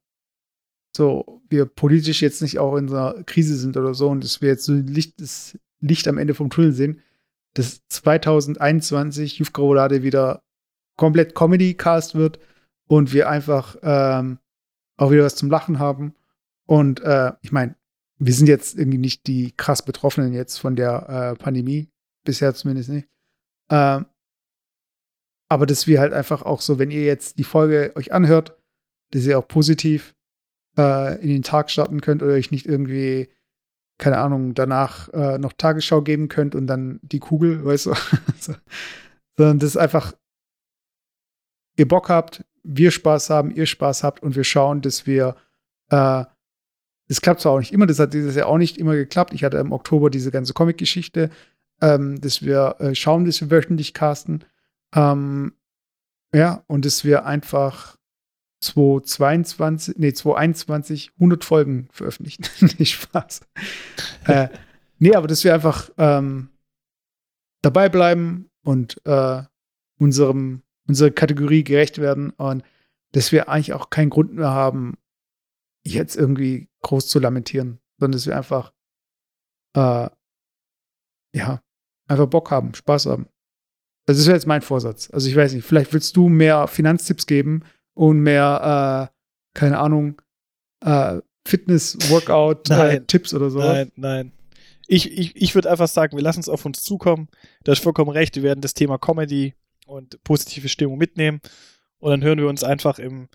[0.96, 4.50] so wir politisch jetzt nicht auch in einer Krise sind oder so und dass wir
[4.50, 7.02] jetzt so Licht, das Licht am Ende vom Tunnel sehen,
[7.54, 10.44] dass 2021 Youth Roulade wieder
[10.98, 12.40] komplett Comedy-Cast wird
[12.88, 14.40] und wir einfach ähm,
[14.98, 16.16] auch wieder was zum Lachen haben.
[16.66, 17.76] Und äh, ich meine,
[18.18, 21.90] wir sind jetzt irgendwie nicht die krass Betroffenen jetzt von der äh, Pandemie,
[22.24, 23.08] bisher zumindest nicht.
[23.70, 24.06] Ähm,
[25.50, 28.58] aber dass wir halt einfach auch so, wenn ihr jetzt die Folge euch anhört,
[29.12, 30.16] dass ihr auch positiv
[30.78, 33.30] äh, in den Tag starten könnt oder euch nicht irgendwie,
[33.98, 37.94] keine Ahnung, danach äh, noch Tagesschau geben könnt und dann die Kugel, weißt du?
[39.38, 40.14] Sondern das ist einfach,
[41.78, 45.36] ihr Bock habt, wir Spaß haben, ihr Spaß habt und wir schauen, dass wir
[45.90, 46.24] äh,
[47.08, 49.34] das klappt zwar auch nicht immer, das hat dieses Jahr auch nicht immer geklappt.
[49.34, 51.30] Ich hatte im Oktober diese ganze Comic-Geschichte,
[51.82, 54.46] ähm, dass wir äh, schauen, dass wir wöchentlich casten.
[54.96, 55.54] Ähm,
[56.34, 57.98] ja, und dass wir einfach
[58.64, 62.46] 2022, nee, 2021 100 Folgen veröffentlichen.
[62.80, 63.42] nicht Spaß.
[64.26, 64.48] äh,
[65.00, 66.50] nee, aber dass wir einfach ähm,
[67.62, 69.44] dabei bleiben und äh,
[70.00, 72.64] unserem, unserer Kategorie gerecht werden und
[73.12, 74.98] dass wir eigentlich auch keinen Grund mehr haben,
[75.86, 78.74] jetzt irgendwie groß zu lamentieren, sondern dass wir einfach,
[79.76, 80.10] äh,
[81.36, 81.62] ja,
[82.08, 83.28] einfach Bock haben, Spaß haben.
[84.06, 85.10] Das wäre jetzt mein Vorsatz.
[85.12, 87.64] Also ich weiß nicht, vielleicht willst du mehr Finanztipps geben
[87.94, 90.22] und mehr, äh, keine Ahnung,
[90.82, 93.60] äh, Fitness-Workout-Tipps äh, oder so.
[93.60, 94.32] Nein, nein.
[94.88, 97.30] Ich, ich, ich würde einfach sagen, wir lassen es auf uns zukommen.
[97.64, 98.36] Da ist vollkommen recht.
[98.36, 99.54] Wir werden das Thema Comedy
[99.86, 101.42] und positive Stimmung mitnehmen.
[102.00, 103.30] Und dann hören wir uns einfach im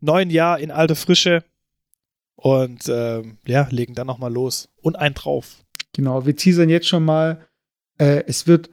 [0.00, 1.44] neuen Jahr in alter Frische
[2.36, 4.70] und ähm, ja, legen dann nochmal los.
[4.80, 5.64] Und einen drauf.
[5.92, 7.46] Genau, wir teasern jetzt schon mal.
[7.98, 8.70] Äh, es wird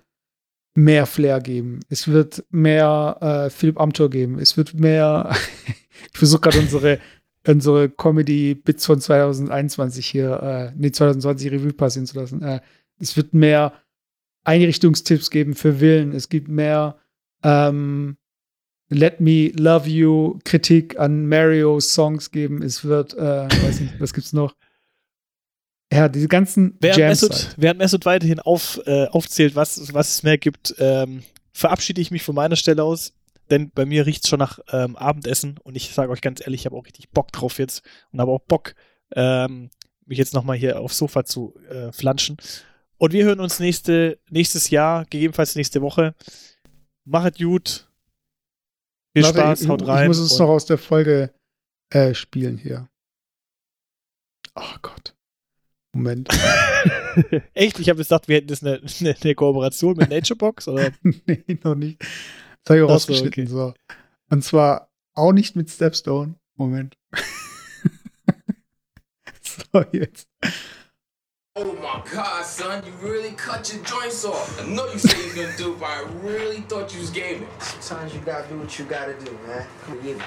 [0.77, 1.79] mehr Flair geben.
[1.89, 4.37] Es wird mehr äh, Philipp Amthor geben.
[4.37, 5.31] Es wird mehr.
[6.11, 6.99] ich versuche gerade unsere,
[7.47, 12.43] unsere Comedy-Bits von 2021 hier, äh, nee, 2020 Revue passieren zu lassen.
[12.43, 12.59] Äh,
[12.99, 13.73] es wird mehr
[14.43, 16.11] Einrichtungstipps geben für Villen.
[16.11, 16.97] Es gibt mehr
[17.43, 18.17] ähm,
[18.89, 22.61] Let Me Love You Kritik an Mario Songs geben.
[22.61, 24.55] Es wird, äh, weiß nicht, was gibt's noch?
[25.91, 27.55] Ja, diese ganzen während Jams Mesut, halt.
[27.57, 31.23] während Mesut weiterhin auf, äh, aufzählt, was, was es mehr gibt, ähm,
[31.53, 33.13] verabschiede ich mich von meiner Stelle aus,
[33.49, 36.61] denn bei mir riecht es schon nach ähm, Abendessen und ich sage euch ganz ehrlich,
[36.61, 38.75] ich habe auch richtig Bock drauf jetzt und habe auch Bock,
[39.15, 39.69] ähm,
[40.05, 42.37] mich jetzt nochmal hier aufs Sofa zu äh, flanschen.
[42.97, 46.15] Und wir hören uns nächste, nächstes Jahr, gegebenenfalls nächste Woche.
[47.05, 47.87] Machet gut,
[49.13, 50.03] viel Warte, Spaß, ich, haut rein.
[50.03, 51.33] Ich muss es noch aus der Folge
[51.89, 52.87] äh, spielen hier.
[54.55, 55.16] Oh Gott.
[55.93, 56.29] Moment.
[57.53, 57.79] Echt?
[57.79, 60.91] Ich habe gedacht, wir hätten das eine, eine, eine Kooperation mit Naturebox oder?
[61.01, 61.99] nee, noch nicht.
[62.63, 63.47] Das habe ich Ach so, rausgeschnitten.
[63.47, 63.73] So.
[64.29, 66.35] Und zwar auch nicht mit Stepstone.
[66.55, 66.95] Moment.
[69.41, 70.27] so, jetzt.
[71.59, 74.61] Oh my god, son, you really cut your joints off.
[74.61, 77.47] I know you said you gonna do it, but I really thought you was gaming.
[77.79, 79.65] Sometimes you gotta do what you gotta do, man.
[79.83, 80.23] Come on, get it.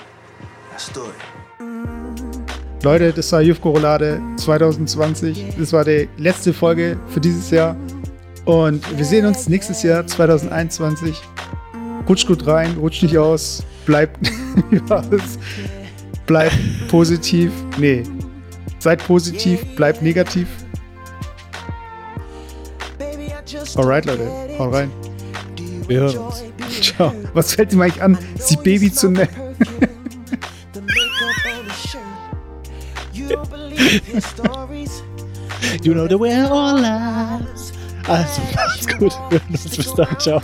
[0.73, 2.50] Let's do it.
[2.83, 5.45] Leute, das war Jufko Roulade 2020.
[5.59, 7.77] Das war die letzte Folge für dieses Jahr.
[8.47, 11.15] Und wir sehen uns nächstes Jahr 2021.
[12.09, 14.19] Rutscht gut rein, rutscht nicht aus, bleibt,
[16.27, 16.59] bleibt
[16.89, 17.53] positiv.
[17.77, 18.03] Nee,
[18.79, 20.49] seid positiv, bleibt negativ.
[23.77, 24.27] Alright, Leute,
[24.59, 24.91] haut rein.
[25.87, 26.45] Wir hören uns.
[26.81, 27.13] Ciao.
[27.35, 29.29] Was fällt ihm eigentlich an, sie Baby zu nennen?
[35.83, 37.73] You know the way all lies.
[38.09, 39.13] Also, macht's gut.
[39.29, 39.77] Wir hören uns.
[39.77, 40.19] Bis dann.
[40.19, 40.41] Ciao.